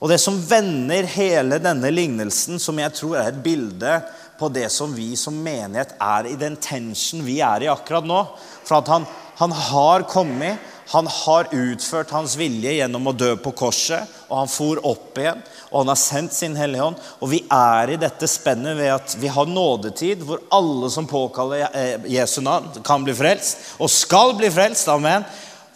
Og 0.00 0.10
det 0.10 0.18
som 0.20 0.36
vender 0.36 1.06
hele 1.14 1.60
denne 1.62 1.90
lignelsen, 1.92 2.58
som 2.60 2.78
jeg 2.80 2.92
tror 2.96 3.18
er 3.20 3.30
et 3.30 3.42
bilde 3.44 3.98
på 4.38 4.50
det 4.52 4.66
som 4.72 4.92
vi 4.94 5.14
som 5.16 5.36
menighet 5.40 5.94
er 6.02 6.28
i 6.28 6.36
den 6.38 6.56
tension 6.60 7.22
vi 7.24 7.38
er 7.44 7.64
i 7.64 7.70
akkurat 7.72 8.06
nå. 8.06 8.20
For 8.66 8.80
at 8.80 8.90
han, 8.92 9.06
han 9.40 9.54
har 9.70 10.06
kommet, 10.10 10.73
han 10.92 11.06
har 11.06 11.48
utført 11.52 12.12
hans 12.12 12.36
vilje 12.36 12.74
gjennom 12.76 13.08
å 13.08 13.14
dø 13.16 13.32
på 13.40 13.54
korset, 13.56 14.10
og 14.28 14.42
han 14.42 14.50
for 14.50 14.80
opp 14.84 15.18
igjen, 15.20 15.40
og 15.70 15.78
han 15.80 15.92
har 15.94 16.00
sendt 16.00 16.36
sin 16.36 16.58
Hellige 16.58 16.90
Ånd. 16.90 17.00
Og 17.24 17.30
vi 17.32 17.40
er 17.52 17.94
i 17.94 18.00
dette 18.00 18.28
spennet 18.30 18.76
ved 18.78 18.92
at 18.92 19.16
vi 19.20 19.32
har 19.32 19.48
nådetid, 19.48 20.26
hvor 20.26 20.44
alle 20.54 20.90
som 20.92 21.08
påkaller 21.08 21.66
eh, 21.72 22.10
Jesu 22.16 22.40
navn, 22.44 22.70
kan 22.84 23.06
bli 23.06 23.16
frelst, 23.16 23.74
og 23.78 23.92
skal 23.92 24.36
bli 24.38 24.52
frelst. 24.52 24.90
Amen. 24.92 25.24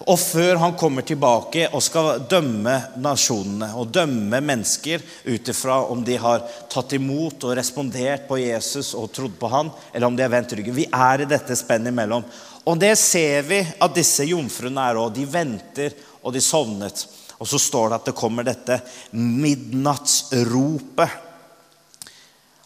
Og 0.07 0.15
før 0.21 0.61
han 0.63 0.77
kommer 0.79 1.03
tilbake 1.03 1.65
og 1.75 1.83
skal 1.83 2.21
dømme 2.31 2.77
nasjonene 3.03 3.73
og 3.81 3.91
dømme 3.91 4.39
mennesker 4.47 5.03
ut 5.27 5.51
ifra 5.51 5.81
om 5.91 6.05
de 6.07 6.15
har 6.23 6.45
tatt 6.71 6.95
imot 6.95 7.49
og 7.49 7.57
respondert 7.59 8.29
på 8.29 8.39
Jesus 8.39 8.93
og 8.95 9.11
trodd 9.15 9.35
på 9.41 9.51
han, 9.51 9.73
eller 9.91 10.07
om 10.07 10.15
de 10.15 10.23
har 10.23 10.31
vendt 10.31 10.55
ryggen. 10.55 10.77
Vi 10.77 10.87
er 10.87 11.25
i 11.25 11.29
dette 11.29 11.57
spennet 11.59 11.91
imellom. 11.91 12.23
Og 12.69 12.77
det 12.77 12.99
ser 13.01 13.47
vi 13.49 13.63
at 13.65 13.95
disse 13.97 14.27
jomfruene 14.29 14.83
er 14.91 14.99
òg. 15.01 15.15
De 15.17 15.25
venter, 15.29 15.95
og 16.21 16.35
de 16.35 16.41
sovnet. 16.45 17.07
Og 17.39 17.47
så 17.49 17.59
står 17.63 17.89
det 17.89 17.99
at 18.01 18.09
det 18.11 18.19
kommer 18.19 18.45
dette 18.45 18.81
midnattsropet. 19.15 21.09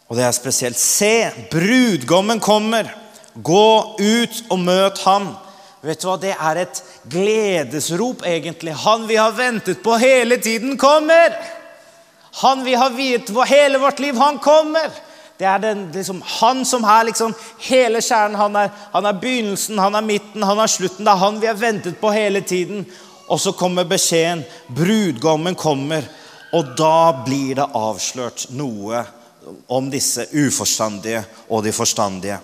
Og 0.09 0.17
det 0.19 0.25
er 0.27 0.35
spesielt. 0.35 0.77
Se, 0.79 1.31
brudgommen 1.51 2.39
kommer. 2.43 2.89
Gå 3.33 3.95
ut 3.97 4.43
og 4.51 4.59
møt 4.59 4.99
ham. 5.07 5.31
Vet 5.83 6.01
du 6.01 6.07
hva? 6.07 6.17
Det 6.19 6.35
er 6.35 6.55
et 6.61 6.83
gledesrop, 7.11 8.23
egentlig. 8.27 8.73
Han 8.83 9.07
vi 9.07 9.15
har 9.19 9.31
ventet 9.37 9.83
på 9.83 9.97
hele 10.01 10.37
tiden, 10.37 10.77
kommer! 10.77 11.33
Han 12.41 12.63
vi 12.65 12.73
har 12.73 12.89
viet 12.95 13.29
hele 13.45 13.77
vårt 13.77 13.99
liv, 14.01 14.17
han 14.17 14.39
kommer! 14.41 14.89
Det 15.37 15.47
er 15.49 15.59
den, 15.59 15.87
liksom, 15.91 16.21
han 16.39 16.61
som 16.65 16.83
er 16.85 17.07
liksom 17.09 17.33
hele 17.65 18.01
kjernen. 18.01 18.37
Han 18.37 18.55
er, 18.55 18.69
han 18.93 19.07
er 19.09 19.19
begynnelsen, 19.21 19.81
han 19.81 19.97
er 19.97 20.05
midten, 20.05 20.45
han 20.45 20.61
er 20.61 20.71
slutten. 20.71 21.05
Det 21.05 21.13
er 21.13 21.23
han 21.23 21.41
vi 21.41 21.49
har 21.49 21.59
ventet 21.59 21.99
på 22.01 22.11
hele 22.13 22.41
tiden. 22.41 22.85
Og 23.27 23.41
så 23.41 23.55
kommer 23.57 23.87
beskjeden. 23.89 24.43
Brudgommen 24.67 25.55
kommer. 25.55 26.05
Og 26.53 26.75
da 26.77 27.23
blir 27.25 27.57
det 27.57 27.69
avslørt 27.73 28.47
noe 28.53 29.01
om 29.73 29.89
disse 29.91 30.27
uforstandige 30.37 31.23
og 31.49 31.63
de 31.65 31.73
forstandige. 31.75 32.37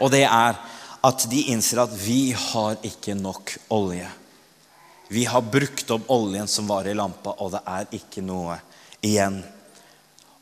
Og 0.00 0.10
det 0.10 0.24
er 0.24 0.56
at 1.02 1.24
de 1.30 1.46
innser 1.52 1.82
at 1.82 1.94
vi 1.98 2.32
har 2.32 2.78
ikke 2.86 3.14
nok 3.18 3.52
olje. 3.74 4.08
Vi 5.12 5.26
har 5.28 5.44
brukt 5.44 5.90
opp 5.92 6.08
oljen 6.14 6.48
som 6.48 6.68
var 6.70 6.86
i 6.88 6.94
lampa, 6.96 7.34
og 7.36 7.52
det 7.52 7.60
er 7.68 7.98
ikke 7.98 8.22
noe 8.24 8.56
igjen. 9.04 9.42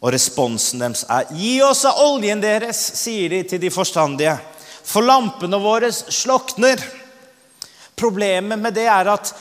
Og 0.00 0.14
responsen 0.14 0.80
deres 0.80 1.04
er 1.08 1.28
'Gi 1.28 1.60
oss 1.62 1.84
av 1.84 1.98
oljen 2.00 2.40
deres', 2.40 2.80
sier 2.96 3.28
de 3.28 3.42
til 3.44 3.60
de 3.60 3.70
forstandige. 3.70 4.38
For 4.84 5.04
lampene 5.04 5.60
våre 5.60 5.92
slokner. 5.92 6.80
Problemet 8.00 8.58
med 8.58 8.72
det 8.74 8.86
er 8.88 9.10
at 9.12 9.34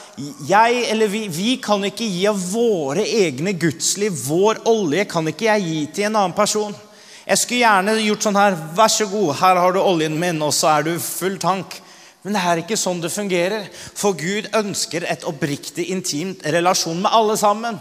jeg, 0.47 0.83
eller 0.91 1.07
vi, 1.07 1.27
vi 1.31 1.55
kan 1.63 1.83
ikke 1.87 2.03
gi 2.03 2.25
av 2.27 2.35
våre 2.51 3.05
egne 3.07 3.53
gudsliv. 3.55 4.11
Vår 4.27 4.59
olje 4.67 5.05
kan 5.05 5.27
ikke 5.31 5.47
jeg 5.47 5.63
gi 5.63 5.85
til 5.95 6.09
en 6.09 6.17
annen 6.19 6.35
person. 6.35 6.75
Jeg 7.23 7.37
skulle 7.37 7.61
gjerne 7.61 7.93
gjort 8.03 8.25
sånn 8.25 8.39
her. 8.39 8.57
Vær 8.75 8.91
så 8.91 9.07
god, 9.07 9.35
her 9.39 9.61
har 9.63 9.71
du 9.71 9.79
oljen 9.79 10.19
min, 10.19 10.41
og 10.43 10.51
så 10.53 10.73
er 10.73 10.89
du 10.89 10.99
full 10.99 11.37
tank. 11.39 11.77
Men 12.23 12.35
det 12.35 12.41
er 12.43 12.61
ikke 12.65 12.77
sånn 12.79 12.99
det 12.99 13.13
fungerer. 13.13 13.69
For 13.71 14.17
Gud 14.17 14.49
ønsker 14.59 15.07
et 15.07 15.23
oppriktig, 15.23 15.87
intimt 15.93 16.43
relasjon 16.43 16.99
med 16.99 17.15
alle 17.15 17.39
sammen. 17.39 17.79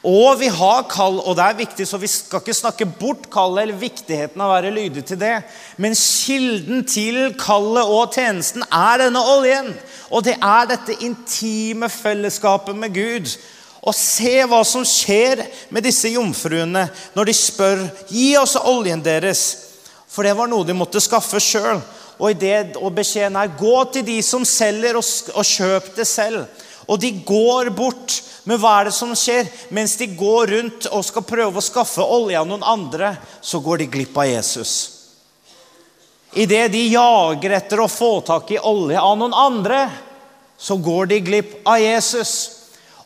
Og 0.00 0.38
vi 0.40 0.48
har 0.48 0.86
kall, 0.88 1.18
og 1.20 1.34
det 1.36 1.44
er 1.44 1.56
viktig, 1.58 1.84
så 1.84 1.98
vi 2.00 2.08
skal 2.08 2.40
ikke 2.40 2.56
snakke 2.56 2.86
bort 2.88 3.26
kallet 3.32 3.66
eller 3.66 3.82
viktigheten 3.82 4.40
av 4.40 4.48
å 4.48 4.54
være 4.54 4.72
lydig 4.72 5.02
til 5.10 5.20
det. 5.20 5.34
Men 5.76 5.96
kilden 5.98 6.86
til 6.88 7.18
kallet 7.40 7.84
og 7.84 8.16
tjenesten 8.16 8.64
er 8.64 9.02
denne 9.02 9.20
oljen. 9.20 9.68
Og 10.08 10.24
det 10.24 10.38
er 10.40 10.70
dette 10.70 10.96
intime 11.04 11.90
fellesskapet 11.92 12.78
med 12.80 12.96
Gud. 12.96 13.28
Og 13.84 13.96
se 13.96 14.38
hva 14.48 14.62
som 14.64 14.86
skjer 14.88 15.44
med 15.72 15.84
disse 15.84 16.08
jomfruene 16.12 16.86
når 17.16 17.28
de 17.28 17.36
spør 17.36 17.84
gi 18.08 18.32
oss 18.40 18.56
oljen 18.56 19.04
deres. 19.04 19.44
For 20.08 20.24
det 20.24 20.32
var 20.36 20.48
noe 20.48 20.64
de 20.64 20.76
måtte 20.76 21.00
skaffe 21.04 21.40
sjøl. 21.44 21.76
Og, 22.20 22.32
det, 22.40 22.76
og 22.80 22.92
beskjeden 22.96 23.36
er 23.40 23.52
gå 23.56 23.76
til 23.92 24.04
de 24.04 24.18
som 24.24 24.48
selger, 24.48 24.96
og, 24.96 25.04
og 25.36 25.44
kjøp 25.44 25.92
det 25.96 26.08
selv. 26.08 26.48
Og 26.88 27.00
de 27.00 27.12
går 27.24 27.68
bort. 27.76 28.16
Men 28.44 28.60
hva 28.60 28.76
er 28.78 28.88
det 28.88 28.94
som 28.96 29.12
skjer? 29.16 29.48
Mens 29.74 29.96
de 30.00 30.08
går 30.16 30.54
rundt 30.54 30.88
og 30.90 31.04
skal 31.04 31.26
prøve 31.26 31.60
å 31.60 31.64
skaffe 31.64 32.04
olje 32.04 32.38
av 32.40 32.48
noen 32.48 32.64
andre, 32.64 33.14
så 33.40 33.60
går 33.60 33.82
de 33.82 33.90
glipp 33.92 34.16
av 34.16 34.28
Jesus. 34.30 34.74
Idet 36.38 36.68
de 36.72 36.84
jager 36.92 37.56
etter 37.58 37.82
å 37.82 37.90
få 37.90 38.20
tak 38.26 38.52
i 38.54 38.62
olje 38.62 39.00
av 39.00 39.18
noen 39.18 39.34
andre, 39.34 39.82
så 40.60 40.76
går 40.76 41.10
de 41.10 41.20
glipp 41.26 41.54
av 41.68 41.80
Jesus. 41.82 42.59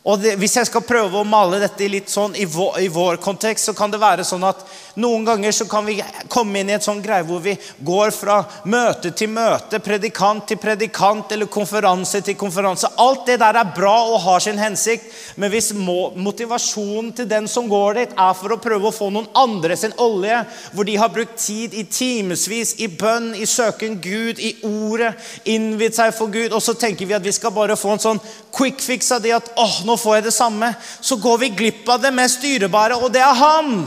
Og 0.05 0.19
det, 0.21 0.35
Hvis 0.37 0.53
jeg 0.59 0.67
skal 0.69 0.85
prøve 0.85 1.17
å 1.17 1.25
male 1.25 1.57
dette 1.57 1.87
litt 1.89 2.11
sånn 2.13 2.35
i 2.37 2.45
vår, 2.45 2.77
i 2.85 2.89
vår, 2.93 3.17
kontekst, 3.23 3.65
så 3.65 3.73
kan 3.73 3.89
det 3.89 3.97
være 3.97 4.25
sånn 4.27 4.43
at 4.45 4.59
noen 5.01 5.25
ganger 5.25 5.51
så 5.55 5.65
kan 5.67 5.85
vi 5.87 5.97
komme 6.31 6.61
inn 6.61 6.69
i 6.69 6.75
et 6.75 6.85
sånn 6.85 7.01
greie 7.01 7.25
hvor 7.25 7.41
vi 7.41 7.55
går 7.83 8.13
fra 8.13 8.35
møte 8.69 9.09
til 9.17 9.31
møte, 9.33 9.79
predikant 9.81 10.45
til 10.47 10.59
predikant 10.61 11.33
eller 11.33 11.49
konferanse 11.49 12.21
til 12.21 12.37
konferanse. 12.37 12.91
Alt 13.01 13.25
det 13.31 13.39
der 13.41 13.57
er 13.57 13.71
bra 13.75 13.95
og 14.11 14.21
har 14.27 14.43
sin 14.45 14.61
hensikt, 14.61 15.09
men 15.41 15.49
hvis 15.51 15.71
må, 15.73 16.11
motivasjonen 16.15 17.09
til 17.17 17.27
den 17.31 17.49
som 17.49 17.65
går 17.71 17.97
dit, 17.97 18.13
er 18.13 18.37
for 18.37 18.53
å 18.53 18.59
prøve 18.61 18.91
å 18.91 18.93
få 18.93 19.09
noen 19.09 19.31
andre 19.33 19.73
sin 19.79 19.97
olje, 19.97 20.37
hvor 20.75 20.85
de 20.85 20.99
har 21.01 21.11
brukt 21.17 21.33
tid 21.41 21.73
i 21.73 21.87
timevis 21.89 22.75
i 22.77 22.91
bønn, 22.93 23.33
i 23.33 23.49
søken 23.49 23.97
Gud, 24.05 24.37
i 24.37 24.53
ordet, 24.69 25.15
innvidd 25.49 25.97
seg 25.97 26.13
for 26.13 26.29
Gud, 26.29 26.53
og 26.53 26.61
så 26.61 26.77
tenker 26.77 27.09
vi 27.09 27.17
at 27.17 27.25
vi 27.25 27.33
skal 27.33 27.55
bare 27.57 27.79
få 27.79 27.97
en 27.97 28.05
sånn 28.05 28.23
quick 28.55 28.79
fix 28.85 29.09
av 29.11 29.25
det 29.25 29.33
at 29.35 29.51
åh, 29.59 29.81
nå 29.83 29.94
får 29.99 30.17
jeg 30.17 30.25
det 30.27 30.33
samme, 30.35 30.71
så 31.01 31.17
går 31.21 31.37
vi 31.43 31.53
glipp 31.57 31.89
av 31.89 32.01
det 32.03 32.13
mest 32.15 32.41
dyrebare, 32.43 32.97
og 32.97 33.11
det 33.13 33.21
er 33.23 33.39
ham. 33.39 33.85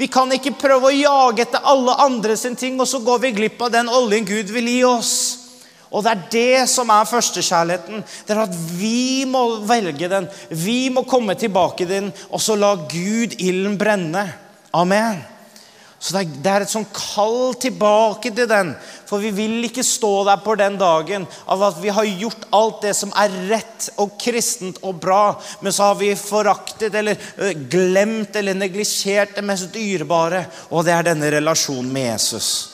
Vi 0.00 0.08
kan 0.08 0.30
ikke 0.32 0.56
prøve 0.56 0.88
å 0.88 0.96
jage 0.96 1.44
etter 1.44 1.66
alle 1.68 1.96
andre 2.00 2.36
sin 2.38 2.56
ting, 2.56 2.78
og 2.80 2.88
så 2.88 3.02
går 3.04 3.18
vi 3.26 3.34
glipp 3.36 3.60
av 3.62 3.72
den 3.74 3.90
oljen 3.92 4.24
Gud 4.28 4.52
vil 4.54 4.70
gi 4.70 4.80
oss. 4.88 5.14
Og 5.90 6.04
det 6.06 6.12
er 6.12 6.22
det 6.32 6.68
som 6.70 6.90
er 6.94 7.08
førstekjærligheten. 7.10 8.04
Det 8.26 8.34
er 8.34 8.44
at 8.44 8.54
vi 8.78 9.26
må 9.28 9.42
velge 9.66 10.08
den. 10.08 10.28
Vi 10.48 10.86
må 10.94 11.02
komme 11.08 11.34
tilbake 11.34 11.82
til 11.82 11.90
den, 11.90 12.12
og 12.30 12.40
så 12.40 12.56
la 12.56 12.76
Gud 12.78 13.34
ilden 13.42 13.76
brenne. 13.78 14.24
Amen. 14.72 15.18
Så 16.00 16.16
det 16.16 16.48
er, 16.48 16.64
et 16.64 16.72
sånn 16.72 16.86
kall 16.96 17.52
tilbake 17.60 18.30
til 18.32 18.48
den. 18.48 18.72
For 19.04 19.20
vi 19.20 19.34
vil 19.36 19.58
ikke 19.68 19.84
stå 19.84 20.24
der 20.30 20.40
på 20.40 20.54
den 20.56 20.78
dagen 20.80 21.26
av 21.44 21.66
at 21.66 21.76
vi 21.82 21.92
har 21.92 22.08
gjort 22.08 22.46
alt 22.56 22.80
det 22.86 22.94
som 22.96 23.12
er 23.20 23.34
rett 23.50 23.90
og 24.00 24.16
kristent 24.20 24.80
og 24.80 24.96
bra, 25.02 25.34
men 25.60 25.76
så 25.76 25.90
har 25.90 26.00
vi 26.00 26.14
foraktet 26.16 26.96
eller 26.96 27.20
glemt 27.68 28.36
eller 28.40 28.56
neglisjert 28.56 29.36
det 29.36 29.44
mest 29.44 29.68
dyrebare, 29.76 30.46
og 30.72 30.88
det 30.88 30.96
er 30.96 31.10
denne 31.12 31.34
relasjonen 31.36 31.92
med 31.92 32.14
Jesus. 32.14 32.69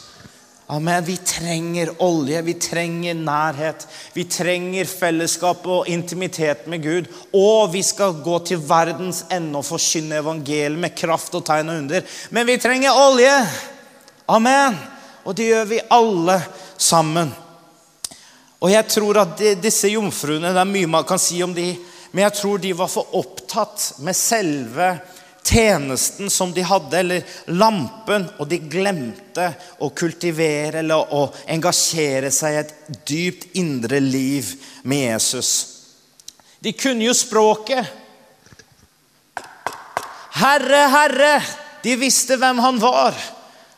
Amen. 0.66 1.04
Vi 1.04 1.16
trenger 1.16 1.92
olje, 2.02 2.42
vi 2.42 2.54
trenger 2.54 3.14
nærhet. 3.14 3.86
Vi 4.12 4.24
trenger 4.24 4.88
fellesskap 4.90 5.66
og 5.70 5.86
intimitet 5.88 6.66
med 6.66 6.82
Gud. 6.82 7.06
Og 7.38 7.70
vi 7.72 7.84
skal 7.86 8.18
gå 8.24 8.40
til 8.48 8.64
verdens 8.66 9.22
ende 9.30 9.60
og 9.60 9.66
forkynne 9.68 10.18
evangeliet 10.18 10.82
med 10.82 10.96
kraft 10.98 11.38
og 11.38 11.44
tegn 11.46 11.70
og 11.70 11.82
under. 11.84 12.02
Men 12.34 12.50
vi 12.50 12.58
trenger 12.58 12.98
olje! 12.98 13.34
Amen. 14.26 14.74
Og 15.22 15.36
det 15.38 15.46
gjør 15.52 15.68
vi 15.70 15.84
alle 15.90 16.40
sammen. 16.78 17.30
Og 18.58 18.72
jeg 18.72 18.88
tror 18.90 19.20
at 19.22 19.42
disse 19.62 19.90
jomfruene 19.92 20.50
Det 20.50 20.62
er 20.62 20.70
mye 20.70 20.90
man 20.90 21.06
kan 21.06 21.20
si 21.20 21.38
om 21.44 21.54
de, 21.54 21.76
men 22.10 22.24
jeg 22.24 22.34
tror 22.40 22.58
de 22.58 22.72
var 22.74 22.90
for 22.90 23.14
opptatt 23.18 24.00
med 24.02 24.16
selve 24.18 24.96
tjenesten 25.46 26.30
som 26.30 26.52
de 26.52 26.64
hadde, 26.66 26.98
eller 26.98 27.22
lampen, 27.46 28.26
og 28.38 28.48
de 28.50 28.58
glemte 28.58 29.50
å 29.78 29.90
kultivere 29.94 30.82
eller 30.82 31.14
å 31.14 31.28
engasjere 31.54 32.32
seg 32.34 32.54
i 32.54 32.60
et 32.64 32.74
dypt 33.06 33.56
indre 33.60 34.00
liv 34.02 34.52
med 34.82 35.06
Jesus. 35.12 35.52
De 36.58 36.72
kunne 36.74 37.06
jo 37.06 37.14
språket. 37.14 37.86
Herre, 40.36 40.82
Herre! 40.92 41.40
De 41.86 41.94
visste 41.96 42.34
hvem 42.40 42.58
han 42.58 42.80
var. 42.82 43.14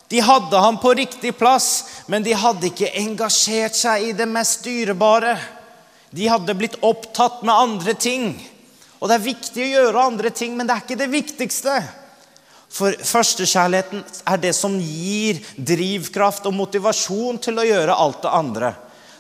De 0.08 0.20
hadde 0.24 0.56
ham 0.56 0.78
på 0.80 0.94
riktig 0.96 1.34
plass, 1.36 1.84
men 2.06 2.24
de 2.24 2.32
hadde 2.32 2.70
ikke 2.70 2.94
engasjert 2.96 3.76
seg 3.76 4.06
i 4.06 4.14
det 4.16 4.26
mest 4.30 4.64
dyrebare. 4.64 5.34
De 6.10 6.30
hadde 6.32 6.56
blitt 6.56 6.78
opptatt 6.80 7.42
med 7.44 7.52
andre 7.52 7.94
ting. 7.94 8.30
Og 8.98 9.08
det 9.08 9.18
er 9.18 9.28
viktig 9.28 9.64
å 9.64 9.70
gjøre 9.70 10.04
andre 10.10 10.30
ting, 10.34 10.56
men 10.56 10.66
det 10.66 10.74
er 10.74 10.84
ikke 10.84 10.98
det 10.98 11.10
viktigste. 11.12 11.78
For 12.68 12.92
førstekjærligheten 12.92 14.02
er 14.28 14.42
det 14.42 14.52
som 14.56 14.74
gir 14.80 15.40
drivkraft 15.56 16.46
og 16.50 16.56
motivasjon 16.58 17.40
til 17.42 17.60
å 17.60 17.66
gjøre 17.66 17.96
alt 17.96 18.22
det 18.26 18.34
andre. 18.40 18.74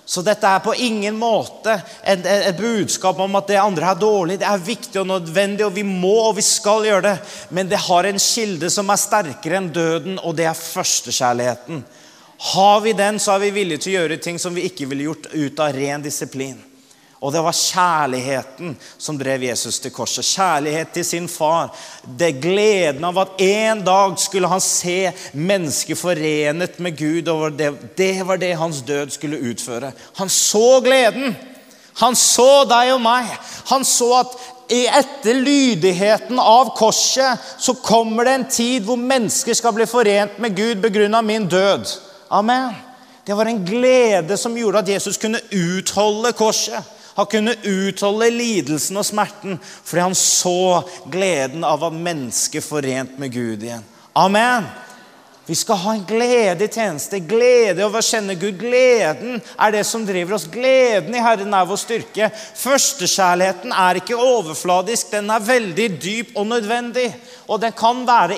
Så 0.08 0.22
dette 0.24 0.48
er 0.48 0.62
på 0.64 0.72
ingen 0.72 1.18
måte 1.20 1.74
et, 2.00 2.24
budskap 2.56 3.18
om 3.20 3.34
at 3.36 3.50
det 3.50 3.58
andre 3.60 3.90
er 3.90 3.98
dårlig. 4.00 4.38
Det 4.40 4.46
er 4.48 4.62
viktig 4.64 5.02
og 5.02 5.10
nødvendig, 5.10 5.66
og 5.66 5.74
vi 5.76 5.84
må 5.84 6.14
og 6.30 6.38
vi 6.38 6.44
skal 6.46 6.86
gjøre 6.88 7.10
det. 7.10 7.16
Men 7.52 7.68
det 7.68 7.82
har 7.84 8.08
en 8.08 8.20
kilde 8.22 8.70
som 8.72 8.88
er 8.88 9.02
sterkere 9.02 9.60
enn 9.60 9.68
døden, 9.68 10.16
og 10.24 10.32
det 10.38 10.48
er 10.48 10.56
førstekjærligheten. 10.56 11.84
Har 12.54 12.80
vi 12.86 12.96
den, 12.96 13.20
så 13.20 13.34
er 13.34 13.44
vi 13.44 13.52
villige 13.58 13.84
til 13.84 13.92
å 13.92 13.98
gjøre 13.98 14.20
ting 14.24 14.40
som 14.40 14.56
vi 14.56 14.64
ikke 14.70 14.88
ville 14.88 15.10
gjort 15.10 15.28
ut 15.34 15.60
av 15.60 15.76
ren 15.76 16.04
disiplin. 16.04 16.56
Og 17.18 17.32
det 17.34 17.40
var 17.42 17.56
kjærligheten 17.56 18.76
som 18.98 19.16
drev 19.18 19.42
Jesus 19.48 19.80
til 19.82 19.90
korset. 19.90 20.26
Kjærlighet 20.26 20.92
til 20.94 21.04
sin 21.04 21.28
far. 21.28 21.72
Det 22.02 22.36
Gleden 22.38 23.04
av 23.04 23.18
at 23.18 23.40
en 23.42 23.80
dag 23.82 24.14
skulle 24.22 24.50
han 24.50 24.62
se 24.62 25.10
mennesket 25.32 25.98
forenet 25.98 26.78
med 26.78 26.94
Gud. 26.98 27.26
det, 27.58 27.72
det 27.96 28.26
var 28.26 28.38
det 28.38 28.52
hans 28.54 28.82
død 28.86 29.10
skulle 29.10 29.40
utføre. 29.50 29.92
Han 30.14 30.28
så 30.28 30.80
gleden. 30.80 31.34
Han 31.98 32.14
så 32.14 32.64
deg 32.70 32.92
og 32.94 33.02
meg. 33.02 33.32
Han 33.72 33.84
så 33.84 34.12
at 34.20 34.36
etter 34.68 35.34
lydigheten 35.34 36.38
av 36.38 36.70
korset 36.76 37.40
så 37.58 37.74
kommer 37.74 38.28
det 38.28 38.34
en 38.36 38.50
tid 38.52 38.84
hvor 38.86 39.00
mennesker 39.00 39.56
skal 39.58 39.74
bli 39.74 39.86
forent 39.90 40.38
med 40.38 40.54
Gud 40.54 40.84
begrunna 40.84 41.22
min 41.22 41.48
død. 41.48 41.88
Amen. 42.30 42.76
Det 43.26 43.34
var 43.34 43.50
en 43.50 43.64
glede 43.66 44.36
som 44.36 44.54
gjorde 44.56 44.84
at 44.84 44.88
Jesus 44.88 45.18
kunne 45.18 45.40
utholde 45.50 46.32
korset. 46.32 46.94
Han 47.18 47.26
kunne 47.26 47.56
utholde 47.66 48.30
lidelsen 48.30 49.00
og 49.00 49.06
smerten 49.06 49.56
fordi 49.58 50.04
han 50.04 50.14
så 50.14 50.84
gleden 51.10 51.64
av 51.66 51.82
å 51.82 51.90
menneske 51.90 52.62
forent 52.62 53.16
med 53.18 53.34
Gud 53.34 53.64
igjen. 53.66 53.82
Amen. 54.14 54.68
Vi 55.48 55.54
skal 55.54 55.76
ha 55.80 55.92
en 55.94 56.04
glede 56.04 56.64
i 56.64 56.68
tjeneste, 56.68 57.22
glede 57.24 57.80
over 57.86 58.02
å 58.02 58.04
kjenne 58.04 58.34
Gud. 58.36 58.58
Gleden 58.60 59.38
er 59.56 59.72
det 59.72 59.86
som 59.88 60.02
driver 60.04 60.36
oss. 60.36 60.44
Gleden 60.52 61.14
i 61.16 61.22
Herren 61.24 61.56
er 61.56 61.70
vår 61.70 61.80
styrke. 61.80 62.28
Førstekjærligheten 62.60 63.72
er 63.72 64.02
ikke 64.02 64.18
overfladisk, 64.20 65.08
den 65.14 65.32
er 65.32 65.46
veldig 65.46 65.86
dyp 66.04 66.36
og 66.36 66.50
nødvendig. 66.50 67.06
Og 67.48 67.62
den 67.64 67.72
kan 67.72 68.04
være 68.04 68.36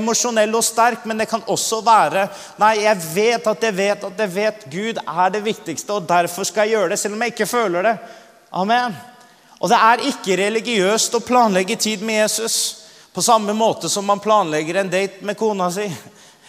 emosjonell 0.00 0.58
og 0.58 0.66
sterk, 0.66 1.06
men 1.06 1.22
det 1.22 1.28
kan 1.30 1.46
også 1.46 1.78
være 1.86 2.26
Nei, 2.58 2.72
jeg 2.82 3.06
vet 3.14 3.46
at 3.54 3.68
jeg 3.68 3.78
vet 3.78 4.10
at 4.10 4.26
jeg 4.26 4.34
vet 4.34 4.68
Gud 4.74 5.00
er 5.04 5.32
det 5.38 5.44
viktigste, 5.46 5.94
og 5.94 6.10
derfor 6.10 6.42
skal 6.42 6.66
jeg 6.66 6.74
gjøre 6.74 6.90
det, 6.96 6.98
selv 6.98 7.14
om 7.14 7.22
jeg 7.22 7.36
ikke 7.36 7.50
føler 7.54 7.92
det. 7.92 7.96
Amen. 8.50 8.98
Og 9.62 9.70
det 9.70 9.78
er 9.78 10.06
ikke 10.10 10.42
religiøst 10.42 11.14
å 11.14 11.22
planlegge 11.22 11.78
tid 11.78 12.02
med 12.02 12.24
Jesus 12.24 12.60
på 13.14 13.22
samme 13.22 13.54
måte 13.54 13.86
som 13.86 14.10
man 14.10 14.18
planlegger 14.18 14.82
en 14.82 14.90
date 14.90 15.22
med 15.22 15.38
kona 15.38 15.70
si. 15.70 15.86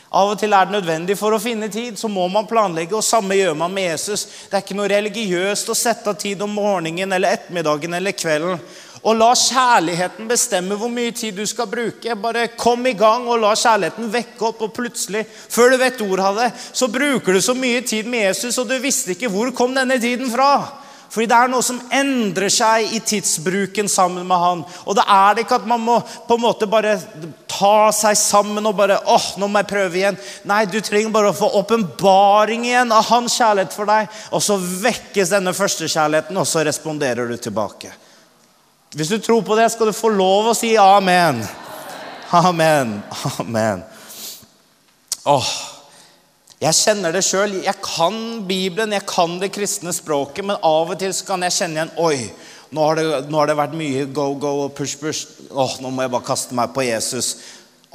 Av 0.10 0.32
og 0.32 0.39
til 0.41 0.54
er 0.58 0.65
det 0.65 0.74
nødvendig 0.74 1.13
for 1.19 1.36
å 1.36 1.41
finne 1.41 1.67
tid. 1.69 1.98
så 2.00 2.08
må 2.10 2.28
man 2.28 2.48
planlegge, 2.50 2.95
og 2.98 3.04
Samme 3.04 3.36
gjør 3.38 3.54
man 3.54 3.74
med 3.74 3.91
Jesus. 3.91 4.26
Det 4.50 4.58
er 4.58 4.63
ikke 4.63 4.78
noe 4.78 4.89
religiøst 4.89 5.69
å 5.69 5.78
sette 5.78 6.10
av 6.10 6.17
tid 6.17 6.41
om 6.41 6.50
morgenen 6.50 7.13
eller 7.13 7.38
ettermiddagen 7.38 7.93
eller 7.93 8.17
kvelden. 8.17 8.60
Og 9.00 9.15
la 9.15 9.30
kjærligheten 9.38 10.28
bestemme 10.28 10.76
hvor 10.76 10.89
mye 10.91 11.13
tid 11.15 11.38
du 11.38 11.45
skal 11.48 11.69
bruke. 11.72 12.15
Bare 12.19 12.50
kom 12.58 12.84
i 12.89 12.98
gang 12.98 13.30
og 13.30 13.39
la 13.39 13.54
kjærligheten 13.56 14.10
vekke 14.12 14.50
opp, 14.50 14.65
og 14.65 14.74
plutselig, 14.76 15.24
før 15.30 15.72
du 15.72 15.78
vet 15.80 16.02
ordet 16.04 16.26
av 16.26 16.41
det, 16.41 16.50
så 16.74 16.89
bruker 16.91 17.34
du 17.34 17.41
så 17.41 17.56
mye 17.56 17.86
tid 17.86 18.10
med 18.10 18.26
Jesus, 18.26 18.58
og 18.58 18.67
du 18.67 18.80
visste 18.82 19.13
ikke 19.13 19.30
hvor 19.32 19.54
kom 19.56 19.78
denne 19.78 20.02
tiden 20.02 20.34
fra. 20.34 20.88
Fordi 21.10 21.26
det 21.30 21.38
er 21.38 21.50
noe 21.50 21.65
som 21.65 21.80
endrer 21.95 22.52
seg 22.54 22.91
i 22.93 23.00
tidsbruken 23.02 23.89
sammen 23.89 24.28
med 24.30 24.41
han. 24.43 24.60
Og 24.86 24.98
det 24.98 25.06
er 25.10 25.36
det 25.36 25.45
ikke 25.45 25.58
at 25.58 25.69
man 25.69 25.82
må 25.82 25.95
på 26.28 26.38
en 26.38 26.43
måte 26.43 26.69
bare 26.69 26.95
ta 27.50 27.89
seg 27.95 28.17
sammen 28.19 28.69
og 28.69 28.78
bare 28.78 29.00
åh, 29.10 29.26
nå 29.41 29.50
må 29.50 29.63
jeg 29.63 29.69
prøve 29.72 30.00
igjen. 30.02 30.19
Nei, 30.50 30.62
du 30.69 30.78
trenger 30.86 31.13
bare 31.13 31.32
å 31.32 31.38
få 31.38 31.50
åpenbaring 31.63 32.67
igjen 32.69 32.93
av 32.93 33.10
hans 33.10 33.39
kjærlighet 33.39 33.74
for 33.74 33.89
deg. 33.89 34.12
Og 34.38 34.45
så 34.45 34.60
vekkes 34.60 35.34
denne 35.34 35.56
førstekjærligheten, 35.58 36.38
og 36.38 36.48
så 36.48 36.62
responderer 36.67 37.32
du 37.32 37.38
tilbake. 37.41 37.91
Hvis 38.93 39.10
du 39.10 39.17
tror 39.22 39.41
på 39.45 39.58
det, 39.58 39.67
skal 39.74 39.89
du 39.89 39.98
få 39.98 40.13
lov 40.13 40.52
å 40.52 40.58
si 40.58 40.76
amen. 40.78 41.41
Amen. 42.38 43.00
Amen. 43.41 43.84
Åh, 45.26 45.52
jeg 46.60 46.76
kjenner 46.76 47.15
det 47.15 47.24
sjøl. 47.24 47.54
Jeg 47.63 47.80
kan 47.80 48.15
Bibelen, 48.48 48.91
jeg 48.91 49.06
kan 49.08 49.38
det 49.39 49.54
kristne 49.56 49.93
språket, 49.95 50.43
men 50.43 50.60
av 50.60 50.91
og 50.91 51.00
til 51.00 51.13
så 51.15 51.28
kan 51.30 51.45
jeg 51.48 51.56
kjenne 51.56 51.80
igjen 51.80 51.93
Oi, 52.04 52.28
nå 52.76 52.84
har, 52.84 53.00
det, 53.00 53.22
nå 53.32 53.39
har 53.39 53.48
det 53.50 53.56
vært 53.58 53.78
mye 53.80 54.04
go, 54.12 54.34
go 54.36 54.52
og 54.65 54.74
push, 54.76 54.98
push. 55.00 55.24
Åh, 55.50 55.78
nå 55.80 55.89
må 55.93 56.04
jeg 56.04 56.12
bare 56.13 56.28
kaste 56.28 56.58
meg 56.58 56.74
på 56.76 56.84
Jesus. 56.84 57.32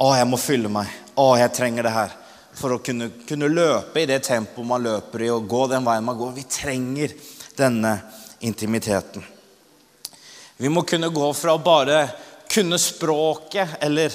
Åh, 0.01 0.15
jeg 0.17 0.27
må 0.31 0.39
fylle 0.41 0.71
meg. 0.73 0.89
Åh, 1.13 1.35
jeg 1.43 1.53
trenger 1.55 1.85
det 1.85 1.93
her. 1.93 2.17
For 2.55 2.73
å 2.73 2.81
kunne, 2.81 3.11
kunne 3.29 3.51
løpe 3.51 4.01
i 4.01 4.09
det 4.09 4.23
tempoet 4.25 4.67
man 4.67 4.83
løper 4.83 5.27
i, 5.27 5.31
og 5.31 5.45
gå 5.51 5.61
den 5.71 5.85
veien 5.85 6.07
man 6.07 6.17
går. 6.17 6.33
Vi 6.35 6.49
trenger 6.49 7.13
denne 7.55 7.93
intimiteten. 8.43 9.23
Vi 10.57 10.71
må 10.71 10.81
kunne 10.87 11.13
gå 11.13 11.29
fra 11.37 11.53
å 11.53 11.61
bare 11.61 12.07
kunne 12.51 12.79
språket 12.79 13.77
eller 13.83 14.13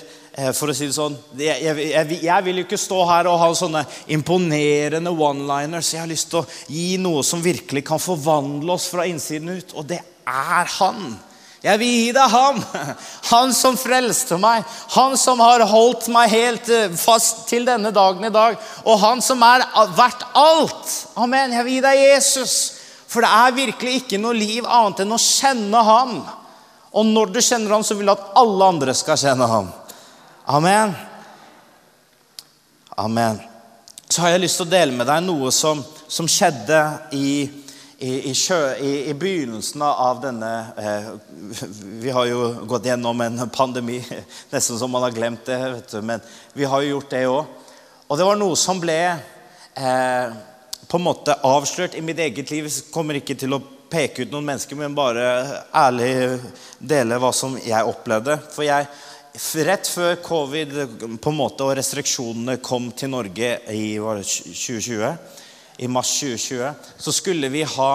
for 0.56 0.70
å 0.70 0.74
si 0.76 0.88
det 0.88 0.96
sånn 0.96 1.16
jeg, 1.38 1.62
jeg, 1.64 2.18
jeg, 2.22 2.44
vil 2.46 2.60
jo 2.60 2.66
ikke 2.66 2.78
stå 2.80 3.00
her 3.08 3.28
og 3.30 3.40
ha 3.42 3.48
sånne 3.56 3.82
imponerende 4.14 5.12
one-liners. 5.12 5.92
Jeg 5.94 6.04
har 6.04 6.10
lyst 6.10 6.30
til 6.32 6.42
å 6.42 6.46
gi 6.70 6.94
noe 7.02 7.24
som 7.26 7.42
virkelig 7.44 7.82
kan 7.88 8.02
forvandle 8.02 8.76
oss 8.76 8.88
fra 8.92 9.06
innsiden 9.08 9.58
ut. 9.58 9.74
Og 9.76 9.88
det 9.90 10.00
er 10.28 10.78
Han. 10.78 11.18
Jeg 11.60 11.76
vil 11.76 11.90
gi 11.92 12.12
deg 12.16 12.32
ham. 12.32 12.60
Han 13.32 13.54
som 13.56 13.76
frelste 13.76 14.38
meg. 14.40 14.64
Han 14.96 15.16
som 15.20 15.42
har 15.44 15.64
holdt 15.68 16.08
meg 16.12 16.32
helt 16.32 16.70
eh, 16.72 16.92
fast 16.96 17.44
til 17.50 17.66
denne 17.68 17.92
dagen 17.92 18.24
i 18.24 18.32
dag. 18.32 18.56
Og 18.86 19.00
han 19.02 19.20
som 19.24 19.42
er 19.44 19.66
verdt 19.96 20.24
alt. 20.38 20.94
Amen. 21.20 21.52
Jeg 21.52 21.66
vil 21.66 21.76
gi 21.76 21.84
deg 21.84 22.00
Jesus. 22.00 22.54
For 23.10 23.26
det 23.26 23.32
er 23.34 23.58
virkelig 23.58 23.98
ikke 24.00 24.20
noe 24.22 24.38
liv 24.38 24.64
annet 24.64 25.04
enn 25.04 25.12
å 25.12 25.20
kjenne 25.20 25.84
ham. 25.84 26.16
Og 26.96 27.06
når 27.06 27.34
du 27.34 27.40
kjenner 27.42 27.76
ham, 27.76 27.84
så 27.86 27.96
vil 27.98 28.08
du 28.08 28.14
at 28.14 28.32
alle 28.38 28.72
andre 28.72 28.94
skal 28.96 29.18
kjenne 29.20 29.46
ham. 29.50 29.68
Amen. 30.52 30.92
Amen. 32.88 33.38
Så 34.08 34.22
har 34.22 34.32
jeg 34.32 34.40
lyst 34.42 34.58
til 34.58 34.66
å 34.66 34.70
dele 34.72 34.96
med 34.98 35.06
deg 35.06 35.22
noe 35.22 35.52
som, 35.54 35.78
som 36.10 36.26
skjedde 36.26 36.78
i, 37.14 37.44
i, 38.02 38.10
i, 38.26 38.32
sjø, 38.34 38.58
i, 38.82 39.12
begynnelsen 39.14 39.84
av 39.86 40.18
denne 40.24 40.48
eh, 40.74 41.06
Vi 42.02 42.10
har 42.10 42.26
jo 42.26 42.48
gått 42.66 42.88
gjennom 42.90 43.22
en 43.22 43.44
pandemi, 43.54 44.00
nesten 44.50 44.80
som 44.80 44.90
man 44.90 45.06
har 45.06 45.14
glemt 45.14 45.46
det. 45.46 45.60
Du, 45.92 46.00
men 46.02 46.18
vi 46.58 46.66
har 46.66 46.82
jo 46.82 46.96
gjort 46.96 47.14
det 47.14 47.20
òg. 47.30 47.70
Og 48.08 48.18
det 48.18 48.26
var 48.26 48.40
noe 48.40 48.56
som 48.58 48.82
ble 48.82 48.98
eh, 49.06 50.40
på 50.90 50.98
en 50.98 51.06
måte 51.06 51.36
avslørt 51.46 51.94
i 51.94 52.02
mitt 52.02 52.18
eget 52.26 52.50
liv. 52.50 52.66
Jeg 52.66 52.90
kommer 52.90 53.20
ikke 53.20 53.38
til 53.38 53.54
å 53.54 53.62
peke 53.90 54.26
ut 54.26 54.34
noen 54.34 54.50
mennesker, 54.50 54.82
men 54.82 54.98
bare 54.98 55.28
ærlig 55.78 56.10
dele 56.78 57.22
hva 57.22 57.30
som 57.38 57.54
jeg 57.54 57.86
opplevde. 57.94 58.40
For 58.50 58.66
jeg 58.66 58.90
rett 59.66 59.88
før 59.88 60.16
covid 60.24 60.72
på 61.20 61.30
en 61.30 61.38
måte, 61.38 61.64
og 61.64 61.76
restriksjonene 61.78 62.58
kom 62.62 62.90
til 62.92 63.12
Norge 63.12 63.52
i 63.70 63.84
2020, 63.98 65.12
i 65.80 65.88
mars 65.88 66.10
2020, 66.20 66.72
så 66.98 67.12
skulle 67.14 67.48
vi 67.48 67.62
ha 67.62 67.92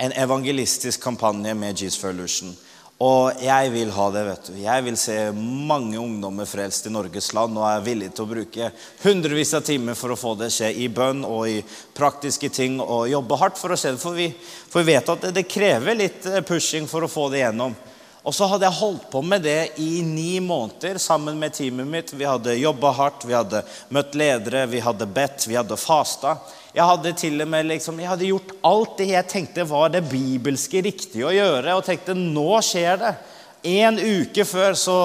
en 0.00 0.12
evangelistisk 0.12 1.02
kampanje 1.02 1.54
med 1.54 1.82
Jesus 1.82 2.00
for 2.00 2.14
Illusion. 2.14 2.54
Og 2.96 3.42
jeg 3.44 3.72
vil 3.74 3.90
ha 3.92 4.04
det. 4.08 4.22
vet 4.24 4.46
du. 4.48 4.52
Jeg 4.62 4.84
vil 4.86 4.96
se 4.96 5.16
mange 5.36 5.98
ungdommer 6.00 6.48
frelst 6.48 6.86
i 6.88 6.92
Norges 6.92 7.34
land 7.36 7.58
og 7.58 7.66
er 7.68 7.82
villig 7.84 8.08
til 8.14 8.24
å 8.24 8.30
bruke 8.30 8.70
hundrevis 9.02 9.52
av 9.58 9.66
timer 9.66 9.98
for 9.98 10.14
å 10.14 10.16
få 10.16 10.32
det 10.40 10.48
skje 10.54 10.70
i 10.80 10.88
bønn 10.88 11.20
og 11.28 11.42
i 11.50 11.58
praktiske 11.96 12.48
ting 12.48 12.78
og 12.80 13.10
jobbe 13.10 13.36
hardt 13.36 13.60
for 13.60 13.74
å 13.74 13.76
se 13.76 13.92
det. 13.92 14.00
For 14.00 14.16
vi, 14.16 14.30
for 14.32 14.80
vi 14.80 14.94
vet 14.94 15.12
at 15.12 15.28
det, 15.28 15.34
det 15.36 15.44
krever 15.44 15.98
litt 15.98 16.24
pushing 16.48 16.88
for 16.88 17.04
å 17.04 17.12
få 17.12 17.28
det 17.34 17.44
gjennom. 17.44 17.76
Og 18.26 18.34
så 18.34 18.48
hadde 18.50 18.66
jeg 18.66 18.74
holdt 18.80 19.04
på 19.12 19.20
med 19.22 19.44
det 19.46 19.78
i 19.78 20.00
ni 20.02 20.40
måneder 20.42 20.98
sammen 20.98 21.36
med 21.38 21.54
teamet 21.54 21.86
mitt. 21.86 22.08
Vi 22.10 22.26
hadde 22.26 22.56
jobba 22.58 22.90
hardt, 22.96 23.22
vi 23.22 23.36
hadde 23.36 23.60
møtt 23.94 24.16
ledere, 24.18 24.64
vi 24.66 24.80
hadde 24.82 25.06
bedt, 25.06 25.46
vi 25.46 25.54
hadde 25.54 25.78
fasta. 25.78 26.34
Jeg 26.74 26.88
hadde 26.90 27.12
til 27.20 27.38
og 27.44 27.48
med 27.52 27.70
liksom, 27.70 28.02
jeg 28.02 28.10
hadde 28.10 28.26
gjort 28.32 28.50
alt 28.66 28.98
det 28.98 29.08
jeg 29.12 29.30
tenkte 29.30 29.68
var 29.70 29.94
det 29.94 30.02
bibelske 30.10 30.82
riktige 30.88 31.28
å 31.28 31.36
gjøre. 31.36 31.78
Og 31.78 31.86
tenkte 31.86 32.18
nå 32.18 32.48
skjer 32.66 32.98
det. 33.04 33.14
En 33.76 34.02
uke 34.02 34.42
før 34.44 34.74
så, 34.74 34.98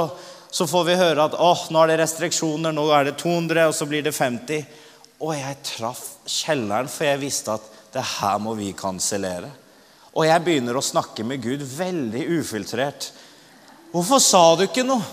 så 0.50 0.66
får 0.74 0.90
vi 0.90 1.00
høre 1.04 1.30
at 1.30 1.38
åh, 1.38 1.68
nå 1.70 1.86
er 1.86 1.94
det 1.94 2.02
restriksjoner, 2.02 2.74
nå 2.74 2.90
er 2.90 3.12
det 3.12 3.20
200, 3.22 3.68
og 3.70 3.78
så 3.78 3.86
blir 3.90 4.02
det 4.10 4.18
50. 4.18 4.66
Og 5.22 5.36
jeg 5.38 5.62
traff 5.78 6.08
kjelleren, 6.26 6.90
for 6.90 7.06
jeg 7.06 7.22
visste 7.22 7.54
at 7.54 7.70
det 7.94 8.10
her 8.18 8.42
må 8.42 8.58
vi 8.58 8.74
kansellere. 8.74 9.61
Og 10.12 10.26
jeg 10.28 10.44
begynner 10.44 10.76
å 10.76 10.84
snakke 10.84 11.24
med 11.24 11.44
Gud 11.44 11.62
veldig 11.64 12.26
ufiltrert. 12.40 13.12
Hvorfor 13.92 14.20
sa 14.24 14.44
du 14.60 14.66
ikke 14.66 14.84
noe? 14.88 15.04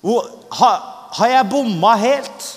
Hvor, 0.00 0.28
har, 0.56 0.80
har 1.18 1.32
jeg 1.32 1.50
bomma 1.50 1.92
helt? 2.00 2.48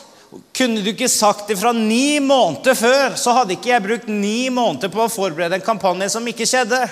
Kunne 0.55 0.83
du 0.85 0.91
ikke 0.91 1.09
sagt 1.11 1.49
det 1.49 1.57
fra 1.59 1.71
ni 1.73 2.19
måneder 2.21 2.77
før, 2.77 3.15
så 3.17 3.33
hadde 3.35 3.55
ikke 3.55 3.71
jeg 3.71 3.85
brukt 3.85 4.09
ni 4.11 4.51
måneder 4.53 4.91
på 4.93 5.01
å 5.05 5.11
forberede 5.11 5.57
en 5.57 5.65
kampanje 5.65 6.11
som 6.13 6.27
ikke 6.29 6.47
skjedde. 6.47 6.83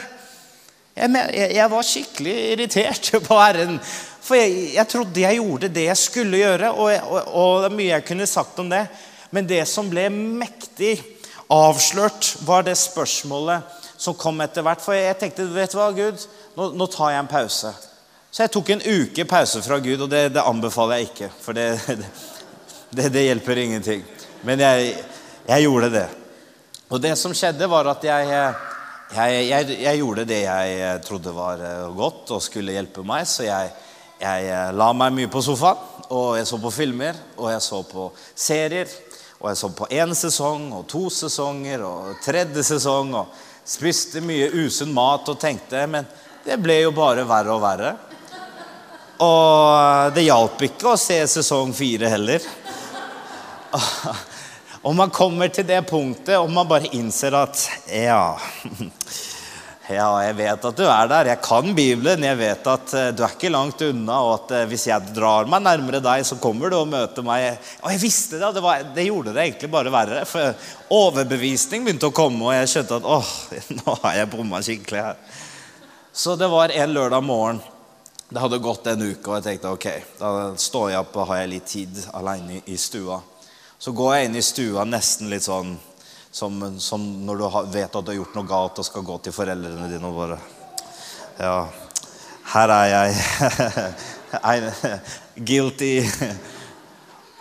Jeg, 0.97 1.11
jeg, 1.13 1.49
jeg 1.59 1.71
var 1.71 1.85
skikkelig 1.85 2.37
irritert 2.55 3.11
på 3.27 3.39
Herren. 3.39 3.77
For 4.27 4.39
jeg, 4.39 4.73
jeg, 4.73 4.89
trodde 4.91 5.23
jeg 5.23 5.39
gjorde 5.39 5.71
det 5.71 5.85
jeg 5.87 6.01
skulle 6.01 6.41
gjøre, 6.41 6.73
og, 6.73 7.11
og, 7.13 7.19
og 7.31 7.51
det 7.61 7.69
er 7.69 7.77
mye 7.79 7.93
jeg 7.93 8.07
kunne 8.09 8.27
sagt 8.27 8.59
om 8.63 8.71
det. 8.73 8.83
Men 9.31 9.47
det 9.47 9.63
som 9.69 9.87
ble 9.91 10.09
mektig 10.11 10.97
avslørt, 11.53 12.33
var 12.47 12.65
det 12.67 12.75
spørsmålet 12.79 13.76
som 13.97 14.15
kom 14.17 14.39
etter 14.45 14.65
hvert. 14.65 14.83
For 14.83 14.95
jeg 14.95 15.17
tenkte 15.19 15.47
vet 15.51 15.73
du 15.73 15.79
hva, 15.79 15.89
Gud, 15.95 16.23
nå, 16.57 16.69
nå, 16.77 16.87
tar 16.93 17.13
jeg 17.13 17.23
en 17.23 17.31
pause. 17.31 17.73
Så 18.31 18.43
jeg 18.43 18.53
tok 18.53 18.71
en 18.75 18.85
uke 18.85 19.25
pause 19.29 19.63
fra 19.65 19.79
Gud, 19.81 20.05
og 20.05 20.11
det, 20.11 20.27
det 20.35 20.45
anbefaler 20.45 21.01
jeg 21.01 21.09
ikke. 21.09 21.31
For 21.41 21.57
det, 21.57 21.67
det, 22.95 23.09
det, 23.09 23.25
hjelper 23.29 23.63
ingenting. 23.63 24.05
Men 24.45 24.61
jeg, 24.61 24.93
jeg, 25.47 25.65
gjorde 25.65 25.91
det. 25.95 26.07
Og 26.93 27.01
det 27.03 27.15
som 27.19 27.33
skjedde, 27.35 27.69
var 27.71 27.89
at 27.91 28.05
jeg, 28.05 28.29
jeg, 29.17 29.79
jeg 29.81 29.99
gjorde 29.99 30.27
det 30.29 30.39
jeg 30.45 31.01
trodde 31.07 31.33
var 31.35 31.63
eh, 31.63 31.89
godt 31.97 32.35
og 32.37 32.43
skulle 32.43 32.77
hjelpe 32.77 33.03
meg. 33.07 33.25
Så 33.27 33.47
jeg, 33.47 33.73
eh, 34.21 34.69
la 34.77 34.91
meg 34.95 35.15
mye 35.17 35.31
på 35.31 35.43
sofaen, 35.43 35.81
og 36.07 36.37
jeg 36.37 36.47
så 36.47 36.61
på 36.61 36.71
filmer, 36.71 37.17
og 37.35 37.51
jeg 37.51 37.65
så 37.65 37.81
på 37.87 38.07
serier. 38.35 38.93
Og 39.37 39.51
jeg 39.51 39.57
så 39.59 39.67
på 39.69 39.85
én 39.93 40.13
sesong 40.17 40.71
og 40.73 40.87
to 40.89 41.03
sesonger 41.13 41.83
og 41.85 42.15
tredje 42.25 42.63
sesong. 42.65 43.11
og 43.19 43.46
Spiste 43.67 44.21
mye 44.23 44.47
usunn 44.63 44.93
mat 44.95 45.27
og 45.27 45.39
tenkte 45.41 45.83
Men 45.91 46.07
det 46.45 46.55
ble 46.63 46.79
jo 46.85 46.93
bare 46.95 47.25
verre 47.27 47.55
og 47.55 47.63
verre. 47.63 47.95
Og 49.23 50.13
det 50.15 50.27
hjalp 50.27 50.61
ikke 50.69 50.93
å 50.93 50.99
se 51.01 51.17
sesong 51.27 51.73
fire 51.75 52.11
heller. 52.13 52.43
Og 54.87 54.93
man 54.95 55.11
kommer 55.11 55.49
til 55.51 55.65
det 55.67 55.81
punktet 55.89 56.37
og 56.37 56.51
man 56.53 56.69
bare 56.69 56.87
innser 56.95 57.35
at 57.35 57.65
ja 57.91 58.37
Ja, 59.87 60.07
jeg 60.19 60.33
vet 60.35 60.65
at 60.67 60.75
du 60.75 60.83
er 60.83 61.07
der. 61.07 61.29
Jeg 61.31 61.39
kan 61.45 61.69
Bibelen. 61.75 62.25
Jeg 62.27 62.37
vet 62.41 62.65
at 62.67 62.93
eh, 62.97 63.11
du 63.15 63.21
er 63.23 63.35
ikke 63.37 63.51
langt 63.53 63.79
unna. 63.85 64.17
Og 64.25 64.33
at 64.33 64.51
eh, 64.57 64.65
hvis 64.67 64.89
jeg 64.89 65.13
drar 65.15 65.47
meg 65.47 65.63
nærmere 65.63 66.01
deg, 66.03 66.25
så 66.27 66.35
kommer 66.43 66.67
du 66.67 66.75
og 66.81 66.89
møter 66.91 67.23
meg. 67.23 67.55
Og 67.85 67.93
jeg 67.93 68.01
visste 68.01 68.41
det, 68.41 68.49
det, 68.57 68.63
var, 68.65 68.83
det 68.97 69.07
gjorde 69.07 69.31
det 69.37 69.45
egentlig 69.45 69.71
bare 69.71 69.93
verre. 69.93 70.25
For 70.27 70.67
overbevisning 70.97 71.87
begynte 71.87 72.11
å 72.11 72.15
komme, 72.15 72.49
og 72.49 72.57
jeg 72.57 72.73
skjønte 72.73 72.99
at 72.99 73.07
åh, 73.07 73.31
nå 73.79 73.97
har 74.03 74.19
jeg 74.19 74.31
bomma 74.35 74.61
skikkelig 74.67 75.05
her. 75.05 75.41
Så 76.11 76.35
det 76.35 76.51
var 76.51 76.75
en 76.75 76.95
lørdag 76.97 77.23
morgen. 77.23 77.63
Det 78.27 78.43
hadde 78.43 78.59
gått 78.59 78.91
en 78.91 79.07
uke, 79.07 79.23
og 79.29 79.37
jeg 79.37 79.45
tenkte 79.45 79.71
ok, 79.71 79.85
da 80.19 80.31
står 80.59 80.89
jeg 80.91 80.99
opp 80.99 81.13
og 81.15 81.29
har 81.29 81.45
jeg 81.45 81.51
litt 81.53 81.69
tid 81.71 81.99
alene 82.17 82.59
i 82.67 82.75
stua. 82.75 83.21
Så 83.79 83.95
går 83.95 84.17
jeg 84.17 84.27
inn 84.27 84.35
i 84.35 84.43
stua 84.43 84.83
nesten 84.83 85.31
litt 85.31 85.47
sånn 85.47 85.77
som, 86.31 86.59
som, 86.79 87.03
når 87.25 87.39
du 87.39 87.45
vet 87.73 87.95
at 87.95 88.05
du 88.05 88.11
har 88.11 88.19
gjort 88.19 88.35
noe 88.37 88.49
galt 88.49 88.81
og 88.81 88.87
skal 88.87 89.05
gå 89.07 89.17
til 89.23 89.35
foreldrene 89.35 89.89
dine 89.91 90.09
og 90.09 90.19
bare 90.21 90.39
Ja, 91.37 91.67
her 92.53 92.71
er 92.73 92.87
jeg. 92.89 93.17
Guilty. 95.49 95.91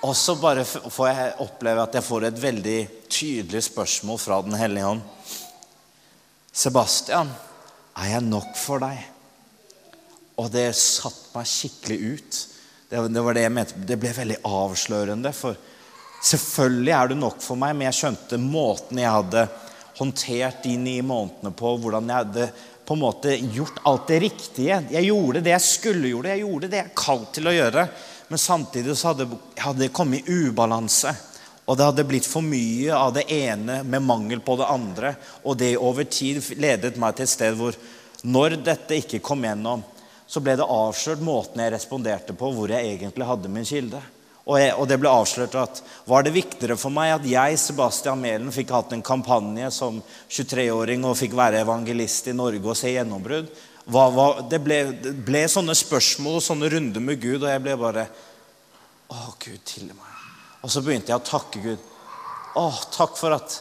Og 0.04 0.12
så 0.16 0.36
bare 0.38 0.64
får 0.66 1.08
jeg 1.08 1.34
oppleve 1.42 1.84
at 1.86 1.96
jeg 1.96 2.04
får 2.04 2.28
et 2.28 2.40
veldig 2.42 2.78
tydelig 3.08 3.62
spørsmål 3.70 4.18
fra 4.20 4.40
Den 4.44 4.58
hellige 4.58 4.86
ånd. 4.86 5.02
Sebastian, 6.52 7.30
er 7.96 8.10
jeg 8.12 8.26
nok 8.26 8.52
for 8.60 8.82
deg? 8.84 9.00
Og 10.36 10.50
det 10.52 10.68
satte 10.76 11.32
meg 11.32 11.48
skikkelig 11.48 11.98
ut. 12.12 12.42
Det, 12.90 13.00
det 13.12 13.24
var 13.24 13.36
det 13.36 13.46
jeg 13.46 13.54
mente. 13.56 13.80
Det 13.88 13.98
ble 14.00 14.12
veldig 14.16 14.38
avslørende. 14.44 15.32
For 15.36 15.56
Selvfølgelig 16.24 16.94
er 16.96 17.08
du 17.10 17.18
nok 17.18 17.42
for 17.44 17.58
meg, 17.60 17.76
men 17.76 17.88
jeg 17.88 17.98
skjønte 18.00 18.40
måten 18.40 19.02
jeg 19.02 19.12
hadde 19.12 19.46
håndtert 19.96 20.64
de 20.64 20.74
ni 20.80 20.96
månedene 21.04 21.52
på. 21.56 21.76
Hvordan 21.82 22.10
jeg 22.10 22.24
hadde 22.24 22.48
på 22.86 22.94
en 22.94 23.02
måte 23.02 23.36
gjort 23.36 23.80
alt 23.82 24.06
det 24.08 24.20
riktige. 24.22 24.82
Jeg 24.90 25.08
gjorde 25.08 25.42
det 25.42 25.54
jeg 25.56 25.64
skulle 25.66 26.10
gjøre, 26.12 26.34
jeg 26.34 26.44
gjorde 26.44 26.68
det 26.70 26.78
jeg 26.78 26.86
er 26.86 26.98
kalt 26.98 27.32
til 27.34 27.50
å 27.50 27.54
gjøre. 27.54 27.86
Men 28.28 28.42
samtidig 28.42 28.94
så 28.98 29.12
hadde, 29.12 29.26
det 29.78 29.92
kommet 29.94 30.28
i 30.28 30.36
ubalanse. 30.46 31.14
Og 31.66 31.74
det 31.78 31.86
hadde 31.88 32.06
blitt 32.06 32.28
for 32.30 32.46
mye 32.46 32.94
av 32.94 33.12
det 33.16 33.26
ene 33.32 33.80
med 33.82 34.04
mangel 34.06 34.42
på 34.42 34.54
det 34.60 34.70
andre. 34.70 35.12
Og 35.42 35.58
det 35.58 35.74
over 35.82 36.06
tid 36.06 36.42
ledet 36.62 36.94
meg 37.02 37.16
til 37.18 37.26
et 37.26 37.32
sted 37.32 37.58
hvor 37.58 37.78
når 38.26 38.58
dette 38.66 38.98
ikke 39.02 39.22
kom 39.22 39.42
gjennom, 39.46 39.82
så 40.26 40.42
ble 40.42 40.56
det 40.58 40.66
avslørt 40.66 41.22
måten 41.22 41.62
jeg 41.62 41.74
responderte 41.74 42.34
på, 42.38 42.50
hvor 42.54 42.70
jeg 42.70 42.86
egentlig 42.94 43.26
hadde 43.26 43.50
min 43.50 43.66
kilde. 43.66 44.00
Og, 44.46 44.60
jeg, 44.60 44.74
og, 44.78 44.84
det 44.86 45.00
ble 45.02 45.10
avslørt 45.10 45.56
at 45.58 45.80
var 46.06 46.22
det 46.22 46.36
viktigere 46.36 46.76
for 46.78 46.94
meg 46.94 47.16
at 47.16 47.24
jeg, 47.26 47.58
Sebastian 47.58 48.20
Melen, 48.22 48.52
fikk 48.54 48.70
hatt 48.76 48.94
en 48.94 49.02
kampanje 49.02 49.72
som 49.74 49.98
23-åring 50.30 51.02
og 51.02 51.18
fikk 51.18 51.34
være 51.34 51.64
evangelist 51.64 52.30
i 52.30 52.36
Norge 52.36 52.62
og 52.62 52.78
se 52.78 52.94
gjennombrudd? 52.94 53.50
det, 53.86 54.60
ble, 54.62 54.78
det 55.02 55.12
ble 55.26 55.44
sånne 55.50 55.74
spørsmål 55.78 56.38
og 56.38 56.46
sånne 56.46 56.70
runder 56.70 57.02
med 57.02 57.20
Gud, 57.22 57.42
og 57.42 57.50
jeg 57.50 57.62
ble 57.62 57.76
bare 57.78 58.06
Å, 59.06 59.18
Gud, 59.38 59.60
tilgi 59.62 59.94
meg. 59.94 60.14
Og 60.66 60.72
så 60.74 60.82
begynte 60.82 61.12
jeg 61.12 61.20
å 61.20 61.26
takke 61.26 61.62
Gud. 61.62 61.82
Å, 62.58 62.66
takk 62.94 63.14
for 63.18 63.34
at 63.36 63.60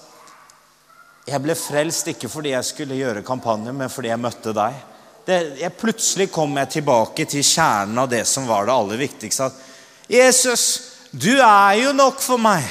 jeg 1.25 1.41
ble 1.41 1.53
frelst 1.57 2.09
ikke 2.09 2.29
fordi 2.29 2.53
jeg 2.53 2.65
skulle 2.65 2.97
gjøre 2.97 3.25
kampanje, 3.25 3.73
men 3.73 3.89
fordi 3.89 4.09
jeg 4.09 4.21
møtte 4.21 4.53
deg. 4.57 4.81
Det, 5.25 5.37
jeg 5.57 5.77
plutselig 5.77 6.29
kom 6.33 6.57
jeg 6.61 6.77
tilbake 6.77 7.25
til 7.29 7.45
kjernen 7.45 8.01
av 8.01 8.09
det 8.09 8.23
som 8.29 8.45
var 8.49 8.65
det 8.65 8.73
aller 8.73 9.01
viktigste. 9.01 9.49
At 9.49 9.74
Jesus, 10.09 10.65
du 11.11 11.33
er 11.39 11.79
jo 11.81 11.93
nok 11.95 12.21
for 12.21 12.41
meg. 12.41 12.65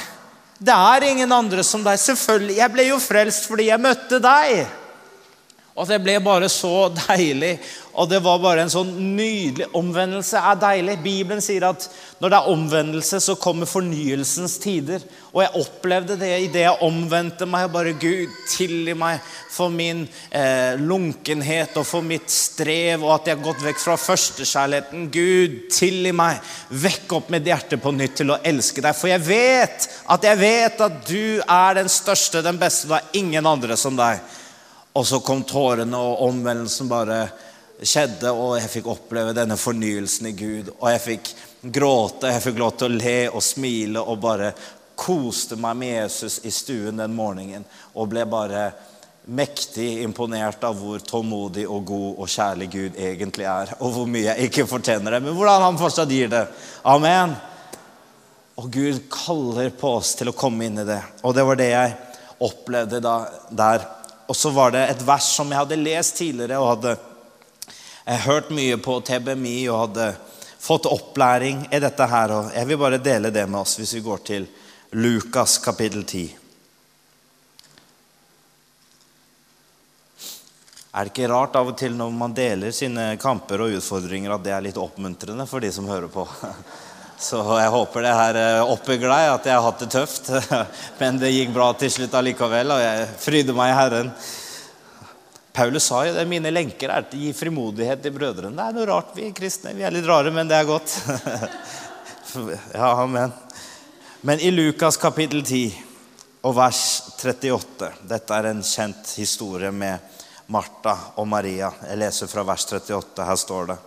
Det 0.55 0.71
er 0.71 1.03
ingen 1.09 1.31
andre 1.35 1.63
som 1.67 1.83
deg. 1.83 1.99
Selvfølgelig, 1.99 2.57
Jeg 2.57 2.71
ble 2.71 2.87
jo 2.87 2.99
frelst 3.03 3.49
fordi 3.49 3.67
jeg 3.69 3.81
møtte 3.81 4.21
deg. 4.23 4.67
Og 5.75 5.83
det 5.89 5.97
ble 5.99 6.13
bare 6.23 6.47
så 6.47 6.87
deilig. 6.95 7.57
Og 7.99 8.07
det 8.07 8.21
var 8.23 8.39
bare 8.43 8.63
en 8.63 8.71
sånn 8.71 8.93
nydelig 9.15 9.67
Omvendelse 9.75 10.39
er 10.39 10.59
deilig. 10.59 10.95
Bibelen 11.03 11.43
sier 11.43 11.65
at 11.67 11.83
når 12.21 12.31
det 12.31 12.37
er 12.37 12.51
omvendelse, 12.51 13.19
så 13.23 13.35
kommer 13.39 13.67
fornyelsens 13.67 14.55
tider. 14.63 15.03
Og 15.33 15.41
jeg 15.43 15.59
opplevde 15.59 16.15
det 16.19 16.29
idet 16.45 16.63
jeg 16.63 16.87
omvendte 16.87 17.47
meg. 17.47 17.67
og 17.67 17.73
Bare 17.75 17.91
Gud, 17.99 18.31
tilgi 18.53 18.95
meg 18.95 19.19
for 19.51 19.71
min 19.71 20.05
eh, 20.31 20.79
lunkenhet 20.79 21.75
og 21.79 21.87
for 21.87 22.07
mitt 22.07 22.31
strev, 22.31 23.03
og 23.03 23.17
at 23.17 23.27
jeg 23.27 23.37
har 23.37 23.43
gått 23.49 23.67
vekk 23.67 23.83
fra 23.83 23.97
førstekjærligheten. 23.99 25.09
Gud, 25.11 25.59
tilgi 25.75 26.15
meg. 26.15 26.39
Vekk 26.71 27.17
opp 27.19 27.35
mitt 27.35 27.51
hjerte 27.51 27.79
på 27.83 27.91
nytt 27.95 28.21
til 28.21 28.31
å 28.31 28.39
elske 28.47 28.83
deg. 28.83 28.95
For 28.95 29.11
jeg 29.11 29.27
vet 29.27 29.91
at 30.15 30.31
jeg 30.31 30.39
vet 30.39 30.87
at 30.87 31.03
du 31.11 31.43
er 31.43 31.79
den 31.81 31.91
største, 31.91 32.43
den 32.47 32.63
beste. 32.63 32.87
Det 32.91 33.01
er 33.01 33.21
ingen 33.25 33.51
andre 33.55 33.75
som 33.79 33.99
deg. 33.99 34.23
Og 34.95 35.03
så 35.07 35.19
kom 35.19 35.43
tårene, 35.43 35.97
og 35.99 36.23
omvendelsen 36.29 36.87
bare 36.87 37.19
skjedde, 37.83 38.31
og 38.31 38.55
jeg 38.59 38.71
fikk 38.77 38.87
oppleve 38.93 39.35
denne 39.35 39.57
fornyelsen 39.59 40.29
i 40.31 40.35
Gud. 40.37 40.71
Og 40.77 40.87
jeg 40.93 41.03
fikk 41.03 41.31
gråte, 41.75 42.31
jeg 42.31 42.43
fikk 42.45 42.59
lov 42.61 42.75
til 42.79 42.87
å 42.87 42.99
le 43.01 43.19
og 43.33 43.43
smile 43.43 44.03
og 44.03 44.21
bare 44.23 44.53
koste 44.95 45.57
meg 45.59 45.75
med 45.75 45.91
Jesus 45.97 46.39
i 46.47 46.51
stuen 46.55 47.01
den 47.01 47.15
morgenen. 47.15 47.65
Og 47.95 48.07
ble 48.13 48.23
bare 48.29 48.69
mektig 49.25 50.03
imponert 50.05 50.63
av 50.63 50.77
hvor 50.77 51.01
tålmodig 51.01 51.65
og 51.67 51.83
god 51.89 52.21
og 52.21 52.29
kjærlig 52.29 52.69
Gud 52.71 52.99
egentlig 53.01 53.47
er. 53.49 53.73
Og 53.81 53.91
hvor 53.97 54.07
mye 54.09 54.29
jeg 54.29 54.49
ikke 54.49 54.67
fortjener 54.69 55.17
det, 55.17 55.23
men 55.25 55.35
hvordan 55.35 55.65
han 55.65 55.81
fortsatt 55.81 56.13
gir 56.13 56.31
det. 56.31 56.45
Amen. 56.87 57.35
Og 58.55 58.69
Gud 58.71 59.03
kaller 59.11 59.73
på 59.75 59.97
oss 59.97 60.13
til 60.15 60.31
å 60.31 60.37
komme 60.37 60.69
inn 60.69 60.79
i 60.79 60.87
det. 60.87 61.01
Og 61.25 61.35
det 61.35 61.43
var 61.47 61.59
det 61.59 61.71
jeg 61.73 61.95
opplevde 62.45 63.01
da, 63.03 63.17
der. 63.49 63.87
Og 64.27 64.35
så 64.35 64.49
var 64.49 64.71
det 64.73 64.87
et 64.89 65.03
vers 65.05 65.27
som 65.37 65.51
jeg 65.51 65.61
hadde 65.61 65.81
lest 65.81 66.17
tidligere 66.17 66.61
og 66.61 66.71
hadde 66.75 66.95
hørt 68.25 68.49
mye 68.53 68.77
på 68.81 68.99
TBMI 69.05 69.57
og 69.69 69.81
hadde 69.87 70.07
fått 70.65 70.89
opplæring 70.89 71.67
i 71.71 71.81
dette 71.81 72.07
her. 72.09 72.33
Og 72.33 72.49
jeg 72.55 72.69
vil 72.69 72.81
bare 72.81 73.01
dele 73.01 73.33
det 73.33 73.45
med 73.49 73.61
oss 73.61 73.77
hvis 73.79 73.93
vi 73.97 74.05
går 74.05 74.25
til 74.25 74.47
Lukas 74.97 75.57
kapittel 75.61 76.03
10. 76.05 76.25
Er 80.95 81.03
det 81.03 81.11
ikke 81.11 81.27
rart 81.27 81.57
av 81.59 81.69
og 81.73 81.77
til 81.77 81.91
når 81.97 82.13
man 82.15 82.33
deler 82.33 82.71
sine 82.71 83.17
kamper 83.19 83.65
og 83.65 83.73
utfordringer, 83.75 84.31
at 84.31 84.45
det 84.45 84.53
er 84.55 84.63
litt 84.63 84.77
oppmuntrende 84.79 85.43
for 85.49 85.59
de 85.59 85.71
som 85.75 85.89
hører 85.91 86.07
på? 86.07 86.23
Så 87.17 87.39
jeg 87.39 87.71
håper 87.71 88.03
det 88.03 88.15
her 88.15 88.37
eh, 88.39 88.71
oppbygger 88.73 89.11
deg, 89.11 89.27
at 89.33 89.45
jeg 89.47 89.55
har 89.55 89.63
hatt 89.63 89.83
det 89.83 89.91
tøft. 89.93 90.31
Men 91.01 91.19
det 91.21 91.31
gikk 91.31 91.53
bra 91.55 91.69
til 91.79 91.93
slutt 91.93 92.17
allikevel, 92.19 92.73
og 92.75 92.81
jeg 92.83 93.07
fryder 93.23 93.55
meg 93.55 93.71
i 93.71 93.77
Herren. 93.77 94.11
Paulus 95.55 95.87
sa 95.87 96.01
jo 96.03 96.11
det, 96.17 96.25
mine 96.27 96.51
lenker 96.51 96.91
er 96.91 97.05
til 97.07 97.21
å 97.21 97.27
gi 97.29 97.37
frimodighet 97.37 98.01
til 98.03 98.11
brødrene. 98.17 98.57
Det 98.57 98.65
er 98.65 98.75
noe 98.75 98.89
rart, 98.89 99.15
vi 99.15 99.29
kristne. 99.35 99.71
Vi 99.77 99.85
er 99.87 99.95
litt 99.95 100.07
rare, 100.09 100.33
men 100.35 100.51
det 100.51 100.59
er 100.59 100.67
godt. 100.67 100.97
ja, 102.75 102.91
amen. 102.91 103.31
Men 104.27 104.43
i 104.43 104.51
Lukas 104.51 104.99
kapittel 104.99 105.45
10 105.45 105.71
og 106.45 106.53
vers 106.57 106.81
38 107.21 107.91
Dette 108.09 108.35
er 108.35 108.51
en 108.51 108.63
kjent 108.65 109.15
historie 109.21 109.71
med 109.71 110.21
Martha 110.51 110.97
og 111.15 111.27
Maria. 111.31 111.71
Jeg 111.87 112.03
leser 112.03 112.29
fra 112.29 112.43
vers 112.45 112.67
38. 112.67 113.23
Her 113.25 113.39
står 113.39 113.71
det. 113.71 113.77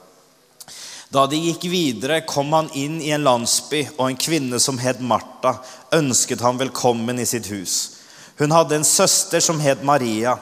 Da 1.08 1.22
de 1.24 1.38
gikk 1.40 1.62
videre, 1.72 2.20
kom 2.28 2.52
han 2.52 2.66
inn 2.76 2.98
i 3.00 3.14
en 3.16 3.24
landsby, 3.24 3.86
og 3.96 4.10
en 4.10 4.18
kvinne 4.20 4.58
som 4.60 4.76
het 4.82 5.00
Martha, 5.00 5.54
ønsket 5.96 6.42
ham 6.44 6.58
velkommen 6.60 7.16
i 7.16 7.24
sitt 7.28 7.48
hus. 7.48 7.76
Hun 8.36 8.52
hadde 8.52 8.76
en 8.76 8.84
søster 8.84 9.40
som 9.40 9.60
het 9.64 9.80
Maria. 9.80 10.36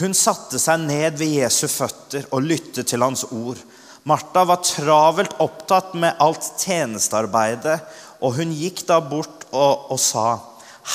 Hun 0.00 0.16
satte 0.16 0.58
seg 0.58 0.82
ned 0.88 1.20
ved 1.20 1.36
Jesu 1.36 1.68
føtter 1.70 2.26
og 2.34 2.42
lyttet 2.42 2.90
til 2.90 3.04
hans 3.06 3.22
ord. 3.30 3.62
Martha 4.02 4.42
var 4.48 4.64
travelt 4.66 5.38
opptatt 5.38 5.94
med 5.94 6.18
alt 6.18 6.50
tjenestearbeidet, 6.58 7.78
og 8.18 8.34
hun 8.40 8.58
gikk 8.58 8.82
da 8.90 8.98
bort 9.06 9.46
og, 9.52 9.86
og 9.94 10.02
sa, 10.02 10.40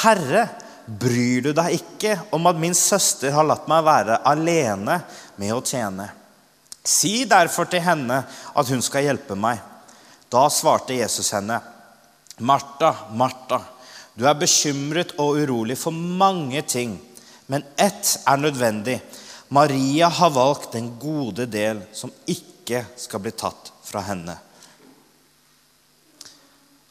'Herre, 0.04 0.50
bryr 0.88 1.48
du 1.48 1.54
deg 1.56 1.80
ikke 1.80 2.20
om 2.36 2.48
at 2.52 2.60
min 2.60 2.76
søster 2.76 3.32
har 3.32 3.48
latt 3.48 3.72
meg 3.72 3.88
være 3.88 4.20
alene 4.28 5.00
med 5.40 5.56
å 5.56 5.64
tjene?' 5.64 6.17
Si 6.88 7.26
derfor 7.28 7.68
til 7.68 7.84
henne 7.84 8.22
at 8.28 8.70
hun 8.72 8.84
skal 8.86 9.04
hjelpe 9.10 9.36
meg. 9.36 9.60
Da 10.32 10.46
svarte 10.52 10.96
Jesus 10.96 11.34
henne, 11.36 11.60
Martha, 12.40 12.94
Martha, 13.18 13.62
du 14.18 14.26
er 14.28 14.38
bekymret 14.38 15.14
og 15.22 15.38
urolig 15.42 15.78
for 15.78 15.94
mange 15.94 16.62
ting, 16.66 16.98
men 17.48 17.64
ett 17.78 18.16
er 18.28 18.40
nødvendig. 18.40 18.98
Maria 19.54 20.10
har 20.12 20.34
valgt 20.36 20.74
den 20.76 20.90
gode 21.00 21.46
del 21.48 21.84
som 21.96 22.12
ikke 22.28 22.84
skal 23.00 23.24
bli 23.24 23.32
tatt 23.32 23.72
fra 23.88 24.04
henne. 24.04 24.36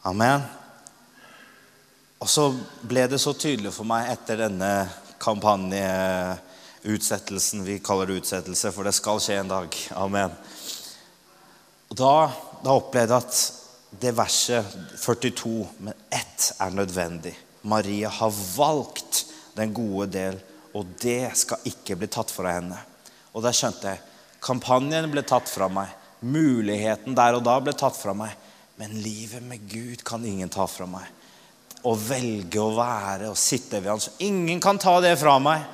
Amen. 0.08 0.44
Og 2.22 2.30
så 2.30 2.48
ble 2.86 3.04
det 3.10 3.20
så 3.20 3.34
tydelig 3.36 3.74
for 3.74 3.88
meg 3.88 4.08
etter 4.14 4.46
denne 4.46 4.70
kampanje 5.20 5.82
utsettelsen. 6.86 7.64
Vi 7.66 7.78
kaller 7.84 8.06
det 8.08 8.20
utsettelse, 8.22 8.72
for 8.72 8.86
det 8.86 8.94
skal 8.96 9.20
skje 9.22 9.40
en 9.40 9.50
dag. 9.50 9.78
Amen. 9.98 10.34
Og 11.90 11.98
da, 11.98 12.14
da 12.64 12.74
opplevde 12.76 13.18
jeg 13.18 13.26
at 13.26 14.00
det 14.00 14.12
verset 14.16 14.76
42, 15.00 15.54
men 15.86 15.96
ett 16.12 16.50
er 16.60 16.74
nødvendig. 16.74 17.34
Maria 17.66 18.10
har 18.12 18.34
valgt 18.56 19.24
den 19.56 19.72
gode 19.74 20.10
del, 20.12 20.38
og 20.76 20.86
det 21.00 21.32
skal 21.38 21.64
ikke 21.70 21.96
bli 21.98 22.08
tatt 22.12 22.30
fra 22.30 22.58
henne. 22.58 22.78
Og 23.32 23.44
da 23.44 23.52
skjønte 23.54 23.94
jeg 23.94 24.02
kampanjen 24.44 25.08
ble 25.10 25.24
tatt 25.26 25.48
fra 25.50 25.68
meg. 25.72 25.92
Muligheten 26.26 27.16
der 27.16 27.38
og 27.38 27.44
da 27.46 27.56
ble 27.60 27.74
tatt 27.76 27.96
fra 27.98 28.14
meg. 28.16 28.32
Men 28.76 28.92
livet 29.00 29.44
med 29.44 29.64
Gud 29.70 30.04
kan 30.04 30.24
ingen 30.24 30.52
ta 30.52 30.66
fra 30.68 30.86
meg. 30.88 31.04
Å 31.86 31.92
velge 31.96 32.60
å 32.60 32.74
være 32.76 33.30
og 33.30 33.38
sitte 33.38 33.80
ved 33.80 33.92
hans 33.92 34.10
Ingen 34.24 34.60
kan 34.60 34.80
ta 34.80 34.98
det 35.04 35.14
fra 35.20 35.38
meg. 35.40 35.64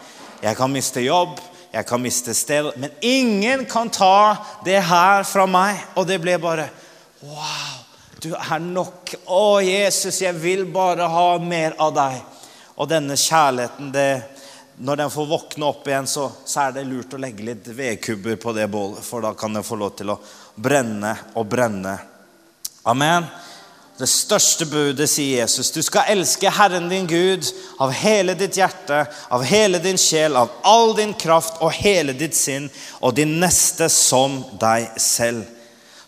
Jeg 0.42 0.58
kan 0.58 0.72
miste 0.72 1.02
jobb, 1.04 1.38
jeg 1.72 1.86
kan 1.86 2.02
miste 2.02 2.34
sted, 2.34 2.72
men 2.76 2.90
ingen 3.00 3.64
kan 3.70 3.90
ta 3.90 4.36
det 4.64 4.80
her 4.84 5.22
fra 5.24 5.46
meg. 5.48 5.78
Og 5.96 6.08
det 6.08 6.18
ble 6.22 6.36
bare 6.42 6.68
Wow, 7.22 7.76
du 8.18 8.32
er 8.34 8.58
nok. 8.58 9.12
Å, 9.30 9.60
Jesus, 9.62 10.18
jeg 10.24 10.34
vil 10.42 10.64
bare 10.74 11.06
ha 11.06 11.26
mer 11.38 11.76
av 11.78 11.92
deg. 11.94 12.16
Og 12.82 12.88
denne 12.90 13.14
kjærligheten, 13.14 13.92
det, 13.94 14.08
når 14.82 15.04
den 15.04 15.12
får 15.14 15.28
våkne 15.30 15.68
opp 15.68 15.86
igjen, 15.86 16.08
så, 16.10 16.26
så, 16.44 16.64
er 16.64 16.74
det 16.74 16.88
lurt 16.90 17.14
å 17.14 17.20
legge 17.22 17.46
litt 17.46 17.70
vedkubber 17.70 18.40
på 18.42 18.56
det 18.56 18.66
bålet, 18.72 19.04
for 19.06 19.22
da 19.22 19.30
kan 19.38 19.54
den 19.54 19.62
få 19.62 19.78
lov 19.78 19.94
til 20.00 20.10
å 20.10 20.18
brenne 20.58 21.14
og 21.38 21.46
brenne. 21.46 21.94
Amen. 22.90 23.30
Det 23.98 24.08
største 24.08 24.64
budet, 24.66 25.06
sier 25.10 25.42
Jesus. 25.42 25.70
Du 25.70 25.82
skal 25.84 26.08
elske 26.14 26.50
Herren 26.50 26.88
din 26.88 27.06
Gud 27.06 27.44
av 27.82 27.92
hele 27.92 28.32
ditt 28.34 28.56
hjerte, 28.56 29.04
av 29.28 29.44
hele 29.44 29.78
din 29.84 30.00
sjel, 30.00 30.36
av 30.36 30.48
all 30.64 30.94
din 30.96 31.12
kraft 31.14 31.60
og 31.60 31.74
hele 31.76 32.14
ditt 32.16 32.36
sinn, 32.36 32.70
og 33.04 33.18
din 33.18 33.36
neste 33.42 33.90
som 33.92 34.40
deg 34.60 34.88
selv. 34.96 35.44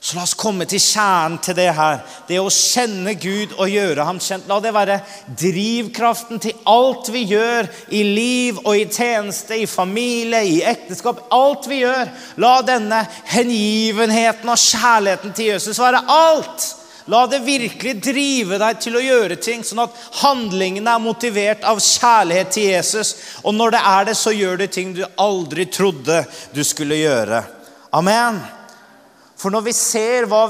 Så 0.05 0.19
la 0.19 0.25
oss 0.27 0.35
komme 0.37 0.67
til 0.69 0.83
kjernen 0.85 1.39
til 1.41 1.57
det 1.57 1.71
her. 1.73 2.03
Det 2.29 2.37
å 2.37 2.51
kjenne 2.53 3.15
Gud 3.17 3.55
og 3.57 3.71
gjøre 3.73 4.05
ham 4.05 4.19
kjent. 4.21 4.45
La 4.51 4.59
det 4.61 4.75
være 4.77 4.99
drivkraften 5.41 6.43
til 6.45 6.59
alt 6.69 7.09
vi 7.13 7.23
gjør 7.31 7.71
i 7.89 8.03
liv 8.05 8.59
og 8.67 8.77
i 8.77 8.85
tjeneste, 8.85 9.57
i 9.57 9.69
familie, 9.69 10.43
i 10.45 10.61
ekteskap. 10.61 11.23
Alt 11.33 11.71
vi 11.73 11.81
gjør. 11.87 12.13
La 12.45 12.59
denne 12.69 13.01
hengivenheten 13.33 14.53
og 14.53 14.61
kjærligheten 14.61 15.33
til 15.33 15.55
Jesus 15.55 15.81
være 15.81 16.05
alt. 16.13 16.69
La 17.13 17.27
det 17.29 17.43
virkelig 17.45 17.99
drive 18.01 18.57
deg 18.61 18.79
til 18.81 18.97
å 18.97 19.03
gjøre 19.05 19.37
ting, 19.37 19.61
sånn 19.67 19.83
at 19.83 19.97
handlingene 20.23 20.95
er 20.95 21.03
motivert 21.05 21.67
av 21.69 21.83
kjærlighet 21.83 22.55
til 22.57 22.71
Jesus. 22.71 23.13
Og 23.45 23.53
når 23.53 23.77
det 23.77 23.83
er 23.91 24.09
det, 24.09 24.17
så 24.17 24.33
gjør 24.33 24.63
du 24.63 24.67
ting 24.73 24.95
du 24.97 25.05
aldri 25.21 25.67
trodde 25.69 26.23
du 26.55 26.63
skulle 26.65 27.03
gjøre. 27.03 27.43
Amen. 27.95 28.41
For 29.37 29.53
når 29.53 29.67
vi 29.69 29.77
ser 29.77 30.25
hva 30.31 30.47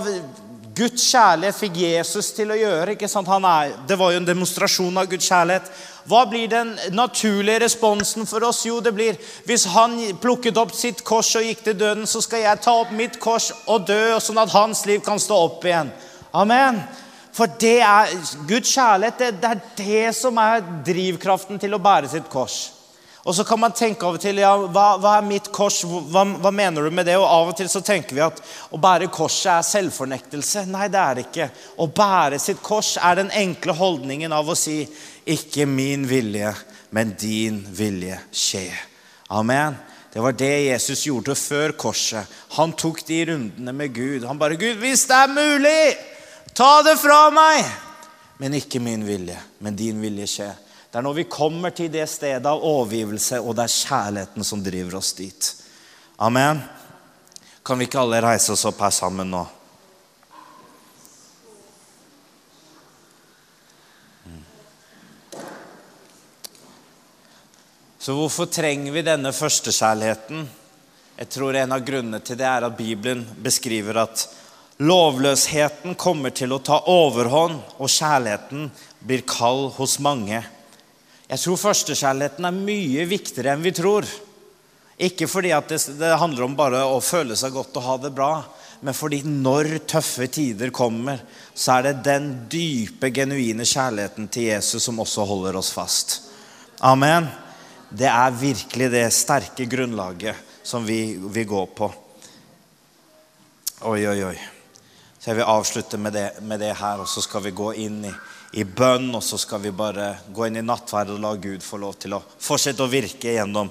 Guds 0.75 1.03
kjærlighet 1.07 1.59
fikk 1.59 1.77
Jesus 1.83 2.31
til 2.35 2.51
å 2.51 2.59
gjøre 2.59 2.95
ikke 2.95 3.11
sant? 3.11 3.29
Er, 3.29 3.75
Det 3.87 3.99
var 3.99 4.15
jo 4.15 4.23
en 4.23 4.27
demonstrasjon 4.27 4.97
av 4.99 5.11
Guds 5.11 5.27
kjærlighet. 5.27 5.69
Hva 6.07 6.25
blir 6.31 6.49
den 6.51 6.73
naturlige 6.95 7.65
responsen 7.65 8.27
for 8.31 8.47
oss? 8.47 8.65
Jo, 8.67 8.81
det 8.83 8.95
blir 8.95 9.19
hvis 9.47 9.67
han 9.75 9.97
plukket 10.23 10.59
opp 10.61 10.75
sitt 10.75 11.03
kors 11.07 11.31
og 11.39 11.47
gikk 11.47 11.63
til 11.67 11.79
døden, 11.79 12.07
så 12.07 12.23
skal 12.23 12.43
jeg 12.43 12.63
ta 12.63 12.75
opp 12.83 12.91
mitt 12.95 13.19
kors 13.23 13.53
og 13.67 13.87
dø, 13.89 14.19
sånn 14.21 14.43
at 14.43 14.55
hans 14.55 14.83
liv 14.87 15.03
kan 15.03 15.19
stå 15.23 15.39
opp 15.47 15.65
igjen. 15.67 15.91
Amen. 16.35 16.81
For 17.35 17.51
det 17.59 17.81
er 17.83 18.13
Guds 18.47 18.71
kjærlighet, 18.77 19.19
det, 19.19 19.35
det 19.43 19.51
er 19.51 19.61
det 19.79 20.15
som 20.15 20.39
er 20.39 20.63
drivkraften 20.87 21.59
til 21.63 21.75
å 21.75 21.83
bære 21.83 22.11
sitt 22.13 22.31
kors. 22.31 22.59
Og 23.25 23.33
så 23.33 23.45
kan 23.49 23.59
man 23.59 23.73
tenke 23.73 24.05
av 24.05 24.19
og 24.19 24.21
til 24.21 24.39
ja, 24.43 24.51
hva, 24.53 24.99
hva 25.01 25.15
er 25.17 25.25
mitt 25.25 25.47
kors? 25.55 25.81
Hva, 25.89 26.27
hva, 26.45 26.51
mener 26.53 26.85
du 26.85 26.93
med 26.93 27.09
det? 27.09 27.17
Og 27.17 27.25
Av 27.25 27.51
og 27.51 27.57
til 27.57 27.71
så 27.73 27.81
tenker 27.81 28.19
vi 28.19 28.23
at 28.25 28.43
å 28.75 28.81
bære 28.81 29.09
korset 29.15 29.49
er 29.55 29.65
selvfornektelse. 29.65 30.67
Nei, 30.69 30.91
det 30.93 31.01
er 31.01 31.17
det 31.17 31.25
ikke. 31.25 31.49
Å 31.81 31.89
bære 31.89 32.41
sitt 32.43 32.61
kors 32.65 32.99
er 33.01 33.23
den 33.23 33.33
enkle 33.33 33.75
holdningen 33.79 34.35
av 34.37 34.51
å 34.53 34.59
si 34.59 34.83
ikke 35.25 35.65
min 35.71 36.05
vilje, 36.11 36.53
men 36.93 37.17
din 37.19 37.63
vilje 37.75 38.21
skje. 38.29 38.69
Amen. 39.33 39.81
Det 40.13 40.23
var 40.23 40.37
det 40.39 40.53
Jesus 40.69 41.09
gjorde 41.09 41.35
før 41.35 41.73
korset. 41.81 42.29
Han 42.61 42.77
tok 42.79 43.01
de 43.09 43.25
rundene 43.33 43.73
med 43.75 43.97
Gud. 43.97 44.29
Han 44.29 44.39
bare 44.39 44.61
'Gud, 44.61 44.77
hvis 44.85 45.09
det 45.11 45.17
er 45.17 45.33
mulig, 45.33 45.97
ta 46.55 46.83
det 46.83 46.97
fra 47.03 47.31
meg!' 47.31 47.65
Men 48.39 48.55
ikke 48.55 48.81
min 48.81 49.05
vilje, 49.07 49.39
men 49.59 49.77
din 49.77 50.01
vilje 50.01 50.27
skje. 50.27 50.53
Det 50.91 50.99
er 50.99 51.03
når 51.03 51.15
vi 51.15 51.25
kommer 51.31 51.71
til 51.71 51.91
det 51.91 52.07
stedet 52.11 52.47
av 52.47 52.63
overgivelse, 52.63 53.41
og 53.41 53.55
det 53.57 53.65
er 53.65 53.73
kjærligheten 53.75 54.45
som 54.45 54.63
driver 54.63 54.97
oss 54.99 55.13
dit. 55.13 55.51
Amen. 56.17 56.61
Kan 57.65 57.79
vi 57.79 57.89
ikke 57.89 57.99
alle 57.99 58.21
reise 58.23 58.53
oss 58.53 58.65
opp 58.69 58.83
her 58.85 58.93
sammen 58.95 59.31
nå? 59.31 59.43
Så 68.05 68.13
hvorfor 68.13 68.47
trenger 68.53 68.93
vi 68.93 69.01
denne 69.01 69.31
førstekjærligheten? 69.33 70.43
Jeg 71.17 71.29
tror 71.33 71.57
en 71.57 71.73
av 71.73 71.87
grunnene 71.87 72.19
til 72.21 72.37
det 72.37 72.45
er 72.45 72.67
at 72.67 72.75
Bibelen 72.77 73.23
beskriver 73.41 74.03
at 74.03 74.27
lovløsheten 74.83 75.95
kommer 75.95 76.35
til 76.35 76.55
å 76.55 76.63
ta 76.65 76.81
overhånd, 76.91 77.61
og 77.79 77.91
kjærligheten 77.91 78.69
blir 79.05 79.23
kald 79.29 79.75
hos 79.79 79.99
mange. 80.03 80.41
Jeg 81.29 81.41
tror 81.41 81.61
førstekjærligheten 81.61 82.49
er 82.49 82.57
mye 82.57 83.07
viktigere 83.09 83.55
enn 83.55 83.65
vi 83.65 83.73
tror. 83.75 84.09
Ikke 84.99 85.27
fordi 85.31 85.53
det, 85.69 85.81
det, 85.99 86.13
handler 86.21 86.47
om 86.47 86.57
bare 86.59 86.85
å 86.87 87.01
føle 87.03 87.37
seg 87.39 87.55
godt 87.55 87.79
og 87.81 87.87
ha 87.87 87.97
det 88.03 88.13
bra, 88.15 88.33
men 88.85 88.95
fordi 88.95 89.23
når 89.27 89.79
tøffe 89.89 90.29
tider 90.31 90.71
kommer, 90.75 91.23
så 91.55 91.79
er 91.79 91.89
det 91.89 92.05
den 92.07 92.29
dype, 92.51 93.11
genuine 93.15 93.67
kjærligheten 93.67 94.29
til 94.29 94.51
Jesus 94.51 94.85
som 94.85 95.01
også 95.03 95.27
holder 95.27 95.59
oss 95.59 95.73
fast. 95.75 96.19
Amen. 96.85 97.31
Det 97.95 98.11
er 98.11 98.35
virkelig 98.37 98.91
det 98.93 99.07
sterke 99.15 99.67
grunnlaget 99.71 100.37
som 100.67 100.85
vi, 100.87 101.17
vi 101.17 101.47
går 101.47 101.71
på. 101.79 101.91
Oi, 103.85 104.01
oi, 104.09 104.19
oi. 104.25 104.37
Så 105.25 105.31
jeg 105.31 105.41
vil 105.41 105.49
avslutte 105.49 105.97
med 105.97 106.13
det, 106.13 106.29
med 106.45 106.61
det 106.61 106.75
her, 106.77 107.01
og 107.01 107.09
så 107.09 107.25
skal 107.25 107.47
vi 107.47 107.57
gå 107.57 107.73
inn 107.87 108.03
i 108.05 108.13
i 108.55 108.63
bønn, 108.65 109.09
og 109.15 109.23
så 109.23 109.39
skal 109.39 109.59
vi 109.65 109.73
bare 109.75 110.13
gå 110.31 110.47
inn 110.47 110.61
i 110.61 110.63
nattverd 110.63 111.11
og 111.11 111.23
la 111.23 111.33
Gud 111.43 111.63
få 111.63 111.79
lov 111.83 111.97
til 111.99 112.15
å 112.15 112.21
fortsette 112.23 112.85
å 112.85 112.91
virke 112.91 113.33
gjennom 113.35 113.71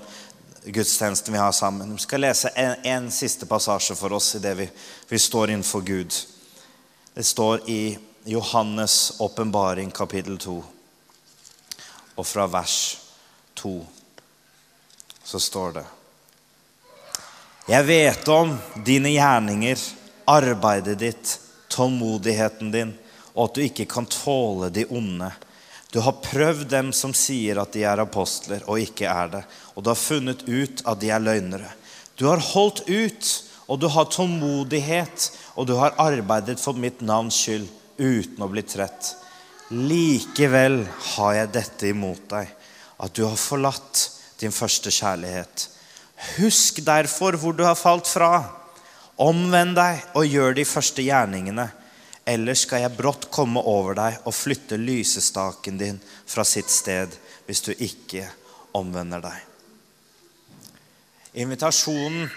gudstjenesten 0.64 1.32
vi 1.32 1.40
har 1.40 1.54
sammen. 1.56 1.94
Vi 1.96 2.04
skal 2.04 2.24
lese 2.26 2.52
en, 2.60 2.76
en 2.84 3.08
siste 3.12 3.48
passasje 3.48 3.96
for 3.96 4.16
oss 4.18 4.34
idet 4.36 4.58
vi, 4.60 4.68
vi 5.08 5.20
står 5.20 5.54
innenfor 5.54 5.86
Gud. 5.88 6.18
Det 7.16 7.24
står 7.24 7.64
i 7.72 7.96
Johannes' 8.28 9.22
åpenbaring, 9.24 9.92
kapittel 9.96 10.36
2, 10.38 10.60
og 12.20 12.28
fra 12.28 12.48
vers 12.52 12.78
2 13.60 13.74
så 15.24 15.40
står 15.40 15.78
det 15.78 15.84
Jeg 17.72 17.88
vet 17.88 18.28
om 18.28 18.58
dine 18.84 19.16
gjerninger, 19.16 19.80
arbeidet 20.30 21.00
ditt, 21.00 21.40
tålmodigheten 21.74 22.72
din 22.72 22.94
og 23.34 23.48
at 23.48 23.56
du 23.58 23.64
ikke 23.66 23.88
kan 23.90 24.08
tåle 24.10 24.70
de 24.74 24.86
onde. 24.94 25.30
Du 25.94 26.00
har 26.02 26.22
prøvd 26.26 26.68
dem 26.70 26.92
som 26.96 27.14
sier 27.18 27.60
at 27.62 27.74
de 27.74 27.84
er 27.86 28.02
apostler, 28.02 28.64
og 28.70 28.82
ikke 28.82 29.10
er 29.10 29.32
det. 29.36 29.42
Og 29.74 29.84
du 29.84 29.92
har 29.92 30.00
funnet 30.00 30.46
ut 30.48 30.84
at 30.90 31.02
de 31.02 31.10
er 31.14 31.22
løgnere. 31.22 31.70
Du 32.18 32.28
har 32.30 32.42
holdt 32.54 32.86
ut, 32.90 33.32
og 33.68 33.80
du 33.82 33.88
har 33.90 34.10
tålmodighet, 34.12 35.30
og 35.58 35.68
du 35.70 35.76
har 35.80 35.98
arbeidet 36.02 36.60
for 36.62 36.78
mitt 36.78 37.02
navns 37.02 37.38
skyld 37.42 37.68
uten 37.98 38.42
å 38.42 38.50
bli 38.52 38.66
trett. 38.66 39.14
Likevel 39.74 40.84
har 41.16 41.38
jeg 41.38 41.54
dette 41.54 41.90
imot 41.90 42.26
deg, 42.30 42.50
at 43.02 43.14
du 43.18 43.24
har 43.26 43.40
forlatt 43.40 44.10
din 44.42 44.54
første 44.54 44.92
kjærlighet. 44.94 45.70
Husk 46.38 46.84
derfor 46.86 47.38
hvor 47.40 47.56
du 47.58 47.64
har 47.66 47.78
falt 47.80 48.10
fra. 48.10 48.44
Omvend 49.22 49.76
deg 49.78 50.16
og 50.18 50.26
gjør 50.26 50.56
de 50.58 50.66
første 50.66 51.06
gjerningene 51.06 51.70
Ellers 52.24 52.62
skal 52.64 52.86
jeg 52.86 52.96
brått 52.96 53.28
komme 53.36 53.60
over 53.68 53.98
deg 54.00 54.22
og 54.24 54.36
flytte 54.36 54.78
lysestaken 54.80 55.80
din 55.80 55.98
fra 56.00 56.46
sitt 56.48 56.72
sted 56.72 57.12
hvis 57.44 57.62
du 57.66 57.74
ikke 57.74 58.30
omvender 58.80 59.20
deg. 59.26 59.42
Invitasjonen 61.44 62.30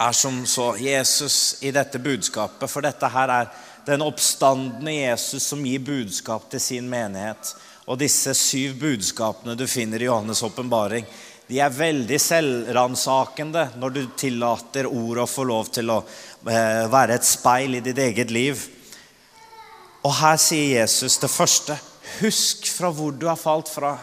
er 0.00 0.16
som 0.16 0.40
så 0.48 0.72
Jesus 0.80 1.58
i 1.60 1.70
dette 1.74 2.00
budskapet, 2.02 2.64
for 2.70 2.82
dette 2.82 3.10
her 3.12 3.32
er 3.34 3.52
den 3.84 4.02
oppstandende 4.02 4.94
Jesus 4.96 5.50
som 5.50 5.62
gir 5.66 5.84
budskap 5.84 6.48
til 6.50 6.62
sin 6.62 6.88
menighet. 6.88 7.52
Og 7.84 8.00
disse 8.00 8.32
syv 8.38 8.78
budskapene 8.80 9.52
du 9.58 9.66
finner 9.68 10.00
i 10.00 10.08
Johannes' 10.08 10.40
åpenbaring, 10.46 11.04
de 11.48 11.58
er 11.60 11.72
veldig 11.72 12.18
selvransakende 12.20 13.66
når 13.80 13.92
du 13.92 14.00
tillater 14.16 14.88
ordet 14.88 15.26
å 15.26 15.28
få 15.28 15.44
lov 15.48 15.68
til 15.74 15.92
å 15.92 15.98
eh, 16.00 16.86
være 16.88 17.18
et 17.18 17.26
speil 17.28 17.76
i 17.76 17.82
ditt 17.84 18.00
eget 18.00 18.32
liv. 18.32 18.62
Og 20.04 20.12
her 20.20 20.40
sier 20.40 20.80
Jesus 20.80 21.18
det 21.20 21.32
første. 21.32 21.76
Husk 22.20 22.68
fra 22.72 22.90
hvor 22.92 23.12
du 23.12 23.28
har 23.28 23.40
falt 23.40 23.68
fra. 23.72 23.96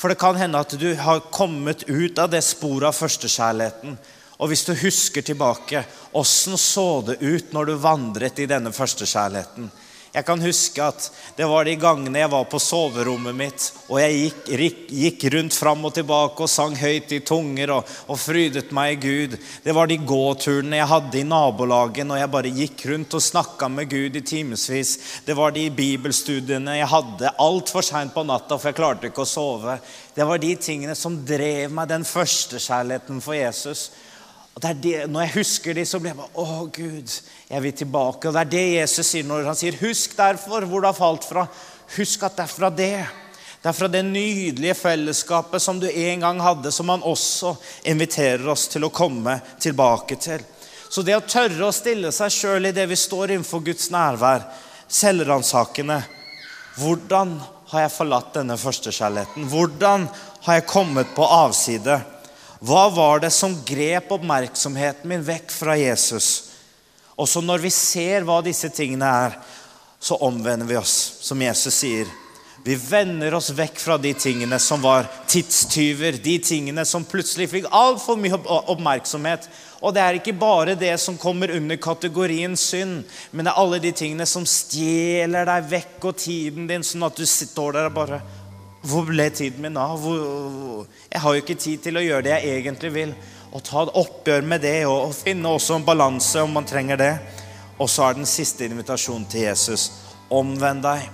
For 0.00 0.08
det 0.08 0.20
kan 0.20 0.38
hende 0.40 0.60
at 0.60 0.72
du 0.80 0.88
har 0.96 1.26
kommet 1.32 1.84
ut 1.88 2.18
av 2.18 2.30
det 2.32 2.40
sporet 2.44 2.88
av 2.88 2.96
førstekjærligheten. 2.96 3.98
Og 4.40 4.48
hvis 4.48 4.64
du 4.64 4.72
husker 4.80 5.24
tilbake, 5.24 5.82
åssen 6.16 6.56
så 6.56 7.02
det 7.04 7.18
ut 7.20 7.52
når 7.52 7.68
du 7.68 7.80
vandret 7.82 8.40
i 8.40 8.48
denne 8.48 8.72
førstekjærligheten? 8.72 9.68
Jeg 10.10 10.26
kan 10.26 10.40
huske 10.42 10.82
at 10.82 11.04
det 11.36 11.46
var 11.46 11.68
de 11.68 11.76
gangene 11.78 12.18
jeg 12.18 12.30
var 12.32 12.46
på 12.50 12.58
soverommet 12.58 13.36
mitt, 13.36 13.66
og 13.86 14.00
jeg 14.02 14.16
gikk, 14.48 14.88
gikk 14.90 15.26
rundt 15.36 15.54
fram 15.54 15.84
og 15.86 15.94
tilbake 15.94 16.42
og 16.42 16.50
sang 16.50 16.74
høyt 16.74 17.14
i 17.14 17.20
tunger 17.22 17.70
og, 17.76 17.92
og 18.10 18.18
frydet 18.18 18.72
meg 18.74 18.96
i 18.96 18.98
Gud. 19.04 19.36
Det 19.62 19.76
var 19.76 19.86
de 19.86 20.00
gåturene 20.02 20.80
jeg 20.80 20.90
hadde 20.90 21.20
i 21.20 21.24
nabolaget 21.30 22.08
når 22.10 22.22
jeg 22.24 22.32
bare 22.34 22.54
gikk 22.58 22.84
rundt 22.90 23.16
og 23.20 23.22
snakka 23.22 23.70
med 23.70 23.90
Gud 23.94 24.18
i 24.18 24.24
timevis. 24.26 24.96
Det 25.26 25.38
var 25.38 25.54
de 25.54 25.68
bibelstudiene 25.78 26.80
jeg 26.80 26.90
hadde 26.90 27.34
altfor 27.46 27.86
seint 27.86 28.14
på 28.16 28.26
natta, 28.26 28.58
for 28.58 28.72
jeg 28.72 28.80
klarte 28.82 29.12
ikke 29.12 29.22
å 29.22 29.30
sove. 29.30 29.78
Det 30.16 30.26
var 30.26 30.42
de 30.42 30.56
tingene 30.58 30.98
som 30.98 31.22
drev 31.22 31.70
meg, 31.70 31.86
den 31.86 32.02
første 32.08 32.58
kjærligheten 32.58 33.22
for 33.22 33.38
Jesus. 33.38 33.92
Det 34.54 34.72
det, 34.82 35.06
Når 35.06 35.20
jeg 35.20 35.34
husker 35.34 35.74
de, 35.74 35.84
så 35.86 36.00
blir 36.00 36.10
jeg 36.10 36.18
bare 36.18 36.42
Å, 36.42 36.66
Gud, 36.74 37.16
jeg 37.48 37.62
vil 37.62 37.72
tilbake. 37.72 38.28
Og 38.28 38.34
det 38.34 38.40
er 38.40 38.50
det 38.50 38.66
Jesus 38.80 39.06
sier 39.06 39.24
når 39.24 39.46
han 39.48 39.58
sier, 39.58 39.78
Husk 39.80 40.16
derfor 40.18 40.66
hvor 40.66 40.82
du 40.82 40.88
har 40.90 40.96
falt 40.96 41.24
fra. 41.24 41.46
Husk 41.96 42.22
at 42.26 42.36
det 42.36 42.44
er 42.44 42.52
fra 42.52 42.70
det. 42.70 42.94
Det 43.60 43.68
er 43.68 43.76
fra 43.76 43.88
det 43.92 44.02
nydelige 44.06 44.74
fellesskapet 44.74 45.62
som 45.62 45.80
du 45.80 45.86
en 45.90 46.22
gang 46.24 46.40
hadde, 46.40 46.72
som 46.72 46.88
han 46.88 47.02
også 47.04 47.54
inviterer 47.92 48.46
oss 48.48 48.66
til 48.72 48.86
å 48.86 48.92
komme 48.94 49.36
tilbake 49.60 50.16
til. 50.16 50.44
Så 50.90 51.04
det 51.06 51.14
å 51.18 51.26
tørre 51.28 51.68
å 51.68 51.74
stille 51.74 52.10
seg 52.12 52.32
sjøl 52.32 52.70
i 52.70 52.74
det 52.74 52.86
vi 52.90 52.96
står 52.98 53.34
innenfor 53.34 53.62
Guds 53.62 53.90
nærvær, 53.94 54.46
selvransakende 54.90 56.00
Hvordan 56.80 57.36
har 57.70 57.84
jeg 57.84 57.92
forlatt 57.92 58.32
denne 58.34 58.56
førstekjærligheten? 58.58 59.46
Hvordan 59.50 60.06
har 60.46 60.56
jeg 60.56 60.66
kommet 60.70 61.12
på 61.14 61.26
avside? 61.26 62.00
Hva 62.60 62.88
var 62.92 63.22
det 63.22 63.30
som 63.32 63.54
grep 63.64 64.10
oppmerksomheten 64.12 65.08
min 65.08 65.22
vekk 65.24 65.52
fra 65.54 65.78
Jesus? 65.80 66.50
Og 67.16 67.28
så 67.28 67.40
når 67.40 67.62
vi 67.64 67.70
ser 67.72 68.26
hva 68.28 68.42
disse 68.44 68.68
tingene 68.72 69.08
er, 69.08 69.38
så 70.00 70.16
omvender 70.24 70.68
vi 70.68 70.76
oss, 70.76 70.92
som 71.24 71.40
Jesus 71.40 71.78
sier. 71.80 72.08
Vi 72.64 72.74
vender 72.76 73.32
oss 73.34 73.48
vekk 73.56 73.78
fra 73.80 73.96
de 73.96 74.12
tingene 74.12 74.58
som 74.60 74.82
var 74.84 75.08
tidstyver, 75.28 76.18
de 76.20 76.36
tingene 76.44 76.84
som 76.84 77.06
plutselig 77.08 77.48
fikk 77.48 77.70
altfor 77.72 78.20
mye 78.20 78.36
oppmerksomhet. 78.44 79.48
Og 79.80 79.94
det 79.96 80.02
er 80.04 80.18
ikke 80.18 80.36
bare 80.36 80.76
det 80.76 80.92
som 81.00 81.16
kommer 81.20 81.54
under 81.56 81.80
kategorien 81.80 82.56
synd, 82.60 83.06
men 83.32 83.48
det 83.48 83.54
er 83.54 83.62
alle 83.62 83.80
de 83.80 83.94
tingene 83.96 84.28
som 84.28 84.44
stjeler 84.44 85.48
deg 85.48 85.72
vekk 85.72 86.08
og 86.12 86.20
tiden 86.20 86.68
din, 86.68 86.84
sånn 86.84 87.08
at 87.08 87.16
du 87.16 87.24
står 87.24 87.78
der 87.78 87.88
og 87.88 87.96
bare 87.96 88.20
Hvor 88.80 89.04
ble 89.04 89.26
tiden 89.30 89.60
min 89.60 89.76
av? 89.76 90.04
Jeg 91.12 91.20
har 91.20 91.34
jo 91.34 91.42
ikke 91.42 91.58
tid 91.60 91.82
til 91.84 92.00
å 92.00 92.04
gjøre 92.04 92.24
det 92.24 92.36
jeg 92.38 92.60
egentlig 92.62 92.92
vil. 92.94 93.12
Og 93.50 93.64
ta 93.66 93.82
et 93.82 93.96
oppgjør 94.00 94.46
med 94.46 94.62
det 94.64 94.78
og, 94.88 95.12
finne 95.16 95.52
også 95.52 95.76
en 95.76 95.84
balanse 95.84 96.40
om 96.40 96.54
man 96.56 96.68
trenger 96.68 97.00
det. 97.00 97.12
Og 97.80 97.90
så 97.90 98.06
er 98.06 98.16
den 98.16 98.28
siste 98.28 98.64
invitasjonen 98.64 99.26
til 99.28 99.48
Jesus 99.48 99.90
omvend 100.30 100.84
deg 100.86 101.08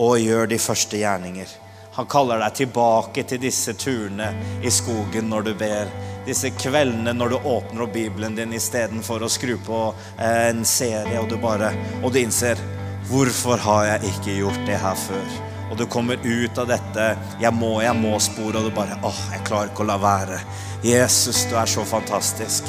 og 0.00 0.20
gjør 0.20 0.46
de 0.50 0.60
første 0.60 1.00
gjerninger. 1.00 1.50
Han 1.96 2.06
kaller 2.10 2.38
deg 2.44 2.54
tilbake 2.60 3.24
til 3.26 3.42
disse 3.42 3.74
turene 3.74 4.30
i 4.62 4.70
skogen 4.70 5.26
når 5.32 5.48
du 5.48 5.52
ber. 5.58 5.90
Disse 6.28 6.52
kveldene 6.54 7.16
når 7.16 7.34
du 7.34 7.38
åpner 7.40 7.86
opp 7.88 7.94
Bibelen 7.96 8.38
din 8.38 8.54
istedenfor 8.54 9.24
å 9.24 9.32
skru 9.32 9.56
på 9.66 9.82
eh, 10.20 10.50
en 10.52 10.62
serie, 10.68 11.18
og 11.18 11.30
du 11.32 11.40
bare 11.42 11.72
Og 12.04 12.12
du 12.12 12.20
innser 12.22 12.60
Hvorfor 13.10 13.58
har 13.58 13.86
jeg 13.94 14.12
ikke 14.12 14.42
gjort 14.44 14.66
det 14.68 14.78
her 14.78 14.98
før? 15.08 15.49
Og 15.70 15.76
du 15.78 15.86
kommer 15.86 16.18
ut 16.24 16.58
av 16.58 16.66
dette 16.66 17.16
'jeg 17.40 17.52
må, 17.54 17.80
jeg 17.80 17.94
må'-sporet, 17.94 18.56
og 18.56 18.64
du 18.64 18.70
bare 18.70 18.98
'Åh, 19.02 19.20
jeg 19.32 19.44
klarer 19.44 19.68
ikke 19.70 19.84
å 19.84 19.86
la 19.86 19.98
være'. 19.98 20.40
Jesus, 20.82 21.44
du 21.44 21.56
er 21.56 21.66
så 21.66 21.84
fantastisk. 21.84 22.64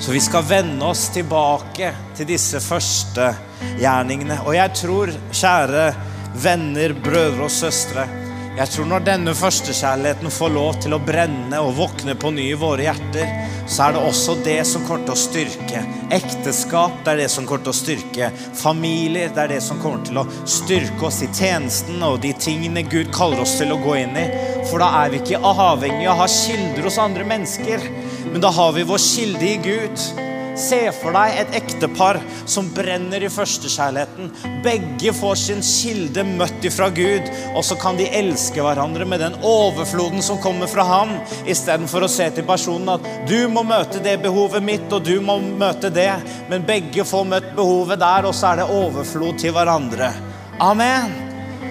Så 0.00 0.12
vi 0.12 0.20
skal 0.20 0.42
vende 0.42 0.84
oss 0.84 1.08
tilbake 1.08 1.92
til 2.16 2.26
disse 2.26 2.60
første 2.60 3.34
gjerningene. 3.78 4.40
Og 4.46 4.54
jeg 4.54 4.72
tror, 4.74 5.12
kjære 5.32 5.94
venner, 6.34 6.92
brødre 6.92 7.44
og 7.44 7.50
søstre 7.50 8.19
jeg 8.60 8.68
tror 8.74 8.88
når 8.90 9.04
denne 9.06 9.32
førstekjærligheten 9.32 10.32
får 10.36 10.50
lov 10.52 10.74
til 10.84 10.92
å 10.92 10.98
brenne 11.00 11.62
og 11.64 11.78
våkne 11.78 12.12
på 12.20 12.28
ny 12.36 12.50
i 12.50 12.58
våre 12.60 12.84
hjerter, 12.84 13.30
så 13.64 13.86
er 13.86 13.94
det 13.96 14.02
også 14.04 14.34
det 14.44 14.58
som 14.68 14.84
kommer 14.84 15.06
til 15.06 15.14
å 15.14 15.22
styrke 15.22 15.80
ekteskap. 16.12 16.98
Det 17.00 17.14
er 17.14 17.22
det 17.22 17.30
som 17.32 17.48
kommer 17.48 17.64
til 17.64 17.72
å 17.72 17.78
styrke 17.80 18.28
familier. 18.60 19.32
Det 19.32 19.46
er 19.46 19.54
det 19.54 19.62
som 19.64 19.80
kommer 19.80 20.04
til 20.04 20.20
å 20.20 20.28
styrke 20.44 21.08
oss 21.08 21.22
i 21.24 21.32
tjenesten 21.32 22.04
og 22.04 22.20
de 22.20 22.34
tingene 22.36 22.84
Gud 22.84 23.08
kaller 23.16 23.40
oss 23.46 23.56
til 23.62 23.72
å 23.72 23.80
gå 23.80 23.96
inn 24.02 24.12
i. 24.20 24.28
For 24.68 24.84
da 24.84 24.92
er 25.06 25.14
vi 25.14 25.22
ikke 25.24 25.40
avhengig 25.40 26.04
av 26.04 26.18
å 26.18 26.20
ha 26.26 26.32
kilder 26.36 26.90
hos 26.90 27.00
andre 27.00 27.24
mennesker, 27.32 27.92
men 28.28 28.44
da 28.44 28.52
har 28.60 28.76
vi 28.76 28.84
vår 28.92 29.08
kilde 29.08 29.54
i 29.54 29.60
Gud. 29.64 30.28
Se 30.60 30.80
for 30.92 31.16
deg 31.16 31.38
et 31.40 31.54
ektepar 31.56 32.18
som 32.48 32.66
brenner 32.74 33.22
i 33.24 33.30
førstekjærligheten. 33.32 34.28
Begge 34.64 35.14
får 35.16 35.38
sin 35.40 35.62
kilde 35.64 36.24
møtt 36.28 36.66
ifra 36.68 36.90
Gud, 36.92 37.30
og 37.54 37.64
så 37.64 37.78
kan 37.80 37.96
de 37.96 38.08
elske 38.18 38.60
hverandre 38.60 39.06
med 39.08 39.22
den 39.24 39.38
overfloden 39.46 40.20
som 40.24 40.40
kommer 40.42 40.68
fra 40.70 40.84
ham, 40.84 41.16
istedenfor 41.48 42.04
å 42.04 42.12
se 42.12 42.28
til 42.36 42.46
personen 42.48 42.92
at 42.98 43.08
du 43.30 43.48
må 43.48 43.64
møte 43.64 44.02
det 44.04 44.18
behovet 44.20 44.64
mitt, 44.64 44.86
og 44.92 45.06
du 45.06 45.16
må 45.24 45.38
møte 45.40 45.88
det. 45.94 46.12
Men 46.52 46.68
begge 46.68 47.08
får 47.08 47.26
møtt 47.32 47.50
behovet 47.56 48.02
der, 48.02 48.28
og 48.28 48.36
så 48.36 48.52
er 48.52 48.62
det 48.62 48.70
overflod 48.76 49.40
til 49.40 49.56
hverandre. 49.56 50.12
Amen. 50.60 51.16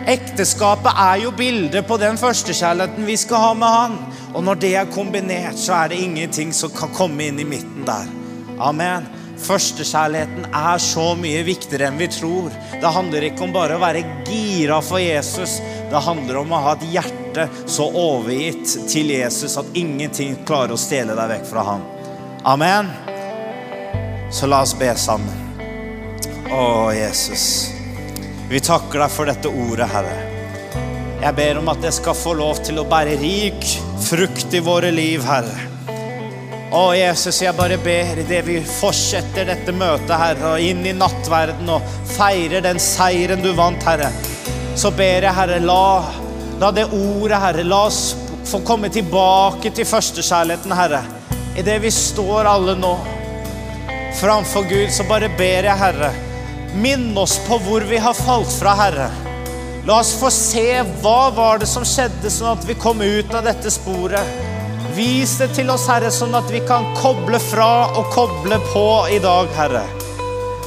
Ekteskapet 0.10 0.98
er 0.98 1.20
jo 1.22 1.34
bildet 1.38 1.86
på 1.86 2.00
den 2.02 2.18
førstekjærligheten 2.18 3.06
vi 3.06 3.18
skal 3.22 3.44
ha 3.44 3.52
med 3.54 3.76
Han. 3.76 4.00
Og 4.34 4.46
når 4.46 4.62
det 4.62 4.76
er 4.78 4.94
kombinert, 4.94 5.58
så 5.58 5.84
er 5.84 5.92
det 5.92 6.02
ingenting 6.02 6.54
som 6.56 6.74
kan 6.74 6.94
komme 6.96 7.30
inn 7.30 7.42
i 7.42 7.46
midten 7.46 7.86
der. 7.86 8.19
Amen. 8.60 9.08
Førstekjærligheten 9.40 10.50
er 10.56 10.82
så 10.84 11.14
mye 11.16 11.44
viktigere 11.48 11.88
enn 11.88 12.00
vi 12.00 12.10
tror. 12.12 12.52
Det 12.82 12.92
handler 12.92 13.30
ikke 13.30 13.46
om 13.46 13.54
bare 13.56 13.78
å 13.78 13.82
være 13.82 14.04
gira 14.28 14.82
for 14.84 15.00
Jesus. 15.00 15.60
Det 15.90 16.02
handler 16.04 16.42
om 16.42 16.52
å 16.52 16.64
ha 16.66 16.76
et 16.76 16.88
hjerte 16.92 17.48
så 17.70 17.88
overgitt 17.88 18.76
til 18.92 19.14
Jesus 19.14 19.56
at 19.60 19.70
ingenting 19.80 20.36
klarer 20.48 20.76
å 20.76 20.82
stjele 20.82 21.16
deg 21.16 21.32
vekk 21.38 21.48
fra 21.54 21.66
ham. 21.72 21.86
Amen. 22.48 22.92
Så 24.32 24.50
la 24.50 24.62
oss 24.66 24.76
be 24.78 24.92
sammen. 25.00 25.46
Å, 26.52 26.92
Jesus. 26.94 27.46
Vi 28.50 28.60
takker 28.66 29.06
deg 29.06 29.14
for 29.14 29.30
dette 29.30 29.50
ordet, 29.50 29.88
Herre. 29.94 30.20
Jeg 31.20 31.36
ber 31.38 31.60
om 31.60 31.72
at 31.72 31.82
det 31.84 31.92
skal 31.96 32.18
få 32.18 32.36
lov 32.40 32.62
til 32.66 32.80
å 32.82 32.88
bære 32.90 33.18
rik 33.22 33.66
frukt 34.10 34.56
i 34.56 34.64
våre 34.64 34.92
liv, 34.92 35.24
Herre. 35.28 35.69
Å, 36.70 36.92
Jesus, 36.94 37.40
jeg 37.42 37.58
bare 37.58 37.80
ber 37.82 38.20
idet 38.22 38.44
vi 38.46 38.60
fortsetter 38.62 39.48
dette 39.50 39.74
møtet, 39.74 40.12
Herre, 40.22 40.52
og 40.52 40.62
inn 40.62 40.84
i 40.86 40.92
nattverden 40.94 41.70
og 41.74 41.86
feirer 42.12 42.62
den 42.62 42.78
seieren 42.78 43.42
du 43.42 43.50
vant, 43.58 43.82
Herre, 43.88 44.12
så 44.78 44.92
ber 44.94 45.26
jeg, 45.26 45.34
Herre, 45.34 45.58
la, 45.66 46.04
la 46.62 46.70
det 46.76 46.84
ordet, 46.94 47.40
Herre, 47.42 47.66
la 47.66 47.80
oss 47.88 48.04
få 48.46 48.62
komme 48.68 48.92
tilbake 48.94 49.72
til 49.74 49.88
førstekjærligheten, 49.90 50.76
Herre. 50.78 51.02
Idet 51.58 51.80
vi 51.82 51.90
står 51.94 52.52
alle 52.52 52.78
nå 52.78 52.94
framfor 54.20 54.70
Gud, 54.70 54.94
så 54.94 55.08
bare 55.10 55.32
ber 55.42 55.72
jeg, 55.72 55.78
Herre, 55.82 56.12
minn 56.78 57.18
oss 57.18 57.40
på 57.48 57.58
hvor 57.66 57.88
vi 57.90 57.98
har 57.98 58.14
falt 58.14 58.54
fra, 58.60 58.78
Herre. 58.78 59.10
La 59.90 60.04
oss 60.04 60.14
få 60.22 60.30
se 60.30 60.84
hva 61.02 61.32
var 61.34 61.66
det 61.66 61.74
som 61.74 61.82
skjedde, 61.82 62.30
sånn 62.30 62.54
at 62.54 62.70
vi 62.70 62.78
kom 62.78 63.02
ut 63.02 63.34
av 63.34 63.50
dette 63.50 63.74
sporet. 63.74 64.59
Vis 65.00 65.38
det 65.40 65.54
til 65.56 65.70
oss, 65.72 65.86
Herre, 65.88 66.10
sånn 66.12 66.34
at 66.36 66.50
vi 66.52 66.60
kan 66.68 66.90
koble 66.98 67.40
fra 67.40 67.88
og 67.96 68.10
koble 68.12 68.58
på 68.74 68.82
i 69.16 69.22
dag, 69.24 69.48
Herre. 69.56 69.86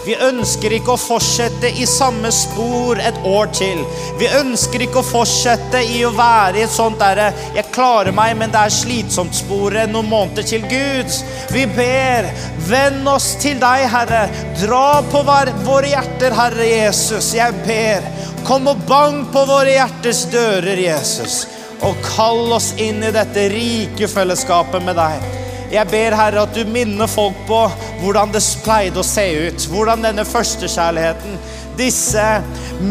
Vi 0.07 0.15
ønsker 0.25 0.73
ikke 0.73 0.95
å 0.95 1.01
fortsette 1.01 1.69
i 1.69 1.85
samme 1.87 2.31
spor 2.33 2.97
et 3.05 3.19
år 3.29 3.53
til. 3.53 3.83
Vi 4.19 4.31
ønsker 4.39 4.87
ikke 4.87 5.03
å 5.03 5.05
fortsette 5.05 5.85
i 5.85 6.01
å 6.09 6.15
være 6.17 6.63
i 6.63 6.65
et 6.65 6.73
sånt 6.73 6.97
derre 6.99 7.29
'jeg 7.59 7.71
klarer 7.77 8.17
meg, 8.17 8.39
men 8.39 8.51
det 8.51 8.65
er 8.65 8.77
slitsomt'-sporet 8.79 9.93
noen 9.93 10.09
måneder 10.09 10.49
til 10.49 10.65
Gud. 10.65 11.13
Vi 11.53 11.67
ber, 11.67 12.33
vend 12.73 13.09
oss 13.09 13.35
til 13.35 13.61
deg, 13.61 13.85
Herre. 13.85 14.31
Dra 14.65 15.03
på 15.13 15.23
våre 15.29 15.93
hjerter, 15.93 16.33
Herre 16.33 16.73
Jesus. 16.73 17.35
Jeg 17.35 17.53
ber, 17.67 18.01
kom 18.45 18.67
og 18.67 18.87
bank 18.89 19.31
på 19.33 19.45
våre 19.45 19.77
hjerters 19.77 20.25
dører, 20.25 20.79
Jesus 20.89 21.52
og 21.83 21.99
kall 22.07 22.53
oss 22.55 22.73
inn 22.81 23.03
i 23.03 23.13
dette 23.15 23.49
rike 23.53 24.09
fellesskapet 24.11 24.85
med 24.87 24.99
deg. 24.99 25.25
Jeg 25.73 25.89
ber, 25.89 26.13
Herre, 26.13 26.45
at 26.45 26.53
du 26.53 26.69
minner 26.69 27.09
folk 27.09 27.37
på 27.49 27.63
hvordan 28.03 28.33
det 28.35 28.43
pleide 28.65 29.01
å 29.01 29.07
se 29.07 29.25
ut. 29.47 29.65
Hvordan 29.73 30.05
denne 30.05 30.27
førstekjærligheten, 30.29 31.39
disse 31.79 32.27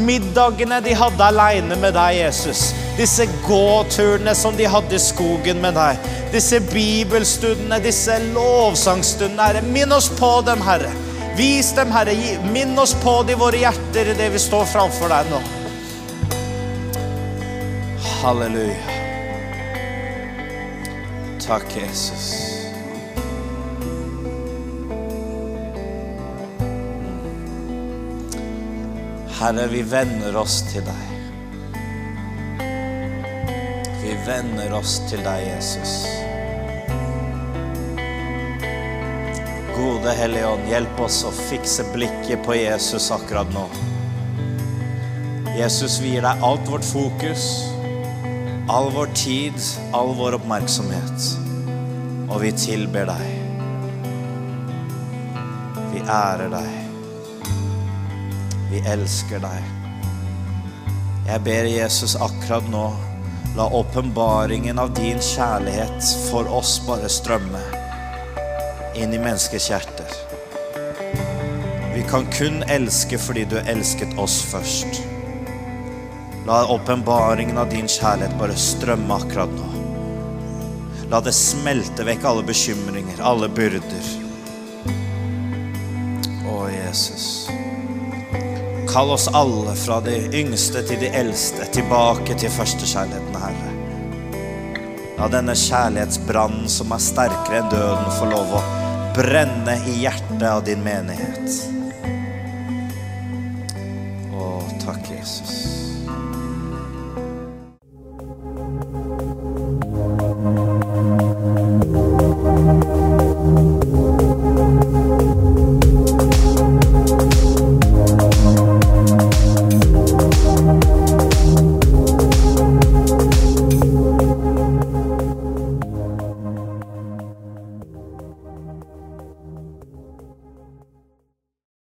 middagene 0.08 0.80
de 0.82 0.96
hadde 0.98 1.28
aleine 1.28 1.78
med 1.78 1.94
deg, 1.94 2.18
Jesus. 2.24 2.72
Disse 2.98 3.28
gåturene 3.46 4.34
som 4.38 4.58
de 4.58 4.66
hadde 4.66 4.98
i 4.98 5.04
skogen 5.04 5.62
med 5.62 5.78
deg. 5.78 6.10
Disse 6.34 6.58
bibelstundene, 6.72 7.78
disse 7.86 8.18
lovsangstundene. 8.32 9.52
Herre, 9.52 9.64
minn 9.70 9.94
oss 9.94 10.10
på 10.18 10.34
dem, 10.50 10.66
Herre. 10.66 10.90
Vis 11.38 11.72
dem, 11.78 11.94
Herre. 11.94 12.18
Minn 12.50 12.74
oss 12.82 12.98
på 13.04 13.22
det 13.28 13.38
i 13.38 13.42
våre 13.46 13.62
hjerter 13.62 14.16
det 14.18 14.34
vi 14.34 14.42
står 14.42 14.66
framfor 14.74 15.14
deg 15.14 15.30
nå. 15.32 15.61
Halleluja. 18.22 18.76
Takk, 21.48 21.78
Jesus. 21.78 22.34
Herre, 29.40 29.68
vi 29.68 29.82
vender 29.82 30.38
oss 30.38 30.60
til 30.70 30.86
deg. 30.86 31.08
Vi 34.04 34.14
vender 34.28 34.78
oss 34.78 35.00
til 35.10 35.26
deg, 35.26 35.48
Jesus. 35.48 36.06
Gode 39.74 40.14
Hellige 40.22 40.54
Ånd, 40.54 40.70
hjelp 40.70 41.06
oss 41.10 41.24
å 41.26 41.34
fikse 41.50 41.90
blikket 41.98 42.46
på 42.46 42.62
Jesus 42.62 43.10
akkurat 43.18 43.50
nå. 43.58 43.66
Jesus, 45.58 45.98
vi 46.06 46.20
gir 46.20 46.30
deg 46.30 46.46
alt 46.46 46.70
vårt 46.70 46.86
fokus 46.86 47.50
all 48.72 48.92
vår 48.92 49.06
tid, 49.06 49.54
all 49.92 50.16
vår 50.16 50.34
oppmerksomhet. 50.34 51.26
Og 52.32 52.38
vi 52.40 52.52
tilber 52.56 53.10
deg. 53.10 53.26
Vi 55.92 56.04
ærer 56.08 56.48
deg. 56.54 57.50
Vi 58.72 58.80
elsker 58.94 59.44
deg. 59.44 59.68
Jeg 61.28 61.44
ber 61.44 61.68
Jesus 61.68 62.16
akkurat 62.16 62.72
nå, 62.72 62.86
la 63.60 63.68
åpenbaringen 63.76 64.80
av 64.80 64.96
din 64.96 65.20
kjærlighet 65.20 66.16
for 66.30 66.48
oss 66.48 66.78
bare 66.88 67.12
strømme 67.12 67.68
inn 68.96 69.12
i 69.12 69.20
menneskers 69.20 69.68
hjerter. 69.68 70.20
Vi 71.92 72.08
kan 72.08 72.24
kun 72.32 72.64
elske 72.72 73.20
fordi 73.20 73.50
du 73.52 73.60
elsket 73.68 74.16
oss 74.20 74.40
først. 74.48 75.11
La 76.48 76.64
åpenbaringen 76.74 77.60
av 77.62 77.70
din 77.70 77.90
kjærlighet 77.90 78.34
bare 78.40 78.58
strømme 78.58 79.20
akkurat 79.22 79.54
nå. 79.54 79.70
La 81.12 81.20
det 81.22 81.36
smelte 81.36 82.08
vekk 82.08 82.26
alle 82.26 82.44
bekymringer, 82.48 83.22
alle 83.22 83.50
byrder. 83.52 84.12
Jesus. 86.92 87.50
Kall 88.94 89.12
oss 89.12 89.28
alle, 89.28 89.76
fra 89.76 90.02
de 90.02 90.16
yngste 90.36 90.82
til 90.84 91.00
de 91.00 91.08
eldste, 91.16 91.64
tilbake 91.72 92.36
til 92.36 92.52
førstekjærligheten, 92.52 93.38
Herre. 93.40 93.70
La 95.16 95.30
denne 95.32 95.56
kjærlighetsbrannen 95.56 96.68
som 96.72 96.92
er 96.92 97.04
sterkere 97.06 97.62
enn 97.62 97.70
døden, 97.72 98.10
få 98.18 98.28
lov 98.34 98.56
å 98.60 98.64
brenne 99.16 99.78
i 99.88 100.02
hjertet 100.02 100.44
av 100.50 100.66
din 100.68 100.84
menighet. 100.84 101.62
Å, 104.36 104.50
takk, 104.84 105.08
Jesus. 105.16 105.81